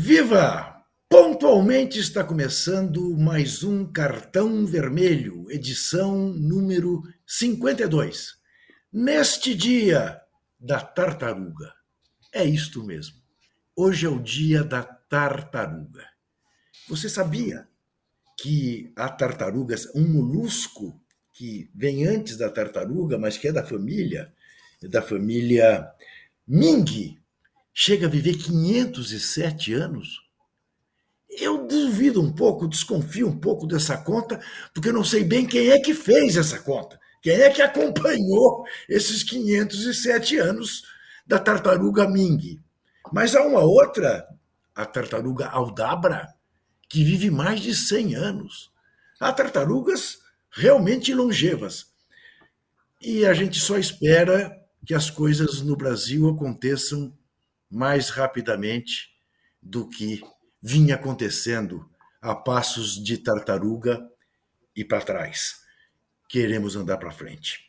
Viva! 0.00 0.80
Pontualmente 1.08 1.98
está 1.98 2.22
começando 2.22 3.16
mais 3.18 3.64
um 3.64 3.84
Cartão 3.84 4.64
Vermelho, 4.64 5.50
edição 5.50 6.28
número 6.34 7.02
52. 7.26 8.36
Neste 8.92 9.56
dia 9.56 10.20
da 10.56 10.80
tartaruga. 10.80 11.74
É 12.32 12.44
isto 12.44 12.84
mesmo. 12.84 13.16
Hoje 13.74 14.06
é 14.06 14.08
o 14.08 14.20
dia 14.20 14.62
da 14.62 14.84
tartaruga. 14.84 16.06
Você 16.88 17.08
sabia 17.08 17.66
que 18.40 18.92
a 18.94 19.08
tartaruga, 19.08 19.74
um 19.96 20.06
molusco 20.06 21.02
que 21.32 21.68
vem 21.74 22.06
antes 22.06 22.36
da 22.36 22.48
tartaruga, 22.48 23.18
mas 23.18 23.36
que 23.36 23.48
é 23.48 23.52
da 23.52 23.66
família, 23.66 24.32
é 24.80 24.86
da 24.86 25.02
família 25.02 25.90
Ming, 26.46 27.18
chega 27.80 28.08
a 28.08 28.10
viver 28.10 28.36
507 28.36 29.72
anos? 29.72 30.20
Eu 31.30 31.64
duvido 31.64 32.20
um 32.20 32.32
pouco, 32.32 32.66
desconfio 32.66 33.28
um 33.28 33.38
pouco 33.38 33.68
dessa 33.68 33.96
conta, 33.96 34.40
porque 34.74 34.88
eu 34.88 34.92
não 34.92 35.04
sei 35.04 35.22
bem 35.22 35.46
quem 35.46 35.70
é 35.70 35.78
que 35.78 35.94
fez 35.94 36.36
essa 36.36 36.58
conta. 36.58 36.98
Quem 37.22 37.34
é 37.34 37.48
que 37.50 37.62
acompanhou 37.62 38.64
esses 38.88 39.22
507 39.22 40.38
anos 40.38 40.82
da 41.24 41.38
tartaruga 41.38 42.08
Ming? 42.08 42.60
Mas 43.12 43.36
há 43.36 43.46
uma 43.46 43.60
outra, 43.60 44.26
a 44.74 44.84
tartaruga 44.84 45.46
Aldabra, 45.46 46.34
que 46.88 47.04
vive 47.04 47.30
mais 47.30 47.60
de 47.60 47.76
100 47.76 48.16
anos. 48.16 48.72
Há 49.20 49.32
tartarugas 49.32 50.18
realmente 50.50 51.14
longevas. 51.14 51.86
E 53.00 53.24
a 53.24 53.32
gente 53.32 53.60
só 53.60 53.78
espera 53.78 54.52
que 54.84 54.94
as 54.94 55.08
coisas 55.10 55.62
no 55.62 55.76
Brasil 55.76 56.28
aconteçam 56.28 57.16
mais 57.70 58.10
rapidamente 58.10 59.10
do 59.62 59.88
que 59.88 60.20
vinha 60.62 60.94
acontecendo 60.94 61.88
a 62.20 62.34
passos 62.34 63.02
de 63.02 63.18
tartaruga 63.18 64.00
e 64.74 64.84
para 64.84 65.04
trás. 65.04 65.60
Queremos 66.28 66.76
andar 66.76 66.98
para 66.98 67.10
frente. 67.10 67.60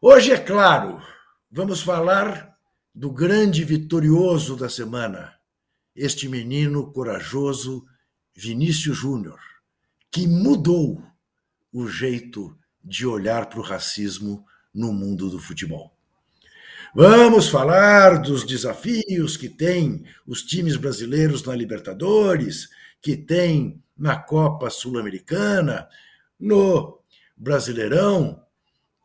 Hoje, 0.00 0.32
é 0.32 0.38
claro, 0.38 1.02
vamos 1.50 1.80
falar 1.80 2.56
do 2.94 3.10
grande 3.10 3.64
vitorioso 3.64 4.56
da 4.56 4.68
semana, 4.68 5.34
este 5.94 6.28
menino 6.28 6.92
corajoso, 6.92 7.86
Vinícius 8.34 8.96
Júnior, 8.96 9.40
que 10.10 10.26
mudou 10.26 11.02
o 11.72 11.88
jeito 11.88 12.58
de 12.82 13.06
olhar 13.06 13.48
para 13.48 13.58
o 13.58 13.62
racismo 13.62 14.46
no 14.72 14.92
mundo 14.92 15.28
do 15.28 15.38
futebol. 15.38 15.95
Vamos 16.94 17.48
falar 17.48 18.22
dos 18.22 18.44
desafios 18.44 19.36
que 19.36 19.48
tem 19.48 20.04
os 20.26 20.42
times 20.42 20.76
brasileiros 20.76 21.44
na 21.44 21.54
Libertadores, 21.54 22.68
que 23.02 23.16
tem 23.16 23.82
na 23.96 24.16
Copa 24.16 24.70
Sul-Americana, 24.70 25.88
no 26.38 27.00
Brasileirão. 27.36 28.42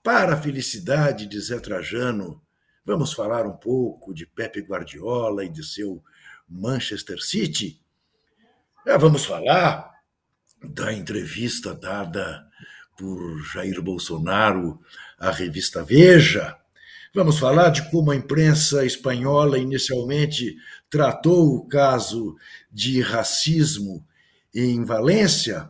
Para 0.04 0.34
a 0.34 0.42
felicidade 0.42 1.28
de 1.28 1.40
Zé 1.40 1.60
Trajano, 1.60 2.42
vamos 2.86 3.14
falar 3.14 3.46
um 3.46 3.56
pouco 3.56 4.14
de 4.14 4.26
Pepe 4.26 4.62
Guardiola 4.62 5.46
e 5.46 5.50
de 5.50 5.64
seu 5.64 6.04
Manchester 6.48 7.22
City. 7.22 7.80
É, 8.86 8.98
vamos 8.98 9.26
falar 9.26 9.92
da 10.64 10.92
entrevista 10.94 11.74
dada 11.74 12.48
por 12.98 13.42
Jair 13.54 13.82
Bolsonaro 13.82 14.80
à 15.20 15.30
revista 15.30 15.84
Veja 15.84 16.61
Vamos 17.14 17.40
falar 17.40 17.72
de 17.72 17.90
como 17.92 18.10
a 18.12 18.16
imprensa 18.16 18.86
espanhola 18.86 19.58
inicialmente 19.58 20.56
tratou 20.90 21.56
o 21.56 21.68
caso 21.68 22.38
de 22.72 23.02
racismo 23.02 24.02
em 24.56 24.86
Valência. 24.86 25.70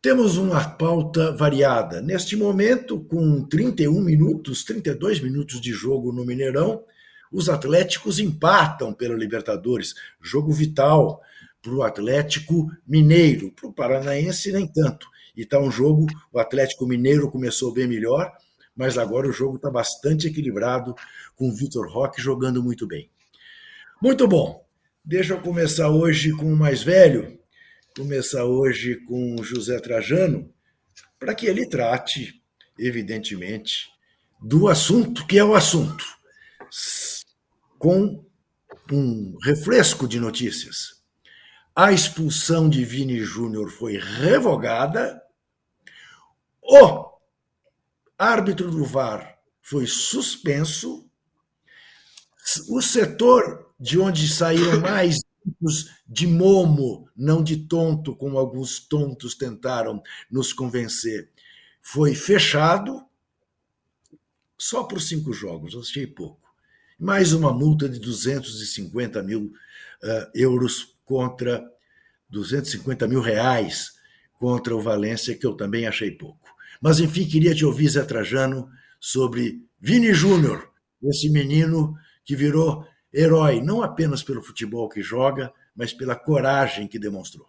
Temos 0.00 0.38
uma 0.38 0.64
pauta 0.66 1.30
variada. 1.36 2.00
Neste 2.00 2.36
momento, 2.36 3.00
com 3.00 3.44
31 3.44 4.00
minutos, 4.00 4.64
32 4.64 5.20
minutos 5.20 5.60
de 5.60 5.72
jogo 5.72 6.10
no 6.10 6.24
Mineirão, 6.24 6.84
os 7.30 7.50
Atléticos 7.50 8.18
empatam 8.18 8.94
pela 8.94 9.14
Libertadores. 9.14 9.94
Jogo 10.22 10.52
vital 10.52 11.20
para 11.60 11.74
o 11.74 11.82
Atlético 11.82 12.66
Mineiro. 12.88 13.52
Para 13.52 13.68
o 13.68 13.74
Paranaense, 13.74 14.50
nem 14.52 14.66
tanto. 14.66 15.06
E 15.36 15.42
está 15.42 15.60
um 15.60 15.70
jogo, 15.70 16.06
o 16.32 16.38
Atlético 16.38 16.86
Mineiro 16.86 17.30
começou 17.30 17.74
bem 17.74 17.86
melhor, 17.86 18.32
mas 18.76 18.96
agora 18.96 19.28
o 19.28 19.32
jogo 19.32 19.56
está 19.56 19.70
bastante 19.70 20.28
equilibrado, 20.28 20.94
com 21.36 21.48
o 21.48 21.54
Vitor 21.54 21.90
Roque 21.90 22.20
jogando 22.20 22.62
muito 22.62 22.86
bem. 22.86 23.10
Muito 24.00 24.26
bom. 24.26 24.64
Deixa 25.04 25.34
eu 25.34 25.40
começar 25.40 25.90
hoje 25.90 26.32
com 26.32 26.52
o 26.52 26.56
mais 26.56 26.82
velho, 26.82 27.38
começar 27.96 28.44
hoje 28.44 28.96
com 29.04 29.36
o 29.36 29.44
José 29.44 29.78
Trajano, 29.80 30.52
para 31.18 31.34
que 31.34 31.46
ele 31.46 31.66
trate, 31.66 32.42
evidentemente, 32.78 33.88
do 34.40 34.68
assunto 34.68 35.26
que 35.26 35.38
é 35.38 35.44
o 35.44 35.54
assunto, 35.54 36.04
com 37.78 38.24
um 38.90 39.36
refresco 39.42 40.08
de 40.08 40.18
notícias. 40.18 41.00
A 41.74 41.92
expulsão 41.92 42.68
de 42.68 42.84
Vini 42.84 43.20
Júnior 43.20 43.70
foi 43.70 43.96
revogada. 43.96 45.22
O 46.62 47.09
árbitro 48.20 48.70
do 48.70 48.84
VAR 48.84 49.38
foi 49.62 49.86
suspenso, 49.86 51.08
o 52.68 52.82
setor 52.82 53.72
de 53.80 53.98
onde 53.98 54.28
saíram 54.28 54.78
mais 54.82 55.20
de 56.06 56.26
momo, 56.26 57.08
não 57.16 57.42
de 57.42 57.56
tonto, 57.66 58.14
como 58.14 58.38
alguns 58.38 58.78
tontos 58.78 59.34
tentaram 59.34 60.02
nos 60.30 60.52
convencer, 60.52 61.30
foi 61.80 62.14
fechado 62.14 63.02
só 64.58 64.84
por 64.84 65.00
cinco 65.00 65.32
jogos, 65.32 65.74
achei 65.74 66.06
pouco. 66.06 66.46
Mais 66.98 67.32
uma 67.32 67.50
multa 67.50 67.88
de 67.88 67.98
250 67.98 69.22
mil 69.22 69.44
uh, 69.44 70.30
euros 70.34 70.94
contra 71.06 71.66
250 72.28 73.08
mil 73.08 73.22
reais 73.22 73.94
contra 74.34 74.76
o 74.76 74.80
Valência, 74.80 75.34
que 75.34 75.46
eu 75.46 75.54
também 75.54 75.86
achei 75.86 76.10
pouco. 76.10 76.50
Mas, 76.80 76.98
enfim, 76.98 77.26
queria 77.26 77.54
te 77.54 77.64
ouvir, 77.64 77.88
Zé 77.88 78.04
Trajano, 78.04 78.68
sobre 78.98 79.62
Vini 79.78 80.14
Júnior, 80.14 80.70
esse 81.02 81.28
menino 81.30 81.94
que 82.24 82.34
virou 82.34 82.86
herói, 83.12 83.60
não 83.60 83.82
apenas 83.82 84.22
pelo 84.22 84.42
futebol 84.42 84.88
que 84.88 85.02
joga, 85.02 85.52
mas 85.74 85.92
pela 85.92 86.14
coragem 86.14 86.86
que 86.86 86.98
demonstrou. 86.98 87.48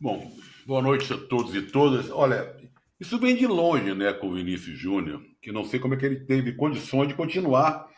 Bom, 0.00 0.32
boa 0.66 0.82
noite 0.82 1.12
a 1.12 1.18
todos 1.18 1.54
e 1.54 1.62
todas. 1.62 2.10
Olha, 2.10 2.54
isso 2.98 3.18
vem 3.18 3.36
de 3.36 3.46
longe, 3.46 3.94
né, 3.94 4.12
com 4.12 4.28
o 4.28 4.34
Vinícius 4.34 4.78
Júnior, 4.78 5.22
que 5.40 5.52
não 5.52 5.64
sei 5.64 5.78
como 5.78 5.94
é 5.94 5.96
que 5.96 6.06
ele 6.06 6.20
teve 6.20 6.52
condições 6.52 7.08
de 7.08 7.14
continuar 7.14 7.88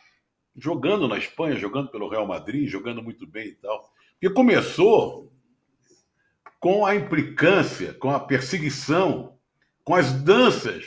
jogando 0.56 1.06
na 1.06 1.18
Espanha, 1.18 1.56
jogando 1.56 1.90
pelo 1.90 2.08
Real 2.08 2.26
Madrid, 2.26 2.68
jogando 2.68 3.02
muito 3.02 3.26
bem 3.26 3.48
e 3.48 3.54
tal. 3.54 3.92
Porque 4.12 4.34
começou 4.34 5.32
com 6.58 6.86
a 6.86 6.94
implicância, 6.94 7.92
com 7.94 8.10
a 8.10 8.18
perseguição 8.18 9.35
com 9.86 9.94
as 9.94 10.12
danças 10.12 10.84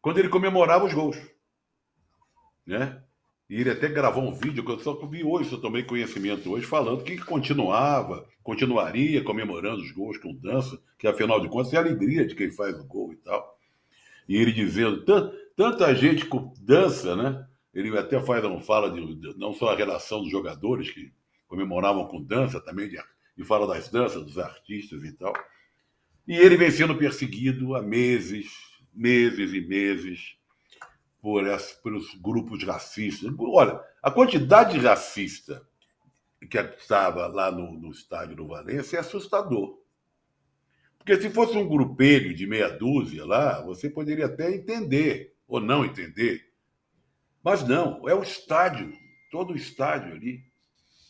quando 0.00 0.18
ele 0.18 0.28
comemorava 0.28 0.84
os 0.84 0.94
gols. 0.94 1.16
Né? 2.64 3.02
E 3.50 3.60
ele 3.60 3.70
até 3.70 3.88
gravou 3.88 4.22
um 4.22 4.32
vídeo 4.32 4.64
que 4.64 4.70
eu 4.70 4.78
só 4.78 4.94
vi 5.04 5.24
hoje, 5.24 5.50
só 5.50 5.56
tomei 5.56 5.82
conhecimento 5.82 6.48
hoje, 6.48 6.64
falando 6.64 7.02
que 7.02 7.18
continuava, 7.18 8.24
continuaria 8.40 9.24
comemorando 9.24 9.82
os 9.82 9.90
gols 9.90 10.16
com 10.18 10.32
dança, 10.32 10.80
que 10.96 11.08
afinal 11.08 11.40
de 11.40 11.48
contas 11.48 11.72
é 11.72 11.76
a 11.76 11.80
alegria 11.80 12.24
de 12.24 12.36
quem 12.36 12.52
faz 12.52 12.78
o 12.78 12.86
gol 12.86 13.12
e 13.12 13.16
tal. 13.16 13.58
E 14.28 14.36
ele 14.36 14.52
dizendo, 14.52 15.04
tanta 15.56 15.92
gente 15.92 16.24
com 16.24 16.54
dança, 16.60 17.16
né? 17.16 17.44
Ele 17.74 17.98
até 17.98 18.20
faz, 18.20 18.44
não 18.44 18.60
fala 18.60 18.92
de, 18.92 19.14
de, 19.16 19.36
não 19.36 19.52
só 19.52 19.70
a 19.70 19.76
relação 19.76 20.22
dos 20.22 20.30
jogadores 20.30 20.88
que 20.88 21.12
comemoravam 21.48 22.06
com 22.06 22.22
dança, 22.22 22.60
também 22.60 22.88
de, 22.88 22.96
e 23.36 23.44
fala 23.44 23.66
das 23.66 23.88
danças 23.88 24.24
dos 24.24 24.38
artistas 24.38 25.02
e 25.02 25.12
tal. 25.12 25.32
E 26.26 26.36
ele 26.36 26.56
vem 26.56 26.70
sendo 26.70 26.96
perseguido 26.96 27.74
há 27.74 27.82
meses, 27.82 28.50
meses 28.92 29.52
e 29.52 29.60
meses 29.60 30.36
por 31.20 31.46
essa, 31.46 31.74
pelos 31.82 32.14
grupos 32.14 32.62
racistas. 32.64 33.32
Olha, 33.38 33.80
a 34.02 34.10
quantidade 34.10 34.78
de 34.78 34.86
racista 34.86 35.66
que 36.50 36.58
estava 36.58 37.26
lá 37.26 37.50
no, 37.50 37.72
no 37.72 37.90
estádio 37.90 38.36
do 38.36 38.46
Valência 38.46 38.96
é 38.96 39.00
assustador. 39.00 39.78
Porque 40.98 41.20
se 41.20 41.30
fosse 41.30 41.56
um 41.56 41.68
grupelho 41.68 42.34
de 42.34 42.46
meia 42.46 42.68
dúzia 42.68 43.26
lá, 43.26 43.60
você 43.62 43.90
poderia 43.90 44.26
até 44.26 44.54
entender, 44.54 45.34
ou 45.46 45.60
não 45.60 45.84
entender. 45.84 46.50
Mas 47.42 47.66
não, 47.66 48.08
é 48.08 48.14
o 48.14 48.22
estádio, 48.22 48.90
todo 49.30 49.52
o 49.52 49.56
estádio 49.56 50.14
ali, 50.14 50.42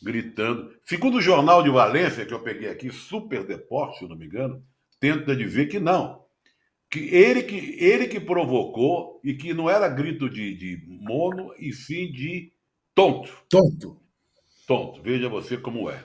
gritando. 0.01 0.73
Segundo 0.83 1.17
o 1.17 1.21
Jornal 1.21 1.63
de 1.63 1.69
Valência, 1.69 2.25
que 2.25 2.33
eu 2.33 2.43
peguei 2.43 2.69
aqui, 2.69 2.91
Super 2.91 3.45
Deporte, 3.45 3.99
se 3.99 4.07
não 4.07 4.17
me 4.17 4.25
engano, 4.25 4.61
tenta 4.99 5.35
dizer 5.35 5.67
que 5.67 5.79
não. 5.79 6.23
Que 6.89 6.99
ele 7.13 7.43
que, 7.43 7.77
ele 7.83 8.07
que 8.07 8.19
provocou 8.19 9.19
e 9.23 9.33
que 9.33 9.53
não 9.53 9.69
era 9.69 9.87
grito 9.89 10.29
de, 10.29 10.55
de 10.55 10.85
mono, 10.87 11.53
e 11.57 11.73
sim 11.73 12.11
de 12.11 12.53
tonto. 12.93 13.31
Tonto. 13.49 13.99
Tonto, 14.67 15.01
veja 15.01 15.29
você 15.29 15.57
como 15.57 15.89
é. 15.89 16.03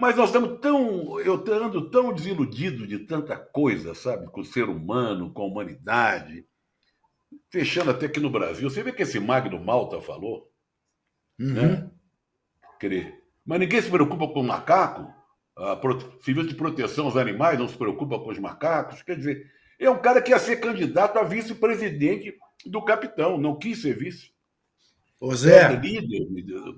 Mas 0.00 0.16
nós 0.16 0.30
estamos 0.30 0.58
tão. 0.60 1.20
Eu 1.20 1.44
ando 1.62 1.90
tão 1.90 2.12
desiludido 2.14 2.86
de 2.86 3.00
tanta 3.00 3.36
coisa, 3.36 3.94
sabe? 3.94 4.28
Com 4.28 4.40
o 4.40 4.44
ser 4.44 4.64
humano, 4.64 5.30
com 5.30 5.42
a 5.42 5.46
humanidade. 5.46 6.46
Fechando 7.50 7.90
até 7.90 8.06
aqui 8.06 8.18
no 8.18 8.30
Brasil. 8.30 8.70
Você 8.70 8.82
vê 8.82 8.92
que 8.92 9.02
esse 9.02 9.20
Magno 9.20 9.62
Malta 9.62 10.00
falou? 10.00 10.50
Uhum. 11.38 11.52
Né? 11.52 11.90
Querer. 12.78 13.22
Mas 13.44 13.60
ninguém 13.60 13.82
se 13.82 13.90
preocupa 13.90 14.26
com 14.28 14.40
o 14.40 14.44
macaco. 14.44 15.19
Serviço 16.24 16.48
de 16.48 16.54
Proteção 16.54 17.06
aos 17.06 17.16
Animais 17.16 17.58
não 17.58 17.68
se 17.68 17.76
preocupa 17.76 18.18
com 18.18 18.30
os 18.30 18.38
macacos. 18.38 19.02
Quer 19.02 19.16
dizer, 19.16 19.50
é 19.78 19.90
um 19.90 19.98
cara 19.98 20.22
que 20.22 20.30
ia 20.30 20.38
ser 20.38 20.56
candidato 20.56 21.18
a 21.18 21.22
vice-presidente 21.22 22.34
do 22.66 22.82
capitão, 22.82 23.38
não 23.38 23.58
quis 23.58 23.82
ser 23.82 23.96
vice. 23.96 24.30
Ô 25.20 25.34
Zé, 25.34 25.72
é 25.72 25.76
líder, 25.76 26.26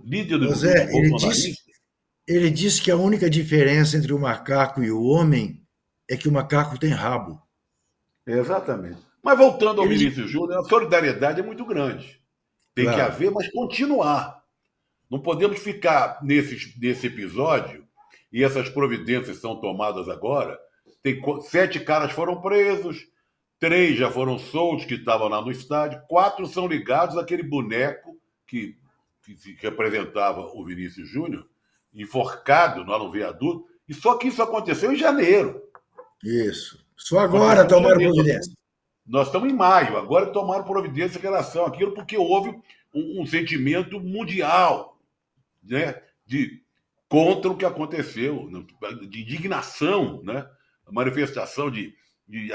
líder 0.04 0.38
do 0.38 0.54
Zé, 0.54 0.88
ele 0.92 1.14
disse, 1.14 1.56
ele 2.26 2.50
disse 2.50 2.82
que 2.82 2.90
a 2.90 2.96
única 2.96 3.30
diferença 3.30 3.96
entre 3.96 4.12
o 4.12 4.18
macaco 4.18 4.82
e 4.82 4.90
o 4.90 5.02
homem 5.02 5.62
é 6.08 6.16
que 6.16 6.28
o 6.28 6.32
macaco 6.32 6.78
tem 6.78 6.90
rabo. 6.90 7.40
Exatamente. 8.26 8.98
Mas 9.22 9.38
voltando 9.38 9.80
ao 9.80 9.86
ele... 9.86 9.96
Vinícius 9.96 10.30
Júnior, 10.30 10.58
a 10.58 10.64
solidariedade 10.64 11.40
é 11.40 11.44
muito 11.44 11.64
grande. 11.64 12.20
Tem 12.74 12.84
claro. 12.84 12.98
que 12.98 13.04
haver, 13.04 13.30
mas 13.30 13.50
continuar. 13.52 14.42
Não 15.08 15.20
podemos 15.20 15.58
ficar 15.60 16.18
nesse, 16.22 16.74
nesse 16.80 17.06
episódio, 17.06 17.86
e 18.32 18.42
essas 18.42 18.68
providências 18.68 19.38
são 19.38 19.56
tomadas 19.56 20.08
agora. 20.08 20.58
Tem 21.02 21.20
sete 21.42 21.80
caras 21.80 22.12
foram 22.12 22.40
presos, 22.40 23.06
três 23.58 23.96
já 23.96 24.10
foram 24.10 24.38
soltos 24.38 24.86
que 24.86 24.94
estavam 24.94 25.28
lá 25.28 25.42
no 25.42 25.50
estádio, 25.50 26.02
quatro 26.08 26.46
são 26.46 26.66
ligados 26.66 27.16
àquele 27.18 27.42
boneco 27.42 28.16
que, 28.46 28.76
que 29.24 29.56
representava 29.60 30.40
o 30.40 30.64
Vinícius 30.64 31.08
Júnior, 31.08 31.46
enforcado 31.92 32.84
lá 32.84 32.98
no 32.98 33.10
viaduto, 33.10 33.66
e 33.88 33.92
só 33.92 34.16
que 34.16 34.28
isso 34.28 34.42
aconteceu 34.42 34.92
em 34.92 34.96
janeiro. 34.96 35.62
Isso. 36.24 36.82
Só 36.96 37.18
agora 37.18 37.66
tomaram 37.66 37.98
providência. 37.98 38.54
Nós 39.04 39.26
estamos 39.26 39.50
em 39.50 39.54
maio, 39.54 39.96
agora 39.96 40.26
tomaram 40.26 40.64
providência 40.64 41.18
em 41.18 41.22
relação 41.22 41.66
àquilo, 41.66 41.92
porque 41.92 42.16
houve 42.16 42.50
um, 42.94 43.20
um 43.20 43.26
sentimento 43.26 44.00
mundial 44.00 44.96
né, 45.62 46.00
de 46.24 46.61
contra 47.12 47.50
o 47.50 47.56
que 47.58 47.66
aconteceu, 47.66 48.48
de 49.06 49.20
indignação, 49.20 50.22
né? 50.22 50.48
A 50.86 50.90
manifestação 50.90 51.70
de, 51.70 51.94
de, 52.26 52.48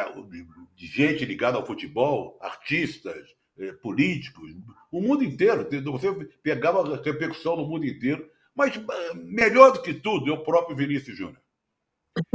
de 0.75 0.87
gente 0.87 1.23
ligada 1.25 1.57
ao 1.57 1.65
futebol, 1.65 2.39
artistas, 2.41 3.23
eh, 3.59 3.73
políticos, 3.73 4.51
o 4.91 4.99
mundo 4.99 5.23
inteiro. 5.23 5.69
Você 5.91 6.11
pegava 6.41 6.95
repercussão 7.03 7.55
no 7.55 7.67
mundo 7.67 7.85
inteiro. 7.85 8.27
Mas 8.55 8.75
eh, 8.75 9.13
melhor 9.13 9.73
do 9.73 9.81
que 9.83 9.93
tudo 9.93 10.31
é 10.31 10.33
o 10.33 10.43
próprio 10.43 10.75
Vinícius 10.75 11.15
Júnior, 11.15 11.39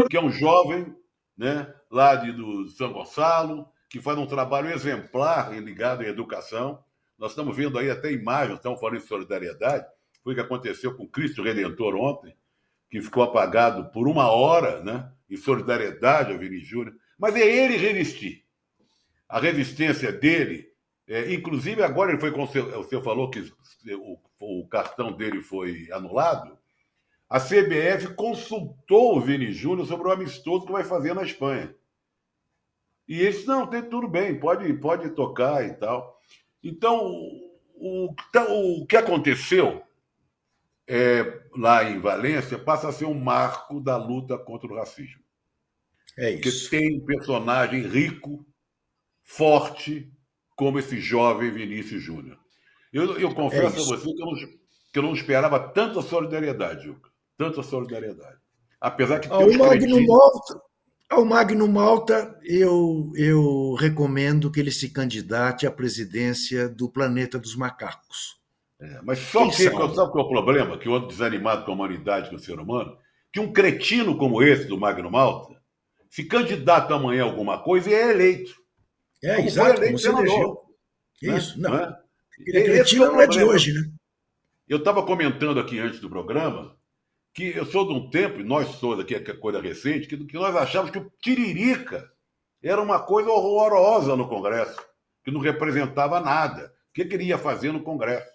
que 0.08 0.16
é 0.16 0.22
um 0.22 0.30
jovem 0.30 0.94
né, 1.36 1.74
lá 1.90 2.14
de, 2.14 2.30
do 2.30 2.68
São 2.68 2.92
Gonçalo, 2.92 3.66
que 3.90 4.00
faz 4.00 4.16
um 4.16 4.26
trabalho 4.26 4.70
exemplar 4.70 5.52
ligado 5.60 6.02
à 6.02 6.06
educação. 6.06 6.84
Nós 7.18 7.32
estamos 7.32 7.56
vendo 7.56 7.80
aí 7.80 7.90
até 7.90 8.12
imagens, 8.12 8.58
estamos 8.58 8.78
falando 8.78 9.00
de 9.00 9.08
solidariedade. 9.08 9.84
Foi 10.22 10.32
o 10.32 10.36
que 10.36 10.42
aconteceu 10.42 10.94
com 10.94 11.08
Cristo 11.08 11.42
Redentor 11.42 11.94
ontem, 11.96 12.36
que 12.90 13.00
ficou 13.00 13.22
apagado 13.22 13.90
por 13.90 14.06
uma 14.06 14.30
hora, 14.30 14.82
né, 14.82 15.10
em 15.28 15.36
solidariedade 15.36 16.32
ao 16.32 16.38
Vinícius 16.38 16.68
Júnior. 16.68 16.94
Mas 17.18 17.34
é 17.36 17.40
ele 17.40 17.76
resistir. 17.76 18.44
A 19.28 19.40
resistência 19.40 20.12
dele 20.12 20.72
é, 21.12 21.32
inclusive, 21.32 21.82
agora 21.82 22.12
ele 22.12 22.20
foi. 22.20 22.30
O 22.30 22.84
senhor 22.84 23.02
falou 23.02 23.28
que 23.28 23.52
o, 23.90 24.18
o, 24.40 24.66
cartão 24.68 25.12
dele 25.12 25.40
foi 25.40 25.88
anulado. 25.92 26.56
A 27.28 27.40
CBF 27.40 28.14
consultou 28.14 29.16
o 29.16 29.20
Vini 29.20 29.52
Júnior 29.52 29.86
sobre 29.86 30.08
o 30.08 30.12
amistoso 30.12 30.66
que 30.66 30.72
vai 30.72 30.84
fazer 30.84 31.14
na 31.14 31.22
Espanha. 31.22 31.74
E 33.08 33.20
ele 33.20 33.32
disse: 33.32 33.46
não, 33.46 33.66
tem 33.66 33.82
tudo 33.82 34.06
bem, 34.06 34.38
pode, 34.38 34.72
pode 34.74 35.10
tocar 35.10 35.66
e 35.66 35.74
tal. 35.74 36.20
Então, 36.62 37.04
o, 37.74 38.08
o, 38.08 38.80
o 38.80 38.86
que 38.86 38.96
aconteceu 38.96 39.82
é, 40.88 41.42
lá 41.56 41.84
em 41.84 41.98
Valência 42.00 42.58
passa 42.58 42.88
a 42.88 42.92
ser 42.92 43.04
um 43.04 43.18
marco 43.18 43.80
da 43.80 43.96
luta 43.96 44.36
contra 44.38 44.72
o 44.72 44.76
racismo. 44.76 45.22
É 46.18 46.30
isso. 46.30 46.68
Porque 46.68 46.76
tem 46.76 46.98
um 46.98 47.04
personagem 47.04 47.82
rico, 47.86 48.46
forte, 49.22 50.12
como 50.56 50.78
esse 50.78 51.00
jovem 51.00 51.50
Vinícius 51.50 52.02
Júnior. 52.02 52.38
Eu, 52.92 53.18
eu 53.18 53.34
confesso 53.34 53.78
é 53.78 53.80
a 53.80 53.84
você 53.96 54.12
que 54.12 54.22
eu, 54.22 54.26
não, 54.26 54.34
que 54.34 54.98
eu 54.98 55.02
não 55.02 55.14
esperava 55.14 55.58
tanta 55.58 56.02
solidariedade, 56.02 56.84
Juca. 56.84 57.10
Tanta 57.38 57.62
solidariedade. 57.62 58.38
Apesar 58.80 59.20
que 59.20 59.28
ao 59.28 59.50
Magno 59.50 60.06
Malta, 60.06 60.60
ao 61.08 61.24
Magno 61.24 61.68
Malta, 61.68 62.38
eu, 62.42 63.10
eu 63.14 63.74
recomendo 63.74 64.50
que 64.50 64.60
ele 64.60 64.70
se 64.70 64.90
candidate 64.90 65.66
à 65.66 65.70
presidência 65.70 66.68
do 66.68 66.88
Planeta 66.88 67.38
dos 67.38 67.56
Macacos. 67.56 68.41
É, 68.82 69.00
mas 69.02 69.20
só 69.20 69.48
que, 69.48 69.52
sabe 69.52 69.70
qual 69.70 69.88
é 69.94 70.20
o 70.20 70.28
problema? 70.28 70.76
Que 70.76 70.88
eu 70.88 70.94
ando 70.94 71.06
desanimado 71.06 71.64
com 71.64 71.70
a 71.70 71.74
humanidade, 71.74 72.28
com 72.28 72.34
o 72.34 72.40
ser 72.40 72.58
humano, 72.58 72.98
que 73.32 73.38
um 73.38 73.52
cretino 73.52 74.16
como 74.16 74.42
esse 74.42 74.64
do 74.66 74.76
Magno 74.76 75.08
Malta 75.08 75.54
se 76.10 76.24
candidata 76.24 76.92
amanhã 76.94 77.22
a 77.22 77.26
alguma 77.26 77.62
coisa 77.62 77.88
e 77.88 77.94
é 77.94 78.10
eleito. 78.10 78.52
É, 79.22 79.36
como 79.36 79.48
exato, 79.48 79.80
como 79.80 79.98
se 79.98 80.08
elegeu. 80.08 80.60
Né? 81.22 81.38
Isso, 81.38 81.60
não. 81.60 81.70
não 81.70 81.78
é? 81.78 81.96
Ele 82.44 82.58
é 82.58 82.84
não 82.96 83.20
é 83.20 83.26
de 83.28 83.44
hoje, 83.44 83.72
né? 83.72 83.88
Eu 84.68 84.78
estava 84.78 85.04
comentando 85.04 85.60
aqui 85.60 85.78
antes 85.78 86.00
do 86.00 86.10
programa 86.10 86.76
que 87.32 87.56
eu 87.56 87.64
sou 87.64 87.86
de 87.86 87.94
um 87.94 88.10
tempo, 88.10 88.40
e 88.40 88.44
nós 88.44 88.68
somos 88.76 88.98
aqui, 88.98 89.18
que 89.18 89.30
é 89.30 89.34
coisa 89.34 89.60
recente, 89.60 90.08
que, 90.08 90.16
que 90.26 90.34
nós 90.34 90.54
achávamos 90.56 90.90
que 90.90 90.98
o 90.98 91.10
Tiririca 91.20 92.10
era 92.62 92.82
uma 92.82 93.00
coisa 93.00 93.30
horrorosa 93.30 94.16
no 94.16 94.28
Congresso, 94.28 94.78
que 95.24 95.30
não 95.30 95.40
representava 95.40 96.20
nada. 96.20 96.74
O 96.90 96.92
que, 96.92 97.04
que 97.04 97.14
ele 97.14 97.24
ia 97.24 97.38
fazer 97.38 97.72
no 97.72 97.82
Congresso? 97.82 98.31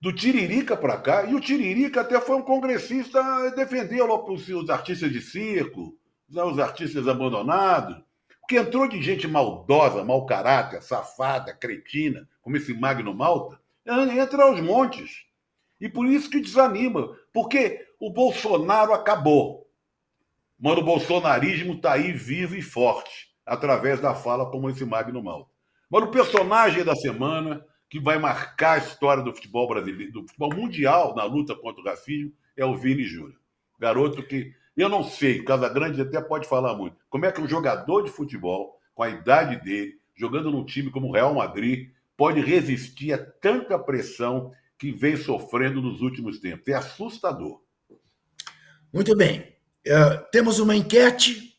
Do 0.00 0.12
Tiririca 0.12 0.76
para 0.76 0.96
cá, 0.96 1.24
e 1.24 1.34
o 1.34 1.40
Tiririca 1.40 2.02
até 2.02 2.20
foi 2.20 2.36
um 2.36 2.42
congressista, 2.42 3.50
defendeu 3.50 4.06
os 4.08 4.70
artistas 4.70 5.10
de 5.10 5.20
circo, 5.20 5.96
os 6.30 6.58
artistas 6.58 7.08
abandonados, 7.08 8.00
que 8.48 8.56
entrou 8.56 8.88
de 8.88 9.02
gente 9.02 9.28
maldosa, 9.28 10.04
mau 10.04 10.24
caráter, 10.24 10.80
safada, 10.82 11.52
cretina, 11.52 12.26
como 12.40 12.56
esse 12.56 12.72
Magno 12.72 13.12
Malta, 13.12 13.60
entra 13.86 14.44
aos 14.44 14.60
montes. 14.60 15.26
E 15.80 15.88
por 15.88 16.06
isso 16.06 16.30
que 16.30 16.40
desanima, 16.40 17.14
porque 17.32 17.86
o 18.00 18.10
Bolsonaro 18.10 18.94
acabou. 18.94 19.68
Mas 20.58 20.78
o 20.78 20.82
bolsonarismo 20.82 21.74
está 21.74 21.92
aí 21.92 22.12
vivo 22.12 22.56
e 22.56 22.62
forte, 22.62 23.28
através 23.44 24.00
da 24.00 24.14
fala 24.14 24.50
como 24.50 24.70
esse 24.70 24.84
Magno 24.84 25.22
Malta. 25.22 25.50
Mas 25.90 26.04
o 26.04 26.10
personagem 26.10 26.82
da 26.84 26.96
semana, 26.96 27.64
que 27.88 27.98
vai 27.98 28.18
marcar 28.18 28.72
a 28.72 28.78
história 28.78 29.22
do 29.22 29.34
futebol 29.34 29.66
brasileiro, 29.66 30.12
do 30.12 30.26
futebol 30.26 30.54
mundial 30.54 31.14
na 31.14 31.24
luta 31.24 31.54
contra 31.54 31.80
o 31.80 31.84
racismo, 31.84 32.32
é 32.56 32.64
o 32.64 32.76
Vini 32.76 33.04
Júnior. 33.04 33.40
Garoto 33.78 34.22
que 34.22 34.52
eu 34.78 34.88
não 34.88 35.02
sei, 35.02 35.42
Casagrande 35.42 36.00
até 36.00 36.20
pode 36.20 36.48
falar 36.48 36.76
muito. 36.76 36.96
Como 37.10 37.26
é 37.26 37.32
que 37.32 37.40
um 37.40 37.48
jogador 37.48 38.02
de 38.02 38.12
futebol, 38.12 38.78
com 38.94 39.02
a 39.02 39.10
idade 39.10 39.56
dele, 39.64 39.98
jogando 40.14 40.52
num 40.52 40.64
time 40.64 40.88
como 40.88 41.08
o 41.08 41.12
Real 41.12 41.34
Madrid, 41.34 41.90
pode 42.16 42.40
resistir 42.40 43.12
a 43.12 43.18
tanta 43.18 43.76
pressão 43.76 44.52
que 44.78 44.92
vem 44.92 45.16
sofrendo 45.16 45.82
nos 45.82 46.00
últimos 46.00 46.38
tempos? 46.38 46.68
É 46.68 46.74
assustador. 46.74 47.60
Muito 48.92 49.16
bem. 49.16 49.40
Uh, 49.84 50.24
temos 50.30 50.60
uma 50.60 50.76
enquete 50.76 51.58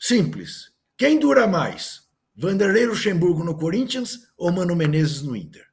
simples. 0.00 0.72
Quem 0.96 1.18
dura 1.18 1.46
mais? 1.46 2.05
Vanderlei 2.36 2.84
Luxemburgo 2.84 3.42
no 3.42 3.56
Corinthians 3.56 4.28
ou 4.36 4.52
Mano 4.52 4.76
Menezes 4.76 5.22
no 5.22 5.34
Inter? 5.34 5.66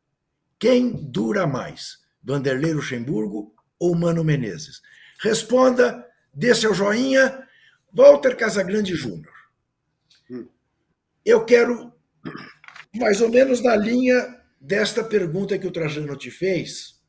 Quem 0.58 0.92
dura 0.92 1.46
mais? 1.46 1.98
Vanderlei 2.24 2.74
Luxemburgo 2.74 3.54
ou 3.78 3.94
Mano 3.96 4.24
Menezes? 4.24 4.82
Responda 5.22 6.08
dê 6.34 6.56
seu 6.56 6.74
joinha. 6.74 7.46
Walter 7.92 8.36
Casagrande 8.36 8.96
Júnior. 8.96 9.34
Eu 11.24 11.46
quero, 11.46 11.94
mais 12.96 13.22
ou 13.22 13.30
menos 13.30 13.62
na 13.62 13.76
linha 13.76 14.42
desta 14.60 15.04
pergunta 15.04 15.60
que 15.60 15.68
o 15.68 15.72
Trajano 15.72 16.16
te 16.16 16.32
fez, 16.32 17.00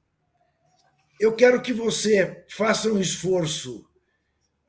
eu 1.18 1.34
quero 1.34 1.62
que 1.62 1.72
você 1.72 2.44
faça 2.50 2.92
um 2.92 3.00
esforço 3.00 3.88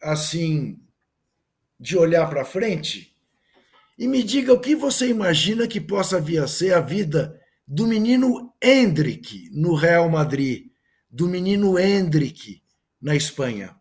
assim 0.01 0.80
de 1.80 1.98
olhar 1.98 2.30
para 2.30 2.46
frente 2.46 3.14
e 3.98 4.08
me 4.08 4.24
diga 4.24 4.54
o 4.54 4.60
que 4.60 4.75
você 4.75 5.08
imagina 5.08 5.68
que 5.68 5.80
possa 5.80 6.20
vir 6.20 6.40
a 6.40 6.48
ser 6.48 6.74
a 6.74 6.82
vida 6.82 7.40
do 7.68 7.88
menino 7.88 8.54
Hendrick 8.62 9.50
no 9.52 9.74
Real 9.74 10.10
Madrid, 10.10 10.68
do 11.10 11.28
menino 11.28 11.80
Hendrick 11.80 12.62
na 13.02 13.16
Espanha. 13.16 13.75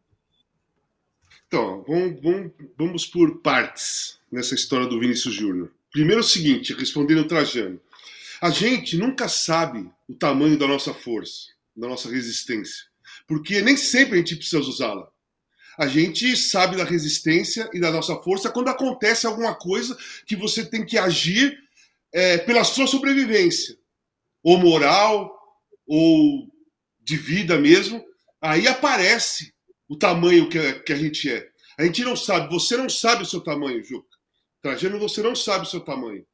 Então, 1.47 1.85
vamos, 1.87 2.21
vamos, 2.23 2.53
vamos 2.77 3.07
por 3.07 3.41
partes 3.41 4.19
nessa 4.31 4.55
história 4.55 4.87
do 4.87 4.99
Vinícius 4.99 5.35
Júnior. 5.35 5.71
Primeiro 5.93 6.21
o 6.21 6.25
seguinte, 6.25 6.75
respondendo 6.75 7.21
o 7.21 7.29
Trajano. 7.29 7.81
A 8.41 8.51
gente 8.51 8.97
nunca 8.97 9.29
sabe 9.29 9.89
o 10.09 10.15
tamanho 10.15 10.59
da 10.59 10.67
nossa 10.67 10.93
força, 10.93 11.51
da 11.77 11.89
nossa 11.89 12.11
resistência. 12.11 12.85
Porque 13.27 13.63
nem 13.63 13.77
sempre 13.77 14.15
a 14.15 14.19
gente 14.19 14.37
precisa 14.37 14.59
usá-la. 14.59 15.09
A 15.79 15.87
gente 15.87 16.37
sabe 16.37 16.77
da 16.77 16.85
resistência 16.85 17.69
e 17.73 17.81
da 17.81 17.91
nossa 17.91 18.17
força 18.23 18.51
quando 18.51 18.69
acontece 18.69 19.27
alguma 19.27 19.55
coisa 19.55 19.97
que 20.27 20.37
você 20.37 20.65
tem 20.65 20.85
que 20.85 20.97
agir 20.97 21.59
é, 22.13 22.39
pela 22.39 22.63
sua 22.63 22.87
sobrevivência, 22.87 23.77
ou 24.43 24.59
moral, 24.59 25.37
ou 25.87 26.49
de 27.01 27.17
vida 27.17 27.59
mesmo. 27.59 28.05
Aí 28.41 28.69
aparece 28.69 29.53
o 29.89 29.97
tamanho 29.97 30.49
que, 30.49 30.75
que 30.81 30.93
a 30.93 30.97
gente 30.97 31.31
é. 31.31 31.49
A 31.77 31.85
gente 31.85 32.05
não 32.05 32.15
sabe, 32.17 32.49
você 32.53 32.77
não 32.77 32.89
sabe 32.89 33.23
o 33.23 33.27
seu 33.27 33.41
tamanho, 33.41 33.83
Juca. 33.83 34.09
Trajano, 34.63 34.99
você 34.99 35.23
não 35.23 35.35
sabe 35.35 35.67
o 35.67 35.69
seu 35.69 35.81
tamanho. 35.81 36.25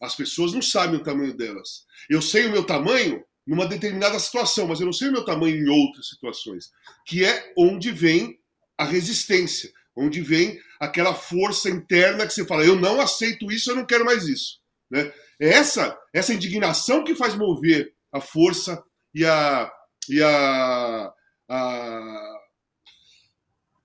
As 0.00 0.14
pessoas 0.14 0.52
não 0.52 0.62
sabem 0.62 1.00
o 1.00 1.02
tamanho 1.02 1.36
delas. 1.36 1.84
Eu 2.08 2.22
sei 2.22 2.46
o 2.46 2.52
meu 2.52 2.64
tamanho 2.64 3.24
numa 3.46 3.66
determinada 3.66 4.18
situação, 4.18 4.68
mas 4.68 4.78
eu 4.78 4.86
não 4.86 4.92
sei 4.92 5.08
o 5.08 5.12
meu 5.12 5.24
tamanho 5.24 5.56
em 5.56 5.68
outras 5.68 6.08
situações, 6.08 6.70
que 7.04 7.24
é 7.24 7.52
onde 7.56 7.90
vem 7.90 8.37
a 8.78 8.84
resistência, 8.84 9.70
onde 9.96 10.20
vem 10.22 10.58
aquela 10.78 11.14
força 11.14 11.68
interna 11.68 12.26
que 12.26 12.32
você 12.32 12.46
fala, 12.46 12.64
eu 12.64 12.76
não 12.76 13.00
aceito 13.00 13.50
isso, 13.50 13.70
eu 13.70 13.76
não 13.76 13.84
quero 13.84 14.04
mais 14.04 14.24
isso. 14.24 14.60
Né? 14.88 15.12
É 15.40 15.48
essa, 15.48 15.98
essa 16.14 16.32
indignação 16.32 17.04
que 17.04 17.14
faz 17.14 17.34
mover 17.34 17.92
a 18.12 18.20
força 18.20 18.82
e 19.14 19.24
a, 19.24 19.70
e 20.08 20.22
a, 20.22 21.12
a, 21.48 22.38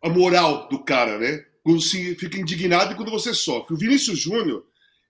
a 0.04 0.10
moral 0.10 0.68
do 0.70 0.84
cara, 0.84 1.18
né? 1.18 1.44
Quando 1.64 1.82
se 1.82 2.16
fica 2.16 2.38
indignado 2.38 2.94
e 2.94 2.96
quando 2.96 3.12
você 3.12 3.34
sofre. 3.34 3.74
O 3.74 3.78
Vinícius 3.78 4.20
Júnior, 4.20 4.66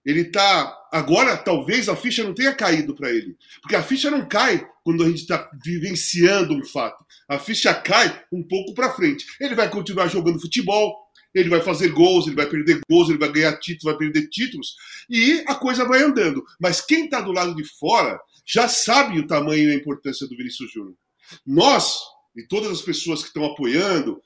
ele 0.06 0.26
tá. 0.26 0.80
Agora, 0.94 1.36
talvez 1.36 1.90
a 1.90 1.96
ficha 1.96 2.24
não 2.24 2.36
tenha 2.36 2.54
caído 2.54 2.94
para 2.94 3.10
ele. 3.10 3.36
Porque 3.64 3.76
a 3.76 3.82
ficha 3.82 4.12
não 4.12 4.28
cai 4.28 4.64
quando 4.84 5.04
a 5.04 5.08
gente 5.08 5.22
está 5.22 5.50
vivenciando 5.66 6.54
um 6.54 6.64
fato. 6.64 7.04
A 7.28 7.40
ficha 7.40 7.74
cai 7.74 8.24
um 8.32 8.44
pouco 8.44 8.76
para 8.76 8.94
frente. 8.94 9.26
Ele 9.40 9.56
vai 9.56 9.68
continuar 9.72 10.08
jogando 10.08 10.40
futebol, 10.40 10.96
ele 11.34 11.50
vai 11.50 11.62
fazer 11.62 11.90
gols, 11.90 12.28
ele 12.28 12.36
vai 12.36 12.48
perder 12.48 12.80
gols, 12.88 13.10
ele 13.10 13.18
vai 13.18 13.32
ganhar 13.32 13.58
títulos, 13.58 13.86
vai 13.86 13.98
perder 13.98 14.30
títulos, 14.30 14.76
e 15.10 15.44
a 15.48 15.56
coisa 15.56 15.84
vai 15.84 16.04
andando. 16.04 16.44
Mas 16.62 16.80
quem 16.80 17.06
está 17.06 17.22
do 17.22 17.32
lado 17.32 17.56
de 17.56 17.64
fora 17.80 18.20
já 18.46 18.68
sabe 18.68 19.20
o 19.20 19.26
tamanho 19.26 19.70
e 19.70 19.72
a 19.72 19.76
importância 19.76 20.28
do 20.28 20.38
Vinícius 20.38 20.72
Júnior. 20.72 20.94
Nós, 21.44 21.98
e 22.38 22.46
todas 22.46 22.72
as 22.72 22.84
pessoas 22.84 23.22
que 23.22 23.30
estão 23.30 23.46
apoiando, 23.46 24.22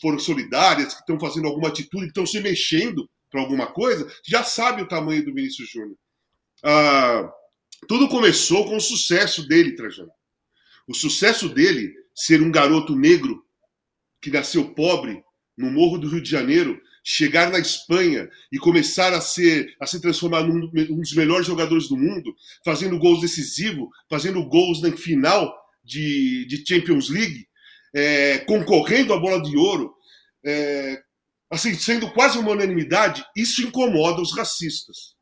foram 0.00 0.20
solidárias, 0.20 0.94
que 0.94 1.00
estão 1.00 1.18
fazendo 1.18 1.48
alguma 1.48 1.70
atitude, 1.70 2.04
que 2.04 2.10
estão 2.10 2.24
se 2.24 2.38
mexendo 2.38 3.10
para 3.30 3.40
alguma 3.40 3.66
coisa, 3.66 4.10
já 4.24 4.44
sabe 4.44 4.82
o 4.82 4.88
tamanho 4.88 5.24
do 5.24 5.34
Vinícius 5.34 5.68
Júnior. 5.68 5.96
Ah, 6.62 7.30
tudo 7.88 8.08
começou 8.08 8.64
com 8.66 8.76
o 8.76 8.80
sucesso 8.80 9.46
dele, 9.46 9.74
Trajano. 9.74 10.10
O 10.88 10.94
sucesso 10.94 11.48
dele 11.48 11.92
ser 12.14 12.40
um 12.40 12.50
garoto 12.50 12.96
negro 12.96 13.44
que 14.20 14.30
nasceu 14.30 14.74
pobre 14.74 15.22
no 15.56 15.70
Morro 15.70 15.98
do 15.98 16.08
Rio 16.08 16.20
de 16.20 16.30
Janeiro, 16.30 16.80
chegar 17.04 17.50
na 17.50 17.58
Espanha 17.58 18.28
e 18.50 18.58
começar 18.58 19.12
a 19.12 19.20
ser 19.20 19.74
a 19.80 19.86
se 19.86 20.00
transformar 20.00 20.42
num 20.42 20.70
um 20.74 21.00
dos 21.00 21.14
melhores 21.14 21.46
jogadores 21.46 21.88
do 21.88 21.96
mundo, 21.96 22.34
fazendo 22.64 22.98
gols 22.98 23.20
decisivos, 23.20 23.88
fazendo 24.10 24.44
gols 24.44 24.82
na 24.82 24.90
final 24.96 25.54
de, 25.84 26.44
de 26.46 26.64
Champions 26.66 27.08
League, 27.08 27.46
é, 27.94 28.38
concorrendo 28.38 29.14
à 29.14 29.18
bola 29.18 29.40
de 29.40 29.56
ouro, 29.56 29.94
é, 30.44 31.00
assim, 31.50 31.74
sendo 31.74 32.10
quase 32.12 32.38
uma 32.38 32.50
unanimidade, 32.52 33.24
isso 33.36 33.62
incomoda 33.62 34.20
os 34.20 34.36
racistas. 34.36 35.14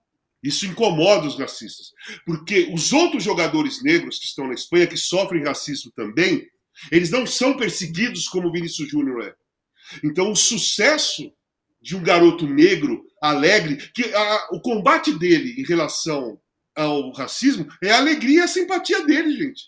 Isso 0.42 0.66
incomoda 0.66 1.26
os 1.26 1.38
racistas. 1.38 1.92
Porque 2.26 2.70
os 2.72 2.92
outros 2.92 3.24
jogadores 3.24 3.82
negros 3.82 4.18
que 4.18 4.26
estão 4.26 4.46
na 4.46 4.54
Espanha, 4.54 4.86
que 4.86 4.96
sofrem 4.96 5.44
racismo 5.44 5.90
também, 5.96 6.46
eles 6.90 7.10
não 7.10 7.26
são 7.26 7.56
perseguidos 7.56 8.28
como 8.28 8.48
o 8.48 8.52
Vinícius 8.52 8.90
Júnior 8.90 9.24
é. 9.24 9.34
Então, 10.02 10.30
o 10.30 10.36
sucesso 10.36 11.32
de 11.80 11.96
um 11.96 12.02
garoto 12.02 12.46
negro, 12.46 13.04
alegre, 13.20 13.76
que 13.94 14.04
a, 14.14 14.48
o 14.52 14.60
combate 14.60 15.12
dele 15.18 15.54
em 15.58 15.64
relação 15.64 16.38
ao 16.74 17.10
racismo 17.12 17.66
é 17.82 17.90
a 17.90 17.98
alegria 17.98 18.40
e 18.40 18.42
a 18.42 18.48
simpatia 18.48 19.04
dele, 19.04 19.36
gente. 19.36 19.62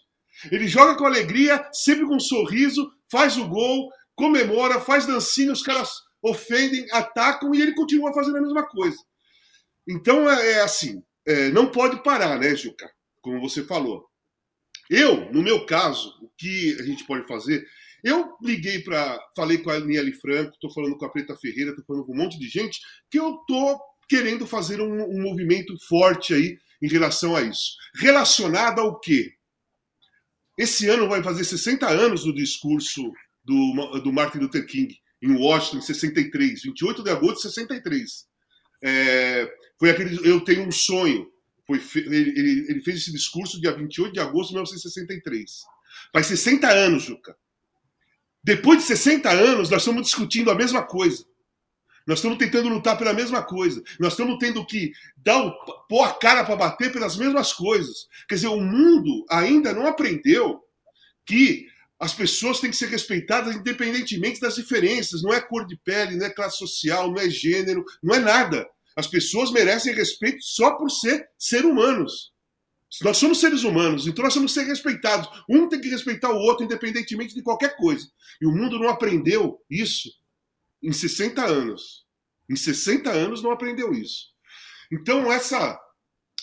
Ele 0.50 0.66
joga 0.66 0.94
com 0.96 1.06
alegria, 1.06 1.66
sempre 1.72 2.04
com 2.04 2.16
um 2.16 2.20
sorriso, 2.20 2.90
faz 3.10 3.36
o 3.36 3.46
gol, 3.46 3.90
comemora, 4.14 4.80
faz 4.80 5.06
dancinha, 5.06 5.52
os 5.52 5.62
caras 5.62 5.90
ofendem, 6.30 6.86
atacam 6.92 7.54
e 7.54 7.60
ele 7.60 7.74
continua 7.74 8.12
fazendo 8.12 8.38
a 8.38 8.42
mesma 8.42 8.66
coisa. 8.66 8.98
Então 9.88 10.28
é, 10.30 10.52
é 10.52 10.60
assim, 10.62 11.02
é, 11.26 11.50
não 11.50 11.70
pode 11.70 12.02
parar, 12.02 12.38
né, 12.38 12.54
Juca? 12.54 12.90
Como 13.20 13.40
você 13.40 13.64
falou. 13.64 14.06
Eu, 14.88 15.32
no 15.32 15.42
meu 15.42 15.66
caso, 15.66 16.16
o 16.22 16.30
que 16.38 16.76
a 16.78 16.82
gente 16.82 17.04
pode 17.04 17.26
fazer 17.26 17.66
eu 18.06 18.36
liguei 18.40 18.78
para. 18.78 19.18
Falei 19.34 19.58
com 19.58 19.68
a 19.68 19.80
Niele 19.80 20.12
Franco, 20.12 20.52
estou 20.52 20.72
falando 20.72 20.96
com 20.96 21.04
a 21.04 21.10
Preta 21.10 21.36
Ferreira, 21.36 21.70
estou 21.70 21.84
falando 21.84 22.06
com 22.06 22.12
um 22.12 22.16
monte 22.16 22.38
de 22.38 22.48
gente, 22.48 22.80
que 23.10 23.18
eu 23.18 23.34
estou 23.34 23.80
querendo 24.08 24.46
fazer 24.46 24.80
um, 24.80 25.02
um, 25.02 25.22
movimento 25.22 25.76
forte 25.88 26.32
aí 26.32 26.56
em 26.80 26.86
relação 26.88 27.34
a 27.34 27.42
isso. 27.42 27.72
Relacionado 27.96 28.80
ao 28.80 29.00
quê? 29.00 29.32
Esse 30.56 30.88
ano 30.88 31.08
vai 31.08 31.20
fazer 31.20 31.42
60 31.42 31.88
anos 31.88 32.22
do 32.22 32.32
discurso 32.32 33.10
do, 33.44 34.00
do 34.04 34.12
Martin 34.12 34.38
Luther 34.38 34.64
King 34.64 34.96
em 35.26 35.36
Washington, 35.36 35.78
em 35.78 35.82
63, 35.82 36.62
28 36.62 37.02
de 37.02 37.10
agosto 37.10 37.36
de 37.36 37.42
63. 37.42 38.26
É, 38.82 39.52
foi 39.78 39.90
aquele 39.90 40.28
Eu 40.28 40.40
Tenho 40.40 40.66
um 40.66 40.72
Sonho. 40.72 41.28
Foi, 41.66 41.82
ele, 41.96 42.30
ele, 42.38 42.66
ele 42.68 42.80
fez 42.80 42.98
esse 42.98 43.12
discurso 43.12 43.60
dia 43.60 43.72
28 43.72 44.12
de 44.12 44.20
agosto 44.20 44.48
de 44.48 44.54
1963. 44.54 45.64
Faz 46.12 46.26
60 46.26 46.68
anos, 46.68 47.02
Juca. 47.02 47.36
Depois 48.42 48.78
de 48.78 48.84
60 48.84 49.28
anos, 49.28 49.70
nós 49.70 49.82
estamos 49.82 50.02
discutindo 50.02 50.50
a 50.50 50.54
mesma 50.54 50.82
coisa. 50.82 51.24
Nós 52.06 52.18
estamos 52.18 52.38
tentando 52.38 52.68
lutar 52.68 52.96
pela 52.96 53.12
mesma 53.12 53.42
coisa. 53.42 53.82
Nós 53.98 54.12
estamos 54.12 54.38
tendo 54.38 54.64
que 54.64 54.92
dar 55.16 55.44
o, 55.44 55.50
pôr 55.88 56.04
a 56.04 56.12
cara 56.12 56.44
para 56.44 56.54
bater 56.54 56.92
pelas 56.92 57.16
mesmas 57.16 57.52
coisas. 57.52 58.06
Quer 58.28 58.36
dizer, 58.36 58.46
o 58.46 58.60
mundo 58.60 59.26
ainda 59.28 59.72
não 59.72 59.88
aprendeu 59.88 60.62
que 61.24 61.66
as 61.98 62.12
pessoas 62.12 62.60
têm 62.60 62.70
que 62.70 62.76
ser 62.76 62.88
respeitadas 62.88 63.56
independentemente 63.56 64.40
das 64.40 64.56
diferenças. 64.56 65.22
Não 65.22 65.32
é 65.32 65.40
cor 65.40 65.66
de 65.66 65.76
pele, 65.76 66.16
não 66.16 66.26
é 66.26 66.30
classe 66.30 66.58
social, 66.58 67.10
não 67.10 67.20
é 67.20 67.28
gênero, 67.30 67.84
não 68.02 68.14
é 68.14 68.18
nada. 68.18 68.68
As 68.94 69.06
pessoas 69.06 69.50
merecem 69.50 69.94
respeito 69.94 70.42
só 70.42 70.76
por 70.76 70.90
ser 70.90 71.26
ser 71.38 71.64
humanos. 71.64 72.32
Nós 73.02 73.18
somos 73.18 73.40
seres 73.40 73.64
humanos, 73.64 74.06
então 74.06 74.24
nós 74.24 74.32
somos 74.32 74.54
ser 74.54 74.62
respeitados. 74.62 75.28
Um 75.48 75.68
tem 75.68 75.80
que 75.80 75.88
respeitar 75.88 76.30
o 76.30 76.38
outro, 76.38 76.64
independentemente 76.64 77.34
de 77.34 77.42
qualquer 77.42 77.76
coisa. 77.76 78.06
E 78.40 78.46
o 78.46 78.52
mundo 78.52 78.78
não 78.78 78.88
aprendeu 78.88 79.58
isso 79.68 80.10
em 80.82 80.92
60 80.92 81.44
anos. 81.44 82.06
Em 82.48 82.56
60 82.56 83.10
anos 83.10 83.42
não 83.42 83.50
aprendeu 83.50 83.92
isso. 83.92 84.26
Então, 84.90 85.30
essa, 85.30 85.78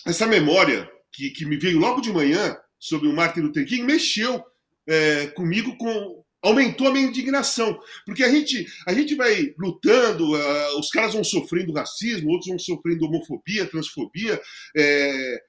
essa 0.06 0.26
memória 0.26 0.88
que, 1.12 1.30
que 1.30 1.46
me 1.46 1.56
veio 1.56 1.78
logo 1.78 2.00
de 2.00 2.12
manhã 2.12 2.56
sobre 2.78 3.08
o 3.08 3.14
Martin 3.14 3.40
Luther 3.40 3.66
King 3.66 3.82
mexeu 3.82 4.44
é, 4.86 5.26
comigo 5.28 5.76
com. 5.76 6.24
Aumentou 6.42 6.88
a 6.88 6.92
minha 6.92 7.06
indignação. 7.06 7.80
Porque 8.04 8.22
a 8.22 8.30
gente, 8.30 8.66
a 8.86 8.92
gente 8.92 9.14
vai 9.14 9.54
lutando, 9.58 10.34
uh, 10.34 10.78
os 10.78 10.90
caras 10.90 11.14
vão 11.14 11.24
sofrendo 11.24 11.72
racismo, 11.72 12.28
outros 12.28 12.50
vão 12.50 12.58
sofrendo 12.58 13.06
homofobia, 13.06 13.66
transfobia, 13.66 14.38
é, 14.76 15.42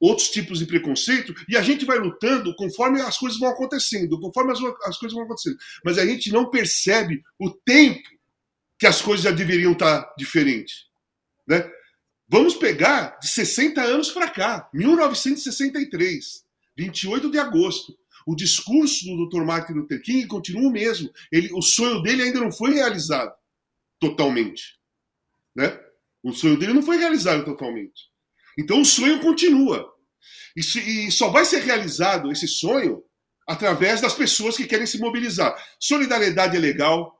outros 0.00 0.30
tipos 0.30 0.58
de 0.58 0.66
preconceito, 0.66 1.32
e 1.48 1.56
a 1.56 1.62
gente 1.62 1.84
vai 1.84 1.96
lutando 1.96 2.56
conforme 2.56 3.00
as 3.00 3.16
coisas 3.16 3.38
vão 3.38 3.50
acontecendo, 3.50 4.18
conforme 4.18 4.50
as, 4.50 4.58
as 4.84 4.98
coisas 4.98 5.14
vão 5.14 5.22
acontecendo. 5.22 5.56
Mas 5.84 5.96
a 5.96 6.04
gente 6.04 6.32
não 6.32 6.50
percebe 6.50 7.22
o 7.38 7.48
tempo 7.48 8.02
que 8.76 8.86
as 8.88 9.00
coisas 9.00 9.22
já 9.22 9.30
deveriam 9.30 9.70
estar 9.70 10.12
diferentes. 10.18 10.86
Né? 11.46 11.70
Vamos 12.28 12.54
pegar 12.56 13.16
de 13.20 13.28
60 13.28 13.80
anos 13.80 14.10
para 14.10 14.28
cá, 14.28 14.68
1963, 14.74 16.44
28 16.76 17.30
de 17.30 17.38
agosto. 17.38 17.96
O 18.26 18.34
discurso 18.34 19.04
do 19.04 19.28
Dr. 19.28 19.44
Martin 19.44 19.72
Luther 19.74 20.00
King 20.02 20.26
continua 20.26 20.68
o 20.68 20.72
mesmo. 20.72 21.10
Ele, 21.30 21.50
o 21.52 21.62
sonho 21.62 22.02
dele 22.02 22.22
ainda 22.22 22.40
não 22.40 22.52
foi 22.52 22.74
realizado 22.74 23.32
totalmente. 24.00 24.78
Né? 25.54 25.78
O 26.22 26.32
sonho 26.32 26.58
dele 26.58 26.72
não 26.72 26.82
foi 26.82 26.96
realizado 26.96 27.44
totalmente. 27.44 28.10
Então 28.58 28.80
o 28.80 28.84
sonho 28.84 29.20
continua. 29.20 29.92
E, 30.56 30.62
se, 30.62 30.78
e 30.78 31.10
só 31.10 31.30
vai 31.30 31.44
ser 31.44 31.60
realizado 31.60 32.30
esse 32.30 32.46
sonho 32.46 33.02
através 33.48 34.00
das 34.00 34.14
pessoas 34.14 34.56
que 34.56 34.66
querem 34.66 34.86
se 34.86 34.98
mobilizar. 34.98 35.54
Solidariedade 35.80 36.56
é 36.56 36.60
legal, 36.60 37.18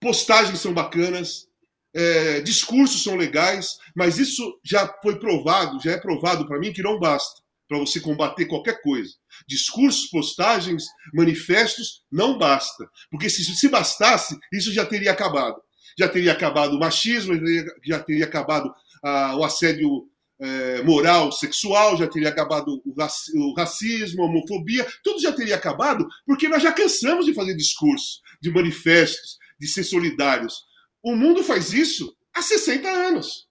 postagens 0.00 0.60
são 0.60 0.74
bacanas, 0.74 1.48
é, 1.94 2.40
discursos 2.40 3.02
são 3.02 3.16
legais, 3.16 3.78
mas 3.96 4.18
isso 4.18 4.60
já 4.62 4.86
foi 5.02 5.18
provado, 5.18 5.80
já 5.80 5.92
é 5.92 5.98
provado 5.98 6.46
para 6.46 6.58
mim 6.58 6.72
que 6.72 6.82
não 6.82 6.98
basta 6.98 7.40
para 7.68 7.78
você 7.78 8.00
combater 8.00 8.46
qualquer 8.46 8.80
coisa. 8.80 9.12
Discursos, 9.46 10.08
postagens, 10.08 10.84
manifestos 11.12 12.02
não 12.10 12.38
basta, 12.38 12.88
porque 13.10 13.28
se, 13.28 13.44
se 13.44 13.68
bastasse 13.68 14.36
isso 14.52 14.72
já 14.72 14.86
teria 14.86 15.12
acabado. 15.12 15.60
Já 15.98 16.08
teria 16.08 16.32
acabado 16.32 16.76
o 16.76 16.80
machismo, 16.80 17.34
já 17.84 18.00
teria 18.00 18.24
acabado 18.24 18.72
ah, 19.04 19.36
o 19.36 19.44
assédio 19.44 20.08
é, 20.40 20.82
moral 20.82 21.32
sexual, 21.32 21.96
já 21.96 22.06
teria 22.06 22.28
acabado 22.28 22.80
o, 22.84 23.54
racismo, 23.54 24.22
a 24.22 24.26
homofobia, 24.26 24.86
tudo 25.02 25.20
já 25.20 25.32
teria 25.32 25.56
acabado, 25.56 26.06
porque 26.24 26.48
nós 26.48 26.62
já 26.62 26.72
cansamos 26.72 27.26
de 27.26 27.34
fazer 27.34 27.54
discursos, 27.54 28.22
de 28.40 28.50
manifestos, 28.50 29.36
de 29.58 29.66
ser 29.66 29.84
solidários. 29.84 30.64
O 31.02 31.14
mundo 31.14 31.42
faz 31.42 31.72
isso 31.72 32.16
há 32.32 32.40
60 32.40 32.88
anos. 32.88 33.48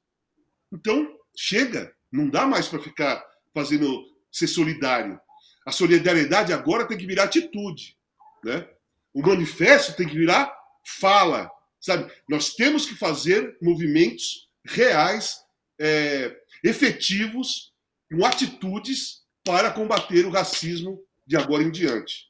Então, 0.71 1.07
chega, 1.35 1.93
não 2.11 2.29
dá 2.29 2.45
mais 2.45 2.67
para 2.67 2.79
ficar 2.79 3.23
fazendo 3.57 4.05
ser 4.31 4.45
solidário. 4.45 5.19
A 5.65 5.71
solidariedade 5.71 6.53
agora 6.53 6.87
tem 6.87 6.95
que 6.95 7.07
virar 7.07 7.23
atitude, 7.23 7.97
né? 8.43 8.69
O 9.11 9.23
manifesto 9.23 9.95
tem 9.95 10.07
que 10.07 10.15
virar 10.15 10.55
fala, 10.85 11.49
sabe? 11.81 12.11
Nós 12.29 12.53
temos 12.53 12.85
que 12.85 12.93
fazer 12.93 13.57
movimentos 13.59 14.47
reais, 14.63 15.39
é, 15.79 16.35
efetivos, 16.63 17.73
com 18.11 18.23
atitudes 18.23 19.23
para 19.43 19.71
combater 19.71 20.23
o 20.27 20.29
racismo 20.29 21.03
de 21.25 21.35
agora 21.35 21.63
em 21.63 21.71
diante. 21.71 22.27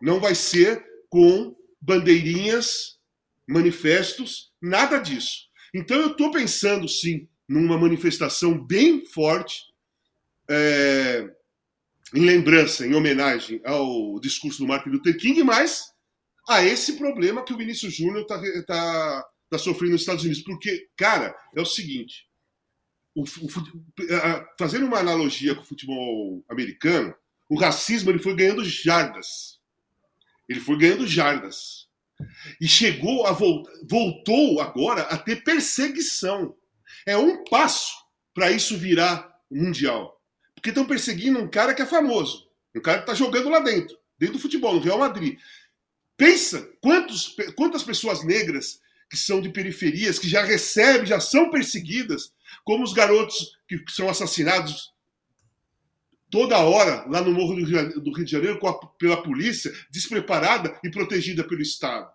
Não 0.00 0.18
vai 0.18 0.34
ser 0.34 0.82
com 1.10 1.54
bandeirinhas, 1.78 2.98
manifestos, 3.46 4.50
nada 4.62 4.98
disso. 4.98 5.50
Então 5.74 5.98
eu 5.98 6.12
estou 6.12 6.30
pensando 6.30 6.88
sim 6.88 7.28
numa 7.46 7.76
manifestação 7.76 8.58
bem 8.58 9.04
forte, 9.04 9.69
é, 10.50 11.30
em 12.14 12.24
lembrança, 12.24 12.84
em 12.84 12.94
homenagem 12.94 13.62
ao 13.64 14.18
discurso 14.18 14.58
do 14.58 14.66
Martin 14.66 14.90
Luther 14.90 15.16
King, 15.16 15.44
mas 15.44 15.92
a 16.48 16.64
esse 16.64 16.94
problema 16.94 17.44
que 17.44 17.52
o 17.52 17.56
Vinícius 17.56 17.94
Júnior 17.94 18.22
está 18.22 18.40
tá, 18.66 19.28
tá 19.50 19.58
sofrendo 19.58 19.92
nos 19.92 20.02
Estados 20.02 20.24
Unidos. 20.24 20.42
Porque, 20.42 20.88
cara, 20.96 21.36
é 21.54 21.60
o 21.60 21.66
seguinte: 21.66 22.26
o, 23.14 23.22
o, 23.22 23.48
fazendo 24.58 24.86
uma 24.86 24.98
analogia 24.98 25.54
com 25.54 25.62
o 25.62 25.66
futebol 25.66 26.44
americano, 26.48 27.14
o 27.48 27.58
racismo 27.58 28.10
ele 28.10 28.18
foi 28.18 28.34
ganhando 28.34 28.64
jardas. 28.64 29.60
Ele 30.48 30.60
foi 30.60 30.76
ganhando 30.76 31.06
jardas. 31.06 31.88
E 32.60 32.68
chegou 32.68 33.26
a 33.26 33.32
voltar, 33.32 33.72
voltou 33.88 34.60
agora 34.60 35.02
a 35.02 35.16
ter 35.16 35.44
perseguição. 35.44 36.56
É 37.06 37.16
um 37.16 37.44
passo 37.44 37.94
para 38.34 38.50
isso 38.50 38.76
virar 38.76 39.32
mundial. 39.50 40.19
Porque 40.60 40.68
estão 40.68 40.84
perseguindo 40.84 41.38
um 41.38 41.48
cara 41.48 41.72
que 41.72 41.80
é 41.80 41.86
famoso, 41.86 42.46
um 42.76 42.82
cara 42.82 42.98
que 42.98 43.04
está 43.04 43.14
jogando 43.14 43.48
lá 43.48 43.60
dentro, 43.60 43.96
dentro 44.18 44.34
do 44.34 44.42
futebol, 44.42 44.74
no 44.74 44.80
Real 44.80 44.98
Madrid. 44.98 45.38
Pensa 46.18 46.70
quantos, 46.82 47.34
quantas 47.56 47.82
pessoas 47.82 48.22
negras 48.22 48.78
que 49.08 49.16
são 49.16 49.40
de 49.40 49.48
periferias, 49.48 50.18
que 50.18 50.28
já 50.28 50.44
recebem, 50.44 51.06
já 51.06 51.18
são 51.18 51.48
perseguidas, 51.48 52.30
como 52.62 52.84
os 52.84 52.92
garotos 52.92 53.56
que 53.66 53.82
são 53.88 54.06
assassinados 54.10 54.92
toda 56.30 56.58
hora 56.58 57.06
lá 57.08 57.22
no 57.22 57.32
Morro 57.32 57.56
do 57.56 57.64
Rio, 57.64 58.24
de 58.24 58.30
Janeiro 58.30 58.64
a, 58.66 58.86
pela 58.98 59.22
polícia, 59.22 59.72
despreparada 59.90 60.78
e 60.84 60.90
protegida 60.90 61.42
pelo 61.42 61.62
Estado. 61.62 62.06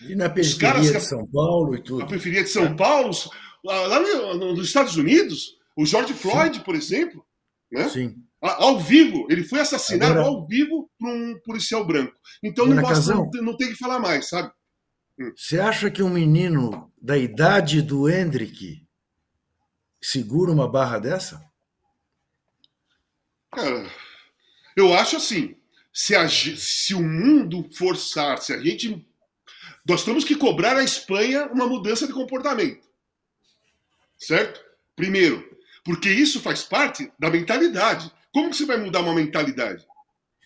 E 0.00 0.14
na 0.14 0.30
periferia 0.30 0.92
de 0.92 1.00
São 1.00 1.26
Paulo 1.26 1.74
e 1.74 1.82
tudo. 1.82 1.98
Na 1.98 2.06
periferia 2.06 2.44
de 2.44 2.48
São. 2.48 2.76
Paulo, 2.76 3.10
lá 3.64 3.98
nos 4.36 4.64
Estados 4.64 4.96
Unidos, 4.96 5.58
o 5.76 5.84
George 5.84 6.14
Floyd, 6.14 6.58
Sim. 6.58 6.62
por 6.62 6.76
exemplo, 6.76 7.26
né? 7.70 7.88
Sim. 7.88 8.16
Ao 8.40 8.78
vivo, 8.78 9.26
ele 9.28 9.42
foi 9.42 9.60
assassinado 9.60 10.20
Agora... 10.20 10.28
ao 10.28 10.46
vivo 10.46 10.88
por 10.98 11.08
um 11.08 11.38
policial 11.40 11.84
branco. 11.84 12.14
Então 12.42 12.66
não, 12.66 12.80
basta, 12.80 13.12
não, 13.12 13.28
não 13.42 13.56
tem 13.56 13.68
que 13.68 13.74
falar 13.74 13.98
mais, 13.98 14.28
sabe? 14.28 14.52
Hum. 15.18 15.32
Você 15.36 15.58
acha 15.58 15.90
que 15.90 16.02
um 16.02 16.10
menino 16.10 16.92
da 17.00 17.18
idade 17.18 17.82
do 17.82 18.08
Hendrick 18.08 18.86
segura 20.00 20.52
uma 20.52 20.68
barra 20.68 20.98
dessa? 21.00 21.44
Cara, 23.50 23.90
eu 24.76 24.94
acho 24.94 25.16
assim. 25.16 25.56
Se, 25.92 26.14
a, 26.14 26.28
se 26.28 26.94
o 26.94 27.02
mundo 27.02 27.68
forçar, 27.74 28.38
se 28.38 28.52
a 28.52 28.58
gente. 28.62 29.04
Nós 29.84 30.04
temos 30.04 30.22
que 30.22 30.36
cobrar 30.36 30.76
a 30.76 30.84
Espanha 30.84 31.46
uma 31.46 31.66
mudança 31.66 32.06
de 32.06 32.12
comportamento. 32.12 32.86
Certo? 34.16 34.60
Primeiro, 34.94 35.47
porque 35.88 36.10
isso 36.10 36.38
faz 36.38 36.62
parte 36.62 37.10
da 37.18 37.30
mentalidade. 37.30 38.12
Como 38.30 38.50
que 38.50 38.56
você 38.58 38.66
vai 38.66 38.76
mudar 38.76 39.00
uma 39.00 39.14
mentalidade? 39.14 39.86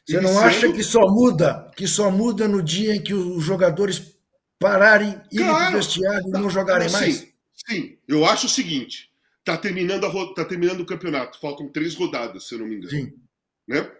Você 0.06 0.20
não 0.20 0.38
acha 0.38 0.72
que 0.72 0.84
só 0.84 1.00
muda, 1.00 1.68
que 1.76 1.88
só 1.88 2.12
muda 2.12 2.46
no 2.46 2.62
dia 2.62 2.94
em 2.94 3.02
que 3.02 3.12
os 3.12 3.42
jogadores 3.42 4.16
pararem, 4.56 5.20
irem 5.32 5.48
claro, 5.48 5.64
para 5.64 5.72
o 5.72 5.76
vestiário 5.78 6.28
e 6.28 6.30
não 6.30 6.48
jogarem 6.48 6.88
sim, 6.88 6.94
mais? 6.94 7.28
Sim, 7.68 7.98
eu 8.06 8.24
acho 8.24 8.46
o 8.46 8.48
seguinte: 8.48 9.10
Está 9.40 9.56
terminando, 9.56 10.06
a, 10.06 10.34
tá 10.34 10.44
terminando 10.44 10.82
o 10.82 10.86
campeonato. 10.86 11.40
Faltam 11.40 11.66
três 11.72 11.96
rodadas, 11.96 12.46
se 12.46 12.54
eu 12.54 12.60
não 12.60 12.66
me 12.68 12.76
engano. 12.76 12.90
Sim. 12.90 13.12
Né? 13.66 13.90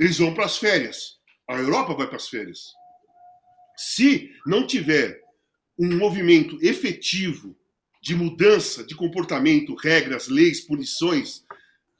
Eles 0.00 0.18
vão 0.18 0.34
para 0.34 0.46
as 0.46 0.56
férias. 0.56 1.20
A 1.48 1.58
Europa 1.58 1.94
vai 1.94 2.08
para 2.08 2.16
as 2.16 2.28
férias. 2.28 2.72
Se 3.76 4.32
não 4.44 4.66
tiver 4.66 5.20
um 5.78 5.96
movimento 5.96 6.58
efetivo 6.60 7.56
de 8.02 8.16
mudança 8.16 8.82
de 8.82 8.96
comportamento, 8.96 9.76
regras, 9.76 10.26
leis, 10.26 10.60
punições 10.60 11.44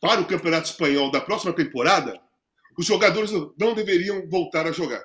para 0.00 0.20
o 0.20 0.26
Campeonato 0.26 0.68
Espanhol 0.68 1.12
da 1.12 1.20
próxima 1.20 1.52
temporada, 1.52 2.20
os 2.76 2.84
jogadores 2.84 3.30
não 3.56 3.72
deveriam 3.72 4.28
voltar 4.28 4.66
a 4.66 4.72
jogar. 4.72 5.04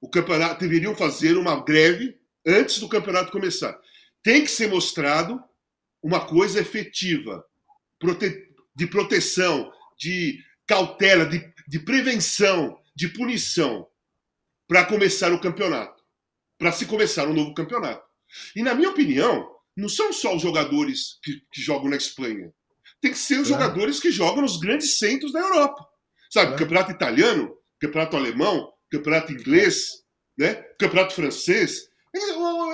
O 0.00 0.08
campeonato 0.08 0.60
deveriam 0.60 0.94
fazer 0.94 1.36
uma 1.36 1.64
greve 1.64 2.16
antes 2.46 2.78
do 2.78 2.88
campeonato 2.88 3.32
começar. 3.32 3.76
Tem 4.22 4.44
que 4.44 4.50
ser 4.50 4.68
mostrado 4.68 5.42
uma 6.00 6.24
coisa 6.24 6.60
efetiva, 6.60 7.44
prote... 7.98 8.48
de 8.74 8.86
proteção, 8.86 9.72
de 9.98 10.38
cautela, 10.64 11.26
de, 11.26 11.52
de 11.66 11.80
prevenção, 11.80 12.78
de 12.94 13.08
punição, 13.08 13.88
para 14.68 14.84
começar 14.84 15.32
o 15.32 15.40
campeonato, 15.40 16.04
para 16.56 16.70
se 16.70 16.86
começar 16.86 17.26
um 17.26 17.34
novo 17.34 17.54
campeonato. 17.54 18.06
E, 18.54 18.62
na 18.62 18.74
minha 18.74 18.90
opinião, 18.90 19.55
não 19.76 19.88
são 19.88 20.12
só 20.12 20.34
os 20.34 20.42
jogadores 20.42 21.18
que, 21.22 21.40
que 21.52 21.60
jogam 21.60 21.90
na 21.90 21.96
Espanha. 21.96 22.50
Tem 23.00 23.10
que 23.10 23.18
ser 23.18 23.40
os 23.40 23.48
claro. 23.48 23.64
jogadores 23.64 24.00
que 24.00 24.10
jogam 24.10 24.42
nos 24.42 24.58
grandes 24.58 24.98
centros 24.98 25.32
da 25.32 25.40
Europa. 25.40 25.86
Sabe, 26.30 26.48
claro. 26.48 26.58
campeonato 26.58 26.92
italiano, 26.92 27.54
campeonato 27.78 28.16
alemão, 28.16 28.72
campeonato 28.90 29.32
inglês, 29.32 29.88
né? 30.38 30.54
campeonato 30.78 31.14
francês. 31.14 31.88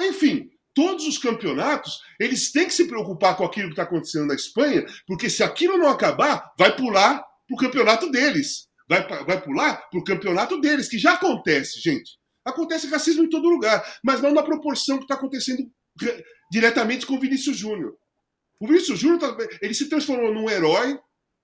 Enfim, 0.09 0.49
todos 0.73 1.07
os 1.07 1.19
campeonatos, 1.19 2.01
eles 2.21 2.53
têm 2.53 2.67
que 2.67 2.75
se 2.75 2.87
preocupar 2.87 3.37
com 3.37 3.45
aquilo 3.45 3.67
que 3.67 3.73
está 3.73 3.83
acontecendo 3.83 4.27
na 4.27 4.35
Espanha, 4.35 4.87
porque 5.07 5.29
se 5.29 5.43
aquilo 5.43 5.77
não 5.77 5.89
acabar, 5.89 6.53
vai 6.57 6.75
pular 6.77 7.19
para 7.47 7.55
o 7.55 7.59
campeonato 7.59 8.11
deles. 8.11 8.69
Vai, 8.89 9.07
vai 9.25 9.41
pular 9.41 9.89
para 9.91 9.99
o 9.99 10.05
campeonato 10.05 10.61
deles, 10.61 10.89
que 10.89 10.99
já 10.99 11.15
acontece, 11.15 11.81
gente. 11.81 12.13
Acontece 12.45 12.89
racismo 12.89 13.25
em 13.25 13.29
todo 13.29 13.49
lugar, 13.49 13.83
mas 14.05 14.21
não 14.21 14.33
na 14.33 14.43
proporção 14.43 14.99
que 14.99 15.05
está 15.05 15.15
acontecendo 15.15 15.71
diretamente 16.53 17.07
com 17.07 17.15
o 17.15 17.19
Vinícius 17.19 17.57
Júnior. 17.57 17.97
O 18.61 18.67
Vinícius 18.67 18.99
Júnior 18.99 19.19
tá, 19.19 19.35
ele 19.63 19.73
se 19.73 19.89
transformou 19.89 20.35
num 20.35 20.51
herói, 20.51 20.99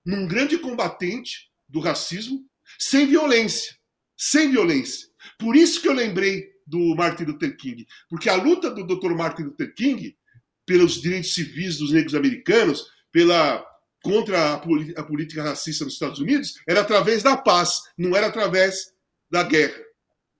num 0.05 0.27
grande 0.27 0.55
combatente 0.59 1.49
do 1.67 1.79
racismo, 1.79 2.45
sem 2.77 3.07
violência. 3.07 3.75
Sem 4.15 4.51
violência. 4.51 5.09
Por 5.39 5.55
isso 5.55 5.81
que 5.81 5.87
eu 5.87 5.93
lembrei 5.93 6.47
do 6.67 6.95
Martin 6.95 7.23
Luther 7.23 7.57
King. 7.57 7.87
Porque 8.07 8.29
a 8.29 8.35
luta 8.35 8.69
do 8.69 8.85
Dr. 8.85 9.15
Martin 9.15 9.43
Luther 9.43 9.73
King 9.73 10.15
pelos 10.63 11.01
direitos 11.01 11.33
civis 11.33 11.79
dos 11.79 11.91
negros 11.91 12.13
americanos, 12.13 12.85
pela 13.11 13.65
contra 14.03 14.39
a, 14.39 14.53
a, 14.53 15.03
política 15.03 15.41
racista 15.41 15.83
nos 15.83 15.95
Estados 15.95 16.19
Unidos, 16.19 16.53
era 16.67 16.81
através 16.81 17.23
da 17.23 17.35
paz, 17.35 17.81
não 17.97 18.15
era 18.15 18.27
através 18.27 18.93
da 19.29 19.41
guerra. 19.41 19.81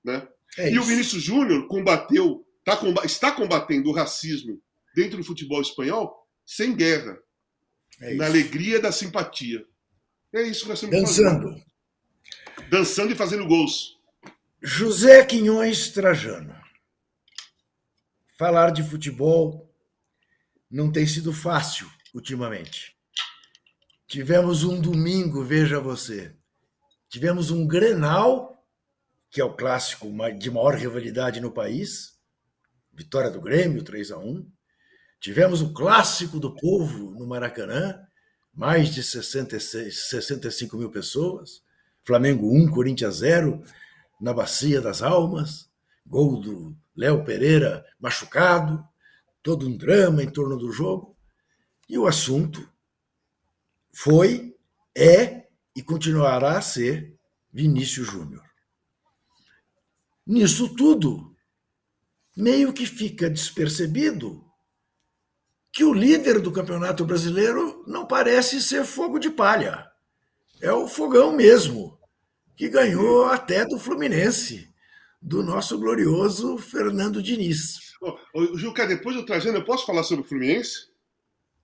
Né? 0.03 0.27
É 0.59 0.71
e 0.71 0.77
o 0.77 0.83
Vinícius 0.83 1.23
Júnior 1.23 1.67
combateu, 1.67 2.45
tá, 2.75 3.05
está 3.05 3.31
combatendo 3.31 3.89
o 3.89 3.93
racismo 3.93 4.61
dentro 4.95 5.17
do 5.17 5.23
futebol 5.23 5.61
espanhol 5.61 6.27
sem 6.45 6.75
guerra, 6.75 7.17
é 8.01 8.15
na 8.15 8.25
alegria 8.25 8.79
da 8.79 8.91
simpatia. 8.91 9.65
É 10.33 10.41
isso 10.41 10.63
que 10.63 10.69
nós 10.69 10.81
estamos 10.81 11.01
Dançando. 11.01 11.49
fazendo. 11.49 12.69
Dançando 12.69 13.11
e 13.11 13.15
fazendo 13.15 13.47
gols. 13.47 13.97
José 14.61 15.23
Quinhões 15.25 15.89
Trajano. 15.89 16.55
Falar 18.37 18.71
de 18.71 18.83
futebol 18.83 19.69
não 20.69 20.91
tem 20.91 21.05
sido 21.07 21.33
fácil 21.33 21.89
ultimamente. 22.13 22.95
Tivemos 24.07 24.63
um 24.63 24.81
domingo, 24.81 25.43
veja 25.43 25.79
você. 25.79 26.35
Tivemos 27.09 27.51
um 27.51 27.67
Grenal, 27.67 28.65
que 29.29 29.39
é 29.39 29.43
o 29.43 29.53
clássico 29.53 30.07
de 30.37 30.51
maior 30.51 30.75
rivalidade 30.75 31.39
no 31.39 31.51
país. 31.51 32.18
Vitória 32.99 33.31
do 33.31 33.39
Grêmio, 33.39 33.81
3 33.81 34.11
a 34.11 34.17
1 34.17 34.45
Tivemos 35.21 35.61
o 35.61 35.71
clássico 35.71 36.37
do 36.37 36.53
povo 36.53 37.11
no 37.11 37.25
Maracanã, 37.25 37.97
mais 38.53 38.89
de 38.93 39.01
66, 39.01 40.09
65 40.09 40.75
mil 40.75 40.91
pessoas. 40.91 41.61
Flamengo 42.03 42.53
1, 42.53 42.69
Corinthians 42.69 43.15
0 43.15 43.63
na 44.19 44.33
Bacia 44.33 44.81
das 44.81 45.01
Almas, 45.01 45.69
gol 46.05 46.41
do 46.41 46.75
Léo 46.93 47.23
Pereira 47.23 47.85
machucado, 47.97 48.85
todo 49.41 49.65
um 49.65 49.77
drama 49.77 50.21
em 50.21 50.29
torno 50.29 50.57
do 50.57 50.69
jogo. 50.69 51.15
E 51.87 51.97
o 51.97 52.05
assunto 52.05 52.69
foi, 53.93 54.57
é 54.93 55.47
e 55.73 55.81
continuará 55.81 56.57
a 56.57 56.61
ser 56.61 57.17
Vinícius 57.49 58.07
Júnior. 58.07 58.43
Nisso 60.27 60.75
tudo, 60.75 61.33
meio 62.39 62.71
que 62.71 62.85
fica 62.85 63.29
despercebido 63.29 64.41
que 65.73 65.83
o 65.83 65.93
líder 65.93 66.39
do 66.39 66.53
Campeonato 66.53 67.05
Brasileiro 67.05 67.83
não 67.85 68.05
parece 68.05 68.61
ser 68.61 68.85
fogo 68.85 69.19
de 69.19 69.29
palha. 69.29 69.85
É 70.61 70.71
o 70.71 70.87
fogão 70.87 71.33
mesmo, 71.33 71.99
que 72.55 72.69
ganhou 72.69 73.25
até 73.25 73.65
do 73.65 73.77
Fluminense, 73.77 74.73
do 75.21 75.43
nosso 75.43 75.77
glorioso 75.77 76.57
Fernando 76.57 77.21
Diniz. 77.21 77.93
Oh, 78.01 78.17
oh, 78.33 78.57
Juca, 78.57 78.87
depois 78.87 79.17
do 79.17 79.25
trazendo, 79.25 79.57
eu 79.57 79.65
posso 79.65 79.85
falar 79.85 80.03
sobre 80.03 80.23
o 80.23 80.27
Fluminense? 80.27 80.87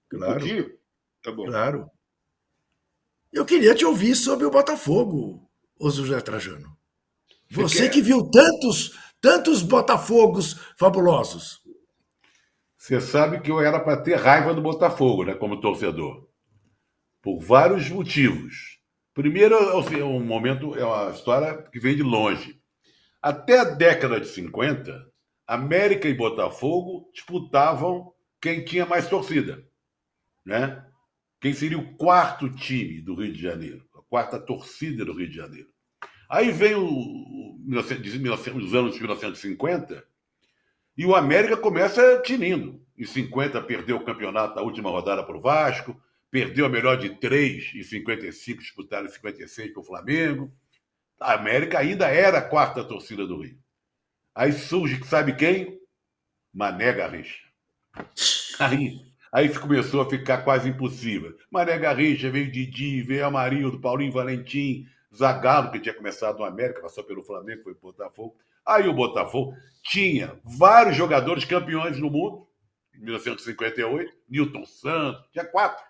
Claro. 0.09 0.33
Um 0.33 0.39
pouquinho? 0.39 0.77
Tá 1.23 1.31
bom. 1.31 1.45
Claro. 1.45 1.89
Eu 3.31 3.45
queria 3.45 3.73
te 3.73 3.85
ouvir 3.85 4.13
sobre 4.15 4.45
o 4.45 4.51
Botafogo, 4.51 5.49
ô 5.79 5.89
José 5.89 6.19
Trajano. 6.19 6.75
Você 7.49 7.89
que 7.89 8.01
viu 8.01 8.29
tantos, 8.29 8.91
tantos 9.25 9.63
Botafogos 9.63 10.53
fabulosos. 10.77 11.59
Você 12.77 13.01
sabe 13.01 13.41
que 13.41 13.49
eu 13.49 13.59
era 13.59 13.79
para 13.79 13.97
ter 13.97 14.17
raiva 14.17 14.53
do 14.53 14.61
Botafogo, 14.61 15.23
né, 15.23 15.33
como 15.33 15.59
torcedor. 15.59 16.29
Por 17.23 17.39
vários 17.39 17.89
motivos. 17.89 18.79
Primeiro, 19.15 19.55
é 19.55 20.03
um 20.03 20.23
momento, 20.23 20.77
é 20.77 20.85
uma 20.85 21.09
história 21.09 21.57
que 21.71 21.79
vem 21.79 21.95
de 21.95 22.03
longe. 22.03 22.61
Até 23.19 23.57
a 23.57 23.63
década 23.63 24.21
de 24.21 24.27
50, 24.27 24.93
América 25.47 26.07
e 26.07 26.13
Botafogo 26.13 27.09
disputavam 27.11 28.13
quem 28.39 28.63
tinha 28.63 28.85
mais 28.85 29.09
torcida, 29.09 29.65
né? 30.45 30.85
quem 31.41 31.51
seria 31.51 31.79
o 31.79 31.97
quarto 31.97 32.47
time 32.53 33.01
do 33.01 33.15
Rio 33.15 33.33
de 33.33 33.41
Janeiro, 33.41 33.83
a 33.95 34.03
quarta 34.03 34.39
torcida 34.39 35.03
do 35.03 35.13
Rio 35.13 35.29
de 35.29 35.35
Janeiro. 35.35 35.74
Aí 36.29 36.51
vem 36.51 36.75
o, 36.75 37.57
os 37.67 38.73
anos 38.73 38.93
de 38.93 38.99
1950 38.99 40.05
e 40.97 41.05
o 41.05 41.15
América 41.15 41.57
começa 41.57 42.21
tinindo. 42.21 42.81
Em 42.97 43.05
50 43.05 43.61
perdeu 43.63 43.97
o 43.97 44.05
campeonato 44.05 44.55
na 44.55 44.61
última 44.61 44.89
rodada 44.89 45.23
para 45.23 45.37
o 45.37 45.41
Vasco, 45.41 45.99
perdeu 46.31 46.65
a 46.65 46.69
melhor 46.69 46.97
de 46.97 47.09
três 47.09 47.71
em 47.75 47.83
55, 47.83 48.61
disputaram 48.61 49.05
em 49.05 49.09
56 49.09 49.73
para 49.73 49.81
o 49.81 49.85
Flamengo. 49.85 50.53
A 51.19 51.33
América 51.33 51.79
ainda 51.79 52.07
era 52.07 52.39
a 52.39 52.47
quarta 52.49 52.83
torcida 52.83 53.25
do 53.25 53.41
Rio. 53.41 53.57
Aí 54.33 54.51
surge, 54.51 55.03
sabe 55.05 55.35
quem? 55.35 55.79
Mané 56.53 56.93
Garrincha. 56.93 57.39
Aí 58.59 59.05
Aí 59.35 59.49
começou 59.49 59.99
a 59.99 60.09
ficar 60.09 60.45
quase 60.45 60.69
impossível. 60.69 61.37
Mané 61.51 61.77
Garrincha, 61.77 62.31
veio 62.31 62.49
Didi, 62.49 63.01
veio 63.01 63.25
Amarildo, 63.25 63.81
Paulinho 63.81 64.13
Valentim, 64.13 64.87
Zagallo, 65.15 65.71
que 65.71 65.79
tinha 65.79 65.93
começado 65.93 66.39
no 66.39 66.45
América, 66.45 66.81
passou 66.81 67.03
pelo 67.03 67.23
Flamengo, 67.23 67.63
foi 67.63 67.73
pro 67.73 67.91
Botafogo. 67.91 68.35
Aí 68.65 68.87
o 68.87 68.93
Botafogo 68.93 69.55
tinha 69.83 70.39
vários 70.43 70.95
jogadores 70.95 71.45
campeões 71.45 71.97
no 71.99 72.09
mundo, 72.09 72.47
em 72.93 72.99
1958, 72.99 74.13
Newton 74.29 74.65
Santos, 74.65 75.23
tinha 75.31 75.45
quatro. 75.45 75.83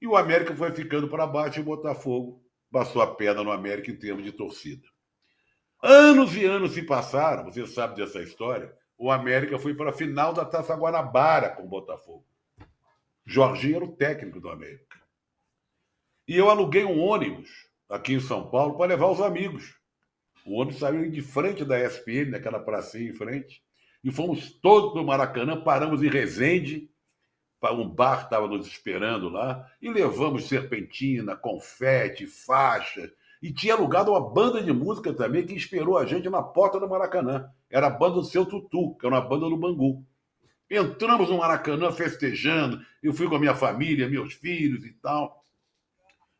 E 0.00 0.06
o 0.06 0.16
América 0.16 0.54
foi 0.54 0.72
ficando 0.72 1.08
para 1.08 1.26
baixo 1.26 1.58
e 1.58 1.62
o 1.62 1.64
Botafogo 1.64 2.42
passou 2.70 3.00
a 3.00 3.14
perna 3.14 3.42
no 3.42 3.52
América 3.52 3.90
em 3.90 3.96
termos 3.96 4.24
de 4.24 4.32
torcida. 4.32 4.86
Anos 5.82 6.34
e 6.36 6.44
anos 6.44 6.72
se 6.72 6.82
passaram, 6.82 7.44
você 7.44 7.66
sabe 7.66 7.96
dessa 7.96 8.20
história 8.20 8.76
o 8.98 9.10
América 9.10 9.58
foi 9.58 9.74
para 9.74 9.90
a 9.90 9.92
final 9.92 10.32
da 10.32 10.44
Taça 10.44 10.74
Guanabara 10.74 11.50
com 11.50 11.64
o 11.64 11.68
Botafogo. 11.68 12.24
Jorginho 13.24 13.76
era 13.76 13.84
o 13.84 13.96
técnico 13.96 14.40
do 14.40 14.48
América. 14.48 14.96
E 16.26 16.36
eu 16.36 16.48
aluguei 16.48 16.84
um 16.84 17.00
ônibus 17.00 17.68
aqui 17.88 18.14
em 18.14 18.20
São 18.20 18.48
Paulo 18.48 18.76
para 18.76 18.86
levar 18.86 19.10
os 19.10 19.20
amigos. 19.20 19.74
O 20.44 20.60
ônibus 20.60 20.78
saiu 20.78 21.10
de 21.10 21.22
frente 21.22 21.64
da 21.64 21.78
SPM, 21.78 22.30
naquela 22.30 22.60
pracinha 22.60 23.10
em 23.10 23.12
frente. 23.12 23.62
E 24.02 24.12
fomos 24.12 24.50
todos 24.60 24.92
para 24.92 25.02
o 25.02 25.06
Maracanã, 25.06 25.60
paramos 25.60 26.02
em 26.02 26.08
Resende, 26.08 26.88
um 27.72 27.88
bar 27.88 28.24
estava 28.24 28.46
nos 28.46 28.66
esperando 28.66 29.28
lá, 29.28 29.68
e 29.80 29.90
levamos 29.90 30.48
serpentina, 30.48 31.34
confete, 31.34 32.26
faixa, 32.26 33.10
e 33.42 33.52
tinha 33.52 33.74
alugado 33.74 34.10
uma 34.12 34.20
banda 34.20 34.62
de 34.62 34.72
música 34.72 35.12
também 35.12 35.44
que 35.44 35.54
esperou 35.54 35.98
a 35.98 36.06
gente 36.06 36.28
na 36.28 36.42
porta 36.42 36.80
do 36.80 36.88
Maracanã. 36.88 37.48
Era 37.70 37.88
a 37.88 37.90
banda 37.90 38.14
do 38.14 38.24
seu 38.24 38.46
Tutu, 38.46 38.96
que 38.96 39.06
era 39.06 39.14
uma 39.14 39.20
banda 39.20 39.48
do 39.48 39.56
Bangu. 39.56 40.04
Entramos 40.70 41.28
no 41.28 41.38
Maracanã 41.38 41.92
festejando. 41.92 42.80
Eu 43.02 43.12
fui 43.12 43.28
com 43.28 43.36
a 43.36 43.38
minha 43.38 43.54
família, 43.54 44.08
meus 44.08 44.32
filhos 44.34 44.84
e 44.84 44.92
tal. 44.94 45.44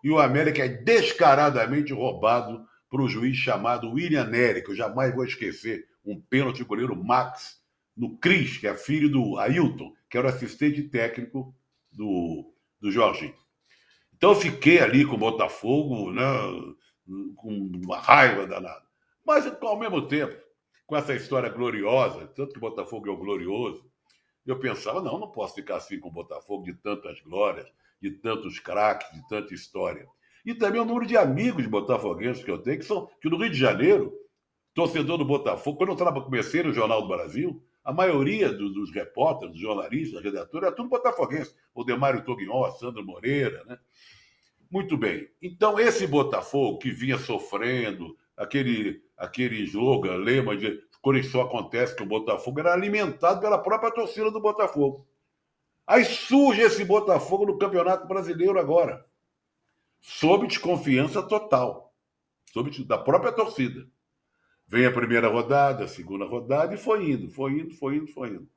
E 0.07 0.11
o 0.13 0.21
América 0.21 0.65
é 0.65 0.69
descaradamente 0.69 1.93
roubado 1.93 2.65
por 2.89 3.01
um 3.01 3.09
juiz 3.09 3.37
chamado 3.37 3.91
William 3.91 4.25
Nery, 4.29 4.63
que 4.63 4.71
eu 4.71 4.77
jamais 4.77 5.13
vou 5.13 5.25
esquecer. 5.25 5.89
Um 6.05 6.21
pênalti 6.21 6.63
goleiro 6.63 6.95
Max 6.95 7.61
no 7.97 8.17
Cris, 8.17 8.57
que 8.57 8.69
é 8.69 8.75
filho 8.77 9.11
do 9.11 9.37
Ailton, 9.37 9.93
que 10.09 10.17
era 10.17 10.29
o 10.29 10.31
assistente 10.31 10.81
técnico 10.85 11.53
do, 11.91 12.55
do 12.81 12.89
Jorginho. 12.93 13.35
Então 14.17 14.31
eu 14.31 14.37
fiquei 14.37 14.79
ali 14.79 15.05
com 15.05 15.17
o 15.17 15.19
Botafogo, 15.19 16.13
né, 16.13 16.23
com 17.35 17.69
uma 17.85 17.99
raiva 17.99 18.47
danada. 18.47 18.87
Mas, 19.27 19.45
ao 19.61 19.77
mesmo 19.77 20.07
tempo, 20.07 20.41
com 20.87 20.97
essa 20.97 21.15
história 21.15 21.49
gloriosa, 21.49 22.29
tanto 22.29 22.53
que 22.53 22.59
o 22.59 22.61
Botafogo 22.61 23.09
é 23.09 23.11
o 23.11 23.17
glorioso, 23.17 23.85
eu 24.47 24.57
pensava, 24.61 25.03
não, 25.03 25.19
não 25.19 25.33
posso 25.33 25.57
ficar 25.57 25.79
assim 25.79 25.99
com 25.99 26.11
o 26.11 26.13
Botafogo, 26.13 26.63
de 26.63 26.75
tantas 26.75 27.21
glórias, 27.23 27.67
de 28.01 28.11
tantos 28.11 28.59
craques, 28.59 29.11
de 29.13 29.27
tanta 29.29 29.55
história. 29.55 30.07
E 30.45 30.55
também 30.55 30.81
o 30.81 30.85
número 30.85 31.07
de 31.07 31.17
amigos 31.17 31.67
botafoguenses 31.67 32.45
que 32.45 32.51
eu 32.51 32.59
tenho, 32.59 32.79
que 32.79 32.85
são 32.85 33.09
que 33.21 33.29
no 33.29 33.37
Rio 33.37 33.51
de 33.51 33.59
Janeiro, 33.59 34.13
torcedor 34.75 35.19
do 35.19 35.25
Botafogo, 35.25 35.79
quando 35.79 35.99
eu 35.99 36.23
comecei 36.23 36.63
no 36.63 36.73
Jornal 36.73 37.03
do 37.03 37.09
Brasil, 37.09 37.63
a 37.83 37.93
maioria 37.93 38.53
do, 38.53 38.69
dos 38.73 38.93
repórteres, 38.93 39.55
dos 39.55 39.63
jornalistas, 39.63 40.23
redatores, 40.23 40.67
era 40.67 40.75
tudo 40.75 40.89
botafoguense. 40.89 41.55
O 41.75 41.85
Demário 41.85 42.25
Toguinho, 42.25 42.71
Sandro 42.73 43.05
Moreira, 43.05 43.65
né? 43.65 43.79
Muito 44.71 44.97
bem. 44.97 45.29
Então, 45.41 45.79
esse 45.79 46.07
Botafogo 46.07 46.79
que 46.79 46.91
vinha 46.91 47.17
sofrendo, 47.17 48.17
aquele, 48.37 49.01
aquele 49.17 49.63
slogan, 49.63 50.17
lema 50.17 50.57
de 50.57 50.81
quando 51.01 51.21
isso 51.21 51.41
acontece 51.41 51.95
que 51.95 52.03
o 52.03 52.07
Botafogo 52.07 52.59
era 52.59 52.73
alimentado 52.73 53.41
pela 53.41 53.59
própria 53.59 53.93
torcida 53.93 54.31
do 54.31 54.41
Botafogo. 54.41 55.07
Aí 55.87 56.05
surge 56.05 56.63
esse 56.63 56.85
Botafogo 56.85 57.47
no 57.47 57.59
Campeonato 57.59 58.09
Brasileiro 58.09 58.59
agora, 58.59 59.07
sob 60.01 60.47
desconfiança 60.47 61.23
total, 61.23 61.95
sob 62.53 62.71
da 62.85 62.99
própria 62.99 63.33
torcida. 63.33 63.87
Vem 64.67 64.85
a 64.85 64.93
primeira 64.93 65.29
rodada, 65.29 65.85
a 65.85 65.89
segunda 65.89 66.25
rodada 66.25 66.75
e 66.75 66.79
foi 66.79 67.11
indo, 67.11 67.29
foi 67.29 67.53
indo, 67.53 67.75
foi 67.75 67.97
indo, 67.97 68.09
foi 68.09 68.31
indo. 68.31 68.49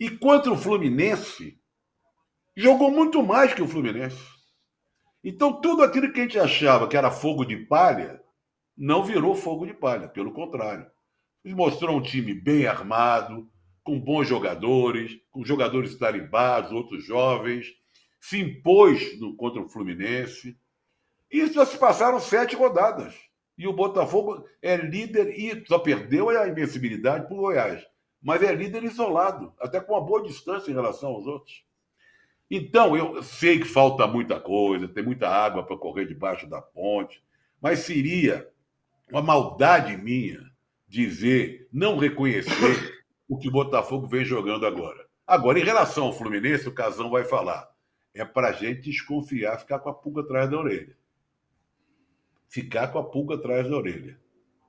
E 0.00 0.10
contra 0.10 0.50
o 0.50 0.56
Fluminense, 0.56 1.60
jogou 2.56 2.90
muito 2.90 3.22
mais 3.22 3.52
que 3.52 3.60
o 3.60 3.68
Fluminense. 3.68 4.22
Então, 5.22 5.60
tudo 5.60 5.82
aquilo 5.82 6.12
que 6.12 6.20
a 6.20 6.22
gente 6.22 6.38
achava 6.38 6.88
que 6.88 6.96
era 6.96 7.10
fogo 7.10 7.44
de 7.44 7.56
palha, 7.56 8.22
não 8.76 9.04
virou 9.04 9.34
fogo 9.34 9.66
de 9.66 9.74
palha, 9.74 10.08
pelo 10.08 10.32
contrário. 10.32 10.90
Ele 11.44 11.54
mostrou 11.54 11.96
um 11.96 12.02
time 12.02 12.32
bem 12.32 12.66
armado, 12.66 13.50
com 13.88 13.98
bons 13.98 14.28
jogadores, 14.28 15.18
com 15.30 15.42
jogadores 15.42 15.96
tarimbados, 15.96 16.72
outros 16.72 17.02
jovens, 17.02 17.72
se 18.20 18.38
impôs 18.38 19.18
no, 19.18 19.34
contra 19.34 19.62
o 19.62 19.68
Fluminense. 19.70 20.58
E 21.32 21.46
já 21.50 21.64
se 21.64 21.78
passaram 21.78 22.20
sete 22.20 22.54
rodadas. 22.54 23.14
E 23.56 23.66
o 23.66 23.72
Botafogo 23.72 24.44
é 24.60 24.76
líder 24.76 25.28
e 25.38 25.64
só 25.66 25.78
perdeu 25.78 26.28
a 26.28 26.46
invencibilidade 26.46 27.26
para 27.26 27.34
o 27.34 27.38
Goiás. 27.38 27.82
Mas 28.20 28.42
é 28.42 28.54
líder 28.54 28.84
isolado, 28.84 29.54
até 29.58 29.80
com 29.80 29.94
uma 29.94 30.04
boa 30.04 30.22
distância 30.22 30.70
em 30.70 30.74
relação 30.74 31.08
aos 31.08 31.26
outros. 31.26 31.64
Então, 32.50 32.94
eu 32.94 33.22
sei 33.22 33.58
que 33.58 33.64
falta 33.64 34.06
muita 34.06 34.38
coisa, 34.38 34.86
tem 34.86 35.02
muita 35.02 35.30
água 35.30 35.62
para 35.62 35.78
correr 35.78 36.04
debaixo 36.04 36.46
da 36.46 36.60
ponte, 36.60 37.22
mas 37.58 37.78
seria 37.78 38.46
uma 39.10 39.22
maldade 39.22 39.96
minha 39.96 40.46
dizer, 40.86 41.66
não 41.72 41.96
reconhecer 41.96 42.97
o 43.28 43.38
que 43.38 43.48
o 43.48 43.52
Botafogo 43.52 44.06
vem 44.06 44.24
jogando 44.24 44.66
agora. 44.66 45.06
Agora, 45.26 45.58
em 45.58 45.64
relação 45.64 46.04
ao 46.04 46.12
Fluminense, 46.12 46.68
o 46.68 46.74
Casão 46.74 47.10
vai 47.10 47.24
falar. 47.24 47.68
É 48.14 48.24
para 48.24 48.48
a 48.48 48.52
gente 48.52 48.90
desconfiar, 48.90 49.58
ficar 49.58 49.78
com 49.78 49.90
a 49.90 49.94
pulga 49.94 50.22
atrás 50.22 50.50
da 50.50 50.58
orelha. 50.58 50.96
Ficar 52.48 52.88
com 52.88 52.98
a 52.98 53.04
pulga 53.04 53.34
atrás 53.34 53.68
da 53.68 53.76
orelha. 53.76 54.18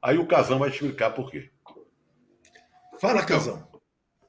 Aí 0.02 0.18
o 0.18 0.28
Casão 0.28 0.60
vai 0.60 0.70
explicar 0.70 1.12
por 1.12 1.32
quê. 1.32 1.50
Fala, 3.00 3.26
Casão. 3.26 3.66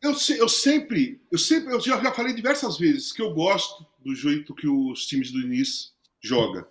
Eu, 0.01 0.12
eu 0.38 0.49
sempre, 0.49 1.21
eu 1.31 1.38
sempre, 1.38 1.75
eu 1.75 1.81
já, 1.81 2.12
falei 2.12 2.33
diversas 2.33 2.79
vezes 2.79 3.12
que 3.12 3.21
eu 3.21 3.35
gosto 3.35 3.85
do 3.99 4.14
jeito 4.14 4.55
que 4.55 4.66
os 4.66 5.07
times 5.07 5.31
do 5.31 5.40
Início 5.40 5.90
jogam. 6.23 6.64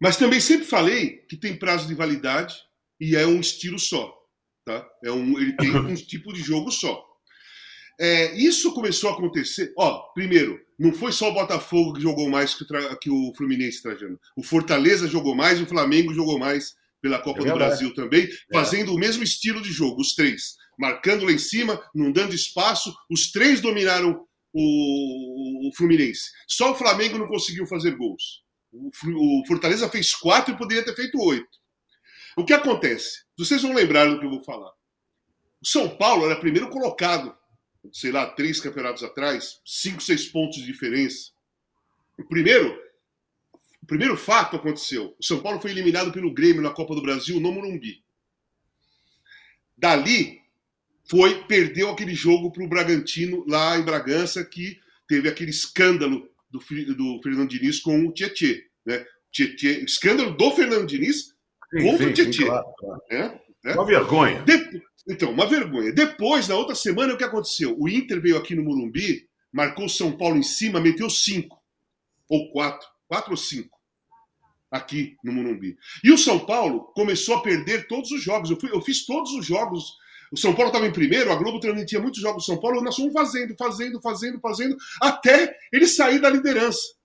Mas 0.00 0.16
também 0.16 0.38
sempre 0.38 0.66
falei 0.66 1.16
que 1.28 1.36
tem 1.36 1.58
prazo 1.58 1.88
de 1.88 1.94
validade 1.94 2.56
e 3.00 3.16
é 3.16 3.26
um 3.26 3.40
estilo 3.40 3.78
só. 3.78 4.17
Tá? 4.68 4.86
É 5.02 5.10
um, 5.10 5.38
ele 5.38 5.56
tem 5.56 5.70
um 5.74 5.94
tipo 5.94 6.30
de 6.30 6.42
jogo 6.42 6.70
só. 6.70 7.02
é, 7.98 8.36
isso 8.36 8.74
começou 8.74 9.08
a 9.08 9.14
acontecer. 9.14 9.72
Ó, 9.78 10.12
primeiro, 10.12 10.60
não 10.78 10.92
foi 10.92 11.10
só 11.10 11.30
o 11.30 11.32
Botafogo 11.32 11.94
que 11.94 12.02
jogou 12.02 12.28
mais 12.28 12.54
que, 12.54 12.66
que 13.00 13.10
o 13.10 13.32
Fluminense, 13.34 13.82
Trajano. 13.82 14.20
O 14.36 14.42
Fortaleza 14.42 15.08
jogou 15.08 15.34
mais 15.34 15.58
e 15.58 15.62
o 15.62 15.66
Flamengo 15.66 16.12
jogou 16.12 16.38
mais 16.38 16.76
pela 17.00 17.18
Copa 17.18 17.40
é 17.40 17.46
do 17.46 17.54
Brasil 17.54 17.94
também, 17.94 18.24
é. 18.24 18.28
fazendo 18.52 18.90
é. 18.90 18.94
o 18.94 18.98
mesmo 18.98 19.22
estilo 19.22 19.62
de 19.62 19.72
jogo, 19.72 20.02
os 20.02 20.14
três. 20.14 20.56
Marcando 20.78 21.24
lá 21.24 21.32
em 21.32 21.38
cima, 21.38 21.80
não 21.94 22.12
dando 22.12 22.34
espaço, 22.34 22.94
os 23.10 23.32
três 23.32 23.62
dominaram 23.62 24.22
o, 24.52 25.68
o 25.68 25.74
Fluminense. 25.74 26.30
Só 26.46 26.72
o 26.72 26.74
Flamengo 26.74 27.16
não 27.16 27.26
conseguiu 27.26 27.66
fazer 27.66 27.96
gols. 27.96 28.42
O, 28.70 28.90
o 29.40 29.46
Fortaleza 29.46 29.88
fez 29.88 30.14
quatro 30.14 30.52
e 30.52 30.58
poderia 30.58 30.84
ter 30.84 30.94
feito 30.94 31.18
oito. 31.18 31.48
O 32.36 32.44
que 32.44 32.52
acontece? 32.52 33.27
Vocês 33.38 33.62
vão 33.62 33.72
lembrar 33.72 34.06
do 34.06 34.18
que 34.18 34.26
eu 34.26 34.30
vou 34.30 34.42
falar. 34.42 34.72
O 35.62 35.66
São 35.66 35.96
Paulo 35.96 36.26
era 36.26 36.40
primeiro 36.40 36.68
colocado 36.68 37.36
sei 37.92 38.10
lá, 38.10 38.26
três 38.26 38.60
campeonatos 38.60 39.02
atrás, 39.02 39.60
cinco, 39.64 40.02
seis 40.02 40.26
pontos 40.26 40.58
de 40.58 40.66
diferença. 40.66 41.30
O 42.18 42.24
primeiro, 42.24 42.76
o 43.82 43.86
primeiro 43.86 44.16
fato 44.16 44.56
aconteceu. 44.56 45.14
O 45.18 45.24
São 45.24 45.40
Paulo 45.40 45.60
foi 45.60 45.70
eliminado 45.70 46.12
pelo 46.12 46.32
Grêmio 46.32 46.62
na 46.62 46.70
Copa 46.70 46.94
do 46.94 47.02
Brasil 47.02 47.40
no 47.40 47.52
Morumbi. 47.52 48.02
Dali 49.76 50.40
foi 51.08 51.44
perdeu 51.44 51.90
aquele 51.90 52.14
jogo 52.14 52.50
para 52.50 52.64
o 52.64 52.68
Bragantino 52.68 53.44
lá 53.48 53.78
em 53.78 53.84
Bragança 53.84 54.44
que 54.44 54.78
teve 55.06 55.28
aquele 55.28 55.50
escândalo 55.50 56.28
do, 56.50 56.58
do 56.94 57.22
Fernando 57.22 57.48
Diniz 57.48 57.80
com 57.80 58.06
o 58.06 58.12
Tietê, 58.12 58.68
né? 58.84 59.06
Tietê, 59.30 59.84
escândalo 59.84 60.36
do 60.36 60.50
Fernando 60.52 60.86
Diniz 60.86 61.34
contra 61.70 62.04
sim, 62.04 62.10
o 62.10 62.14
Tietê. 62.14 62.46
Claro, 62.46 62.66
claro. 62.78 63.02
É, 63.10 63.40
é? 63.64 63.72
Uma 63.72 63.84
vergonha. 63.84 64.42
De, 64.42 64.82
então, 65.08 65.30
uma 65.30 65.46
vergonha. 65.46 65.92
Depois, 65.92 66.48
na 66.48 66.54
outra 66.54 66.74
semana, 66.74 67.14
o 67.14 67.16
que 67.16 67.24
aconteceu? 67.24 67.76
O 67.78 67.88
Inter 67.88 68.20
veio 68.20 68.36
aqui 68.36 68.54
no 68.54 68.62
Morumbi, 68.62 69.26
marcou 69.52 69.88
São 69.88 70.16
Paulo 70.16 70.36
em 70.36 70.42
cima, 70.42 70.80
meteu 70.80 71.08
cinco. 71.08 71.58
Ou 72.28 72.50
quatro. 72.52 72.86
Quatro 73.06 73.30
ou 73.30 73.36
cinco. 73.36 73.78
Aqui 74.70 75.16
no 75.24 75.32
Morumbi. 75.32 75.76
E 76.04 76.12
o 76.12 76.18
São 76.18 76.38
Paulo 76.38 76.92
começou 76.94 77.36
a 77.36 77.42
perder 77.42 77.86
todos 77.86 78.10
os 78.10 78.22
jogos. 78.22 78.50
Eu, 78.50 78.60
fui, 78.60 78.70
eu 78.70 78.82
fiz 78.82 79.06
todos 79.06 79.32
os 79.32 79.46
jogos. 79.46 79.94
O 80.30 80.36
São 80.36 80.54
Paulo 80.54 80.68
estava 80.68 80.86
em 80.86 80.92
primeiro, 80.92 81.32
a 81.32 81.36
Globo 81.36 81.58
transmitia 81.58 81.98
muitos 81.98 82.20
jogos 82.20 82.44
do 82.44 82.46
São 82.46 82.60
Paulo, 82.60 82.82
nós 82.82 82.94
fomos 82.94 83.14
fazendo, 83.14 83.56
fazendo, 83.58 83.98
fazendo, 84.02 84.38
fazendo, 84.40 84.76
até 85.00 85.56
ele 85.72 85.86
sair 85.86 86.18
da 86.18 86.28
liderança. 86.28 86.97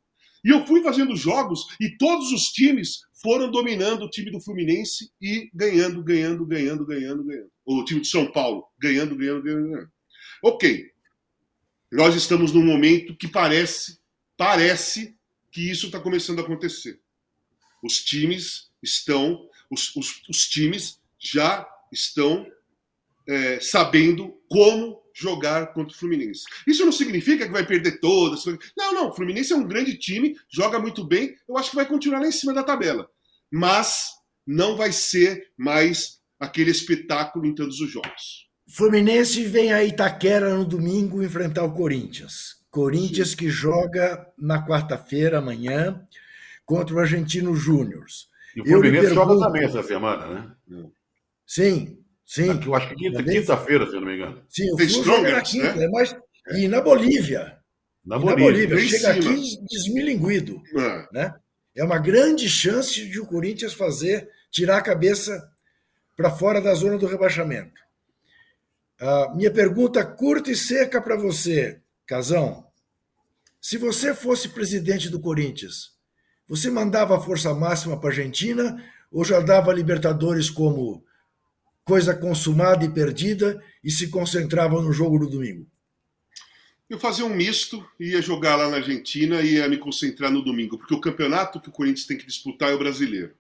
E 0.44 0.50
eu 0.50 0.66
fui 0.66 0.84
fazendo 0.84 1.16
jogos 1.16 1.66
e 1.80 1.98
todos 1.98 2.32
os 2.32 2.52
times 2.52 3.02
foram 3.22 3.50
dominando 3.50 4.04
o 4.04 4.10
time 4.10 4.30
do 4.30 4.42
Fluminense 4.42 5.10
e 5.22 5.50
ganhando, 5.54 6.04
ganhando, 6.04 6.46
ganhando, 6.46 6.86
ganhando, 6.86 7.24
ganhando. 7.24 7.52
O 7.66 7.84
time 7.86 8.02
de 8.02 8.08
São 8.08 8.30
Paulo 8.32 8.66
ganhando, 8.78 9.16
ganhando, 9.16 9.42
ganhando, 9.42 9.70
ganhando. 9.70 9.92
Ok. 10.44 10.92
Nós 11.92 12.16
estamos 12.16 12.52
num 12.52 12.66
momento 12.66 13.16
que 13.16 13.28
parece, 13.28 14.00
parece 14.36 15.16
que 15.52 15.70
isso 15.70 15.86
está 15.86 16.00
começando 16.00 16.40
a 16.40 16.42
acontecer. 16.42 17.00
Os 17.82 18.04
times 18.04 18.72
estão, 18.82 19.48
os, 19.70 19.96
os, 19.96 20.22
os 20.28 20.48
times 20.48 21.00
já 21.20 21.66
estão 21.92 22.46
é, 23.28 23.60
sabendo 23.60 24.38
como 24.50 25.03
jogar 25.14 25.74
contra 25.74 25.94
o 25.94 25.98
Fluminense. 25.98 26.44
Isso 26.68 26.84
não 26.84 26.92
significa 26.92 27.46
que 27.46 27.52
vai 27.52 27.66
perder 27.66 28.00
todas. 28.00 28.44
Não, 28.76 28.94
não. 28.94 29.10
O 29.10 29.14
Fluminense 29.14 29.54
é 29.54 29.56
um 29.56 29.68
grande 29.68 29.98
time, 29.98 30.36
joga 30.50 30.80
muito 30.80 31.04
bem. 31.04 31.36
Eu 31.48 31.58
acho 31.58 31.70
que 31.70 31.76
vai 31.76 31.86
continuar 31.86 32.20
lá 32.20 32.28
em 32.28 32.32
cima 32.32 32.54
da 32.54 32.64
tabela. 32.64 33.10
Mas 33.52 34.10
não 34.46 34.76
vai 34.76 34.92
ser 34.92 35.52
mais 35.58 36.20
aquele 36.40 36.72
espetáculo 36.72 37.46
em 37.46 37.54
todos 37.56 37.80
os 37.80 37.90
jogos. 37.92 38.50
Fluminense 38.68 39.44
vem 39.46 39.72
a 39.72 39.84
Itaquera 39.84 40.56
no 40.56 40.66
domingo 40.66 41.22
enfrentar 41.22 41.64
o 41.64 41.74
Corinthians. 41.74 42.64
Corinthians 42.72 43.32
Sim. 43.32 43.38
que 43.38 43.50
joga 43.50 44.28
na 44.38 44.66
quarta-feira, 44.66 45.38
amanhã, 45.38 46.02
contra 46.66 46.96
o 46.96 47.00
Argentino 47.00 47.56
Júnior. 47.56 48.06
E 48.56 48.62
o 48.62 48.66
Fluminense 48.66 49.08
pergunto... 49.08 49.28
joga 49.28 49.46
também 49.46 49.64
essa 49.64 49.84
semana, 49.84 50.56
né? 50.68 50.86
Sim, 51.46 52.03
Sim. 52.26 52.50
Aqui, 52.50 52.68
eu 52.68 52.76
acho 52.76 52.90
que 52.90 52.96
quinta, 52.96 53.24
quinta-feira, 53.24 53.86
se 53.86 53.96
eu 53.96 54.02
não 54.02 54.08
me 54.08 54.16
engano. 54.16 54.44
Sim, 54.50 54.74
o 54.74 54.88
joga 54.88 55.32
na 55.32 55.42
quinta, 55.42 55.76
né? 55.76 55.88
mas, 55.92 56.16
e 56.56 56.68
na 56.68 56.82
Bolívia. 56.82 57.58
Na 58.06 58.18
Bolívia. 58.18 58.46
Na 58.46 58.52
Bolívia. 58.52 58.80
Chega 58.80 59.14
cima. 59.14 59.32
aqui 59.32 59.58
desmilinguido. 59.70 60.62
É. 60.78 61.08
Né? 61.12 61.36
é 61.76 61.84
uma 61.84 61.98
grande 61.98 62.48
chance 62.48 63.06
de 63.06 63.20
o 63.20 63.26
Corinthians 63.26 63.74
fazer, 63.74 64.30
tirar 64.52 64.78
a 64.78 64.82
cabeça 64.82 65.50
para 66.16 66.30
fora 66.30 66.62
da 66.62 66.74
zona 66.74 66.98
do 66.98 67.08
rebaixamento. 67.08 67.82
Uh, 69.02 69.36
minha 69.36 69.52
pergunta 69.52 70.06
curta 70.06 70.52
e 70.52 70.56
seca 70.56 71.02
para 71.02 71.16
você, 71.16 71.82
Casão. 72.06 72.66
Se 73.60 73.78
você 73.78 74.14
fosse 74.14 74.50
presidente 74.50 75.10
do 75.10 75.20
Corinthians, 75.20 75.94
você 76.48 76.70
mandava 76.70 77.18
a 77.18 77.20
força 77.20 77.54
máxima 77.54 78.00
para 78.00 78.10
a 78.10 78.12
Argentina 78.12 78.84
ou 79.12 79.26
já 79.26 79.40
dava 79.40 79.74
Libertadores 79.74 80.50
como 80.50 81.04
coisa 81.86 82.16
consumada 82.16 82.86
e 82.86 82.90
perdida 82.90 83.62
e 83.84 83.92
se 83.92 84.10
concentrava 84.10 84.82
no 84.82 84.92
jogo 84.92 85.20
do 85.20 85.30
domingo? 85.30 85.68
Eu 86.90 87.00
fazia 87.00 87.26
um 87.26 87.34
misto, 87.34 87.84
ia 88.00 88.22
jogar 88.22 88.56
lá 88.56 88.70
na 88.70 88.78
Argentina 88.78 89.42
e 89.42 89.56
ia 89.56 89.68
me 89.68 89.78
concentrar 89.78 90.32
no 90.32 90.44
domingo, 90.44 90.78
porque 90.78 90.94
o 90.94 91.02
campeonato 91.02 91.60
que 91.60 91.70
o 91.70 91.72
Corinthians 91.72 92.06
tem 92.06 92.18
que 92.18 92.26
disputar 92.26 92.72
é 92.72 92.76
o 92.76 92.80
brasileiro. 92.80 93.34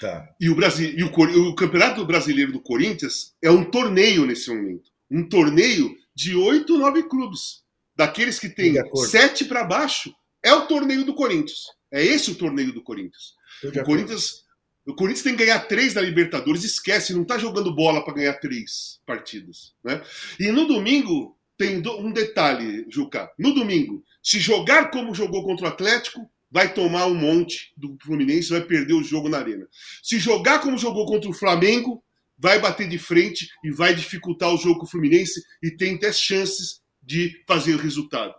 Tá. 0.00 0.28
E, 0.40 0.48
o, 0.50 0.54
Brasil, 0.54 0.90
e 0.90 1.04
o, 1.04 1.48
o 1.48 1.54
campeonato 1.54 2.04
brasileiro 2.04 2.50
do 2.50 2.60
Corinthians 2.60 3.34
é 3.40 3.50
um 3.50 3.64
torneio 3.64 4.26
nesse 4.26 4.50
momento. 4.50 4.90
Um 5.10 5.28
torneio 5.28 5.94
de 6.14 6.34
oito, 6.34 6.76
nove 6.76 7.04
clubes. 7.04 7.62
Daqueles 7.94 8.38
que 8.38 8.48
tem 8.48 8.74
sete 9.08 9.44
para 9.44 9.62
baixo, 9.62 10.12
é 10.42 10.52
o 10.52 10.66
torneio 10.66 11.04
do 11.04 11.14
Corinthians. 11.14 11.66
É 11.90 12.04
esse 12.04 12.30
o 12.30 12.34
torneio 12.34 12.72
do 12.72 12.82
Corinthians. 12.82 13.34
O 13.62 13.84
Corinthians 13.84 14.42
o 14.86 14.94
Corinthians 14.94 15.22
tem 15.22 15.36
que 15.36 15.44
ganhar 15.44 15.60
três 15.60 15.94
da 15.94 16.00
Libertadores, 16.00 16.64
esquece, 16.64 17.14
não 17.14 17.22
está 17.22 17.38
jogando 17.38 17.74
bola 17.74 18.04
para 18.04 18.14
ganhar 18.14 18.34
três 18.34 19.00
partidas. 19.06 19.74
Né? 19.82 20.02
E 20.40 20.50
no 20.50 20.66
domingo 20.66 21.36
tem 21.56 21.82
um 21.86 22.12
detalhe, 22.12 22.84
Juca. 22.88 23.30
No 23.38 23.54
domingo, 23.54 24.02
se 24.22 24.40
jogar 24.40 24.90
como 24.90 25.14
jogou 25.14 25.44
contra 25.44 25.66
o 25.66 25.68
Atlético, 25.68 26.28
vai 26.50 26.74
tomar 26.74 27.06
um 27.06 27.14
monte 27.14 27.72
do 27.76 27.96
Fluminense, 28.02 28.50
vai 28.50 28.60
perder 28.60 28.94
o 28.94 29.02
jogo 29.02 29.28
na 29.28 29.38
arena. 29.38 29.66
Se 30.02 30.18
jogar 30.18 30.60
como 30.60 30.76
jogou 30.76 31.06
contra 31.06 31.30
o 31.30 31.34
Flamengo, 31.34 32.02
vai 32.36 32.58
bater 32.58 32.88
de 32.88 32.98
frente 32.98 33.48
e 33.64 33.70
vai 33.70 33.94
dificultar 33.94 34.52
o 34.52 34.58
jogo 34.58 34.80
com 34.80 34.86
o 34.86 34.88
Fluminense 34.88 35.40
e 35.62 35.70
tem 35.70 35.94
até 35.94 36.12
chances 36.12 36.82
de 37.00 37.42
fazer 37.46 37.74
o 37.74 37.78
resultado. 37.78 38.34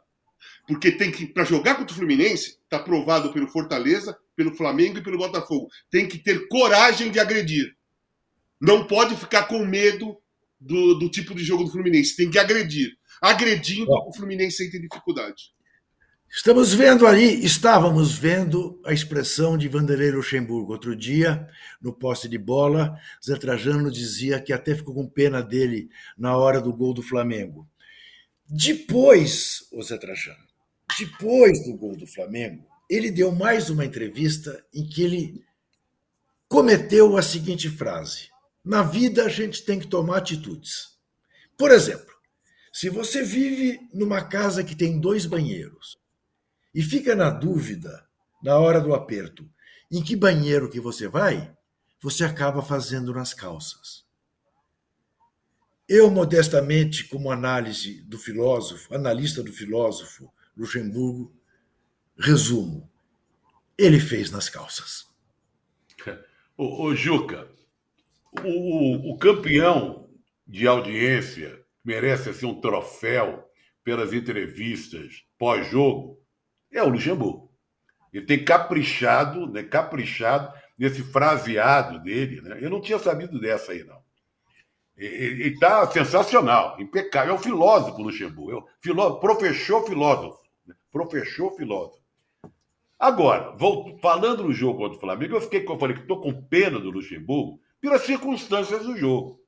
Porque 0.68 0.92
tem 0.92 1.12
que 1.12 1.26
para 1.26 1.44
jogar 1.44 1.76
contra 1.76 1.94
o 1.94 1.98
Fluminense, 1.98 2.58
está 2.64 2.80
provado 2.80 3.34
pelo 3.34 3.48
Fortaleza, 3.48 4.18
pelo 4.36 4.56
Flamengo 4.56 4.98
e 4.98 5.04
pelo 5.04 5.18
Botafogo. 5.18 5.68
Tem 5.92 6.08
que 6.08 6.18
ter 6.18 6.48
coragem 6.48 7.12
de 7.12 7.20
agredir. 7.20 7.76
Não 8.60 8.88
pode 8.88 9.16
ficar 9.16 9.44
com 9.44 9.66
medo 9.66 10.18
do, 10.60 10.96
do 10.96 11.10
tipo 11.10 11.36
de 11.36 11.44
jogo 11.44 11.66
do 11.66 11.72
Fluminense. 11.72 12.16
Tem 12.16 12.30
que 12.30 12.40
agredir. 12.40 12.96
Agredindo, 13.22 13.88
Bom, 13.88 14.10
o 14.10 14.14
Fluminense 14.16 14.70
tem 14.72 14.82
dificuldade. 14.82 15.54
Estamos 16.36 16.74
vendo 16.74 17.06
ali, 17.06 17.46
estávamos 17.46 18.18
vendo 18.18 18.82
a 18.84 18.92
expressão 18.92 19.56
de 19.56 19.68
Vanderlei 19.68 20.10
Luxemburgo. 20.10 20.74
Outro 20.74 20.96
dia, 20.96 21.48
no 21.80 21.94
poste 21.94 22.28
de 22.28 22.40
bola, 22.40 22.98
Zé 23.24 23.36
Trajano 23.36 23.92
dizia 23.92 24.42
que 24.42 24.52
até 24.52 24.74
ficou 24.74 24.96
com 24.96 25.08
pena 25.08 25.44
dele 25.44 25.90
na 26.18 26.36
hora 26.36 26.60
do 26.60 26.74
gol 26.74 26.92
do 26.92 27.04
Flamengo. 27.04 27.70
Depois, 28.50 29.68
o 29.72 29.84
Zé 29.84 29.96
Trajano, 29.96 30.44
depois 30.98 31.64
do 31.66 31.76
gol 31.76 31.96
do 31.96 32.08
Flamengo, 32.08 32.66
ele 32.90 33.10
deu 33.10 33.32
mais 33.32 33.70
uma 33.70 33.86
entrevista 33.86 34.64
em 34.74 34.86
que 34.88 35.04
ele 35.04 35.46
cometeu 36.48 37.18
a 37.18 37.22
seguinte 37.22 37.70
frase: 37.70 38.30
Na 38.64 38.84
vida 38.84 39.26
a 39.26 39.30
gente 39.30 39.64
tem 39.64 39.80
que 39.80 39.88
tomar 39.88 40.18
atitudes. 40.18 40.98
Por 41.58 41.72
exemplo, 41.72 42.14
se 42.72 42.90
você 42.90 43.24
vive 43.24 43.80
numa 43.94 44.24
casa 44.24 44.64
que 44.64 44.76
tem 44.76 45.00
dois 45.00 45.26
banheiros 45.26 45.98
e 46.74 46.82
fica 46.82 47.16
na 47.16 47.30
dúvida, 47.30 48.08
na 48.44 48.58
hora 48.58 48.82
do 48.82 48.94
aperto, 48.94 49.48
em 49.92 50.02
que 50.02 50.16
banheiro 50.16 50.70
que 50.70 50.80
você 50.80 51.08
vai, 51.08 51.56
você 52.02 52.26
acaba 52.26 52.64
fazendo 52.64 53.14
nas 53.14 53.34
calças. 53.34 54.04
Eu, 55.88 56.10
modestamente, 56.10 57.08
como 57.08 57.30
análise 57.30 58.02
do 58.02 58.18
filósofo, 58.18 58.94
analista 58.96 59.44
do 59.44 59.54
filósofo 59.54 60.33
Luxemburgo, 60.56 61.34
resumo: 62.18 62.90
ele 63.78 64.00
fez 64.00 64.32
nas 64.32 64.50
calças. 64.50 65.08
Ô, 66.58 66.94
Juca, 66.96 67.50
o, 68.44 69.14
o 69.14 69.18
campeão 69.18 70.10
de 70.48 70.68
audiência 70.68 71.64
merece 71.84 72.30
assim, 72.30 72.46
um 72.46 72.60
troféu 72.60 73.50
pelas 73.84 74.14
entrevistas 74.14 75.24
pós-jogo 75.38 76.20
é 76.72 76.82
o 76.82 76.90
Luxemburgo. 76.90 77.52
Ele 78.12 78.26
tem 78.26 78.44
caprichado, 78.44 79.48
né, 79.48 79.64
caprichado 79.64 80.54
nesse 80.78 81.02
fraseado 81.04 82.02
dele. 82.02 82.42
Né? 82.42 82.60
Eu 82.62 82.70
não 82.70 82.80
tinha 82.80 83.00
sabido 83.00 83.40
dessa 83.40 83.72
aí, 83.72 83.84
não. 83.84 84.02
Ele 84.96 85.50
está 85.50 85.90
sensacional, 85.90 86.80
impecável. 86.80 87.34
É 87.34 87.36
um 87.36 87.42
filósofo, 87.42 88.02
Luxemburgo. 88.02 88.52
É 88.52 88.56
um 88.58 88.66
filósofo, 88.80 89.20
professor 89.20 89.86
filósofo. 89.88 90.43
Né? 90.66 90.76
Professor 90.92 91.56
filósofo. 91.56 92.04
Agora, 93.00 93.52
volto, 93.58 93.98
falando 94.00 94.44
no 94.44 94.54
jogo 94.54 94.78
contra 94.78 94.98
o 94.98 95.02
Flamengo, 95.02 95.36
eu 95.36 95.42
fiquei 95.42 95.66
eu 95.68 95.78
falei 95.78 95.96
que 95.96 96.04
estou 96.04 96.22
com 96.22 96.42
pena 96.42 96.80
do 96.80 96.90
Luxemburgo 96.90 97.60
pelas 97.82 98.04
circunstâncias 98.04 98.86
do 98.86 98.96
jogo. 98.96 99.42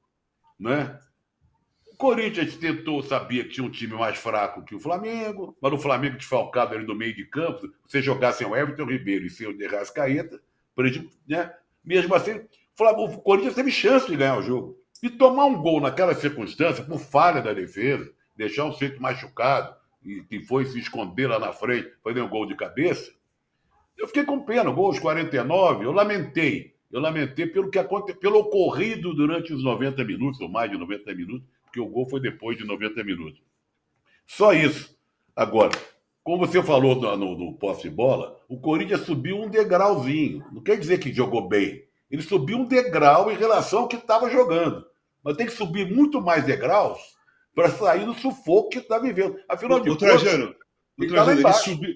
Né? 0.60 1.00
O 1.88 1.96
Corinthians 1.96 2.58
tentou, 2.58 3.02
sabia 3.02 3.46
que 3.46 3.52
tinha 3.52 3.66
um 3.66 3.72
time 3.72 3.94
mais 3.94 4.18
fraco 4.18 4.66
que 4.66 4.76
o 4.76 4.80
Flamengo, 4.80 5.56
mas 5.62 5.72
o 5.72 5.78
Flamengo 5.78 6.18
desfalcado 6.18 6.76
ali 6.76 6.86
no 6.86 6.94
meio 6.94 7.16
de 7.16 7.26
campo, 7.26 7.72
você 7.88 8.02
jogasse 8.02 8.40
sem 8.40 8.48
o 8.48 8.54
Everton 8.54 8.84
Ribeiro 8.84 9.26
e 9.26 9.30
sem 9.30 9.48
o 9.48 9.58
Derrascaeta, 9.58 10.42
né? 11.26 11.54
mesmo 11.82 12.14
assim, 12.14 12.46
o 12.78 13.18
Corinthians 13.20 13.56
teve 13.56 13.72
chance 13.72 14.06
de 14.06 14.18
ganhar 14.18 14.38
o 14.38 14.44
jogo. 14.44 14.78
E 15.02 15.10
tomar 15.10 15.46
um 15.46 15.62
gol 15.62 15.80
naquela 15.80 16.14
circunstância, 16.14 16.84
por 16.84 17.00
falha 17.00 17.42
da 17.42 17.54
defesa, 17.54 18.12
deixar 18.36 18.66
o 18.66 18.74
centro 18.74 19.02
machucado, 19.02 19.74
e 20.06 20.22
que 20.22 20.44
foi 20.46 20.66
se 20.66 20.80
esconder 20.80 21.28
lá 21.28 21.40
na 21.40 21.52
frente, 21.52 21.92
fazer 22.04 22.22
um 22.22 22.30
gol 22.30 22.46
de 22.46 22.56
cabeça, 22.56 23.12
eu 23.98 24.08
fiquei 24.08 24.24
com 24.24 24.42
pena. 24.42 24.70
Gol 24.72 24.88
aos 24.88 25.00
49, 25.00 25.86
eu 25.86 25.92
lamentei. 25.92 26.76
Eu 26.92 27.02
lamentei 27.02 27.48
pelo 27.48 27.70
que 27.70 27.80
aconteceu, 27.80 28.20
pelo 28.20 28.40
ocorrido 28.40 29.14
durante 29.14 29.54
os 29.54 29.64
90 29.64 30.04
minutos, 30.04 30.40
ou 30.40 30.48
mais 30.48 30.70
de 30.70 30.78
90 30.78 31.14
minutos, 31.16 31.48
porque 31.64 31.80
o 31.80 31.88
gol 31.88 32.08
foi 32.08 32.20
depois 32.20 32.58
de 32.58 32.64
90 32.64 33.04
minutos. 33.04 33.42
Só 34.26 34.54
isso. 34.54 34.96
Agora, 35.36 35.72
como 36.24 36.46
você 36.46 36.62
falou 36.62 36.96
no, 36.96 37.18
no, 37.18 37.38
no 37.38 37.54
posse 37.54 37.84
de 37.84 37.90
bola, 37.90 38.40
o 38.48 38.60
Corinthians 38.60 39.02
subiu 39.02 39.42
um 39.42 39.50
degrauzinho. 39.50 40.46
Não 40.52 40.62
quer 40.62 40.78
dizer 40.78 41.00
que 41.00 41.12
jogou 41.12 41.48
bem. 41.48 41.84
Ele 42.10 42.22
subiu 42.22 42.60
um 42.60 42.66
degrau 42.66 43.32
em 43.32 43.36
relação 43.36 43.80
ao 43.80 43.88
que 43.88 43.98
estava 43.98 44.30
jogando 44.30 44.86
mas 45.26 45.36
tem 45.36 45.48
que 45.48 45.54
subir 45.54 45.92
muito 45.92 46.22
mais 46.22 46.46
degraus 46.46 47.15
para 47.56 47.72
sair 47.72 48.06
do 48.06 48.14
sufoco 48.14 48.70
que 48.70 48.80
está 48.80 49.00
vivendo. 49.00 49.40
Afinal 49.48 49.80
de 49.80 49.90
contas. 49.90 50.22
Trajano, 50.22 50.54
ele, 51.00 51.14
tá 51.14 51.32
ele, 51.32 51.54
subiu, 51.54 51.96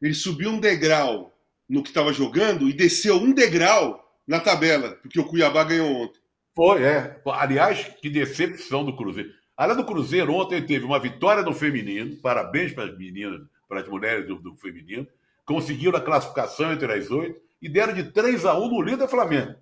ele 0.00 0.14
subiu 0.14 0.50
um 0.50 0.60
degrau 0.60 1.36
no 1.68 1.82
que 1.82 1.88
estava 1.88 2.12
jogando 2.12 2.68
e 2.68 2.72
desceu 2.72 3.16
um 3.16 3.32
degrau 3.32 4.08
na 4.26 4.38
tabela, 4.38 4.92
porque 5.02 5.18
o 5.18 5.24
Cuiabá 5.24 5.64
ganhou 5.64 5.90
ontem. 5.90 6.20
Foi, 6.54 6.82
é. 6.82 7.20
Aliás, 7.26 7.84
que 8.00 8.08
decepção 8.08 8.84
do 8.84 8.96
Cruzeiro. 8.96 9.30
Além 9.56 9.76
do 9.76 9.84
Cruzeiro, 9.84 10.32
ontem 10.32 10.64
teve 10.64 10.84
uma 10.84 10.98
vitória 10.98 11.42
no 11.42 11.52
feminino, 11.52 12.16
parabéns 12.16 12.72
para 12.72 12.84
as 12.84 12.96
meninas, 12.96 13.42
para 13.68 13.80
as 13.80 13.88
mulheres 13.88 14.26
do, 14.26 14.36
do 14.36 14.54
feminino, 14.56 15.06
conseguiram 15.44 15.98
a 15.98 16.00
classificação 16.00 16.72
entre 16.72 16.92
as 16.92 17.10
oito 17.10 17.40
e 17.60 17.68
deram 17.68 17.92
de 17.92 18.04
3 18.04 18.46
a 18.46 18.58
1 18.58 18.68
no 18.68 18.80
líder 18.80 19.08
Flamengo. 19.08 19.54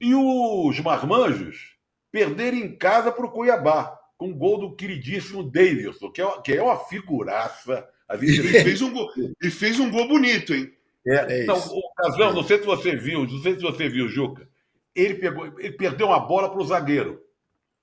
E 0.00 0.14
os 0.14 0.78
marmanjos 0.80 1.74
perder 2.12 2.54
em 2.54 2.76
casa 2.76 3.10
para 3.10 3.26
o 3.26 3.30
Cuiabá, 3.30 3.98
com 4.16 4.30
o 4.30 4.34
gol 4.34 4.58
do 4.58 4.76
queridíssimo 4.76 5.42
Davidson, 5.42 6.10
que 6.10 6.22
é, 6.22 6.40
que 6.42 6.52
é 6.52 6.62
uma 6.62 6.78
figuraça. 6.78 7.88
Ele 8.10 8.42
fez, 8.62 8.82
um 8.82 8.92
gol, 8.92 9.10
fez 9.50 9.80
um 9.80 9.90
gol 9.90 10.08
bonito, 10.08 10.54
hein? 10.54 10.72
É, 11.06 11.42
é 11.42 11.44
não, 11.44 11.56
o 11.56 11.94
Casão, 11.96 12.32
não 12.32 12.42
sei 12.42 12.58
se 12.58 12.64
você 12.64 12.96
viu, 12.96 13.26
não 13.26 13.42
sei 13.42 13.54
se 13.54 13.62
você 13.62 13.88
viu, 13.88 14.08
Juca. 14.08 14.48
Ele, 14.94 15.14
pegou, 15.14 15.46
ele 15.58 15.72
perdeu 15.72 16.06
uma 16.06 16.20
bola 16.20 16.48
para 16.48 16.60
o 16.60 16.66
zagueiro. 16.66 17.20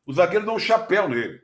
O 0.07 0.13
zagueiro 0.13 0.45
deu 0.45 0.55
um 0.55 0.59
chapéu 0.59 1.07
nele. 1.07 1.41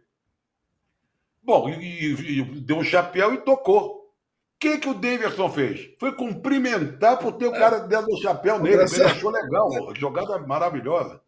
Bom, 1.43 1.69
e, 1.69 2.39
e, 2.39 2.43
deu 2.61 2.77
um 2.77 2.83
chapéu 2.83 3.33
e 3.33 3.37
tocou. 3.37 3.97
O 3.97 4.59
que, 4.59 4.79
que 4.79 4.89
o 4.89 4.93
Davidson 4.93 5.49
fez? 5.51 5.91
Foi 5.99 6.15
cumprimentar 6.15 7.19
por 7.19 7.33
ter 7.33 7.45
o 7.45 7.51
cara 7.51 7.79
dando 7.79 8.11
um 8.11 8.17
chapéu 8.17 8.59
nele. 8.59 8.83
Ele 8.83 9.03
achou 9.03 9.29
legal, 9.29 9.69
jogada 9.95 10.39
maravilhosa. 10.39 11.21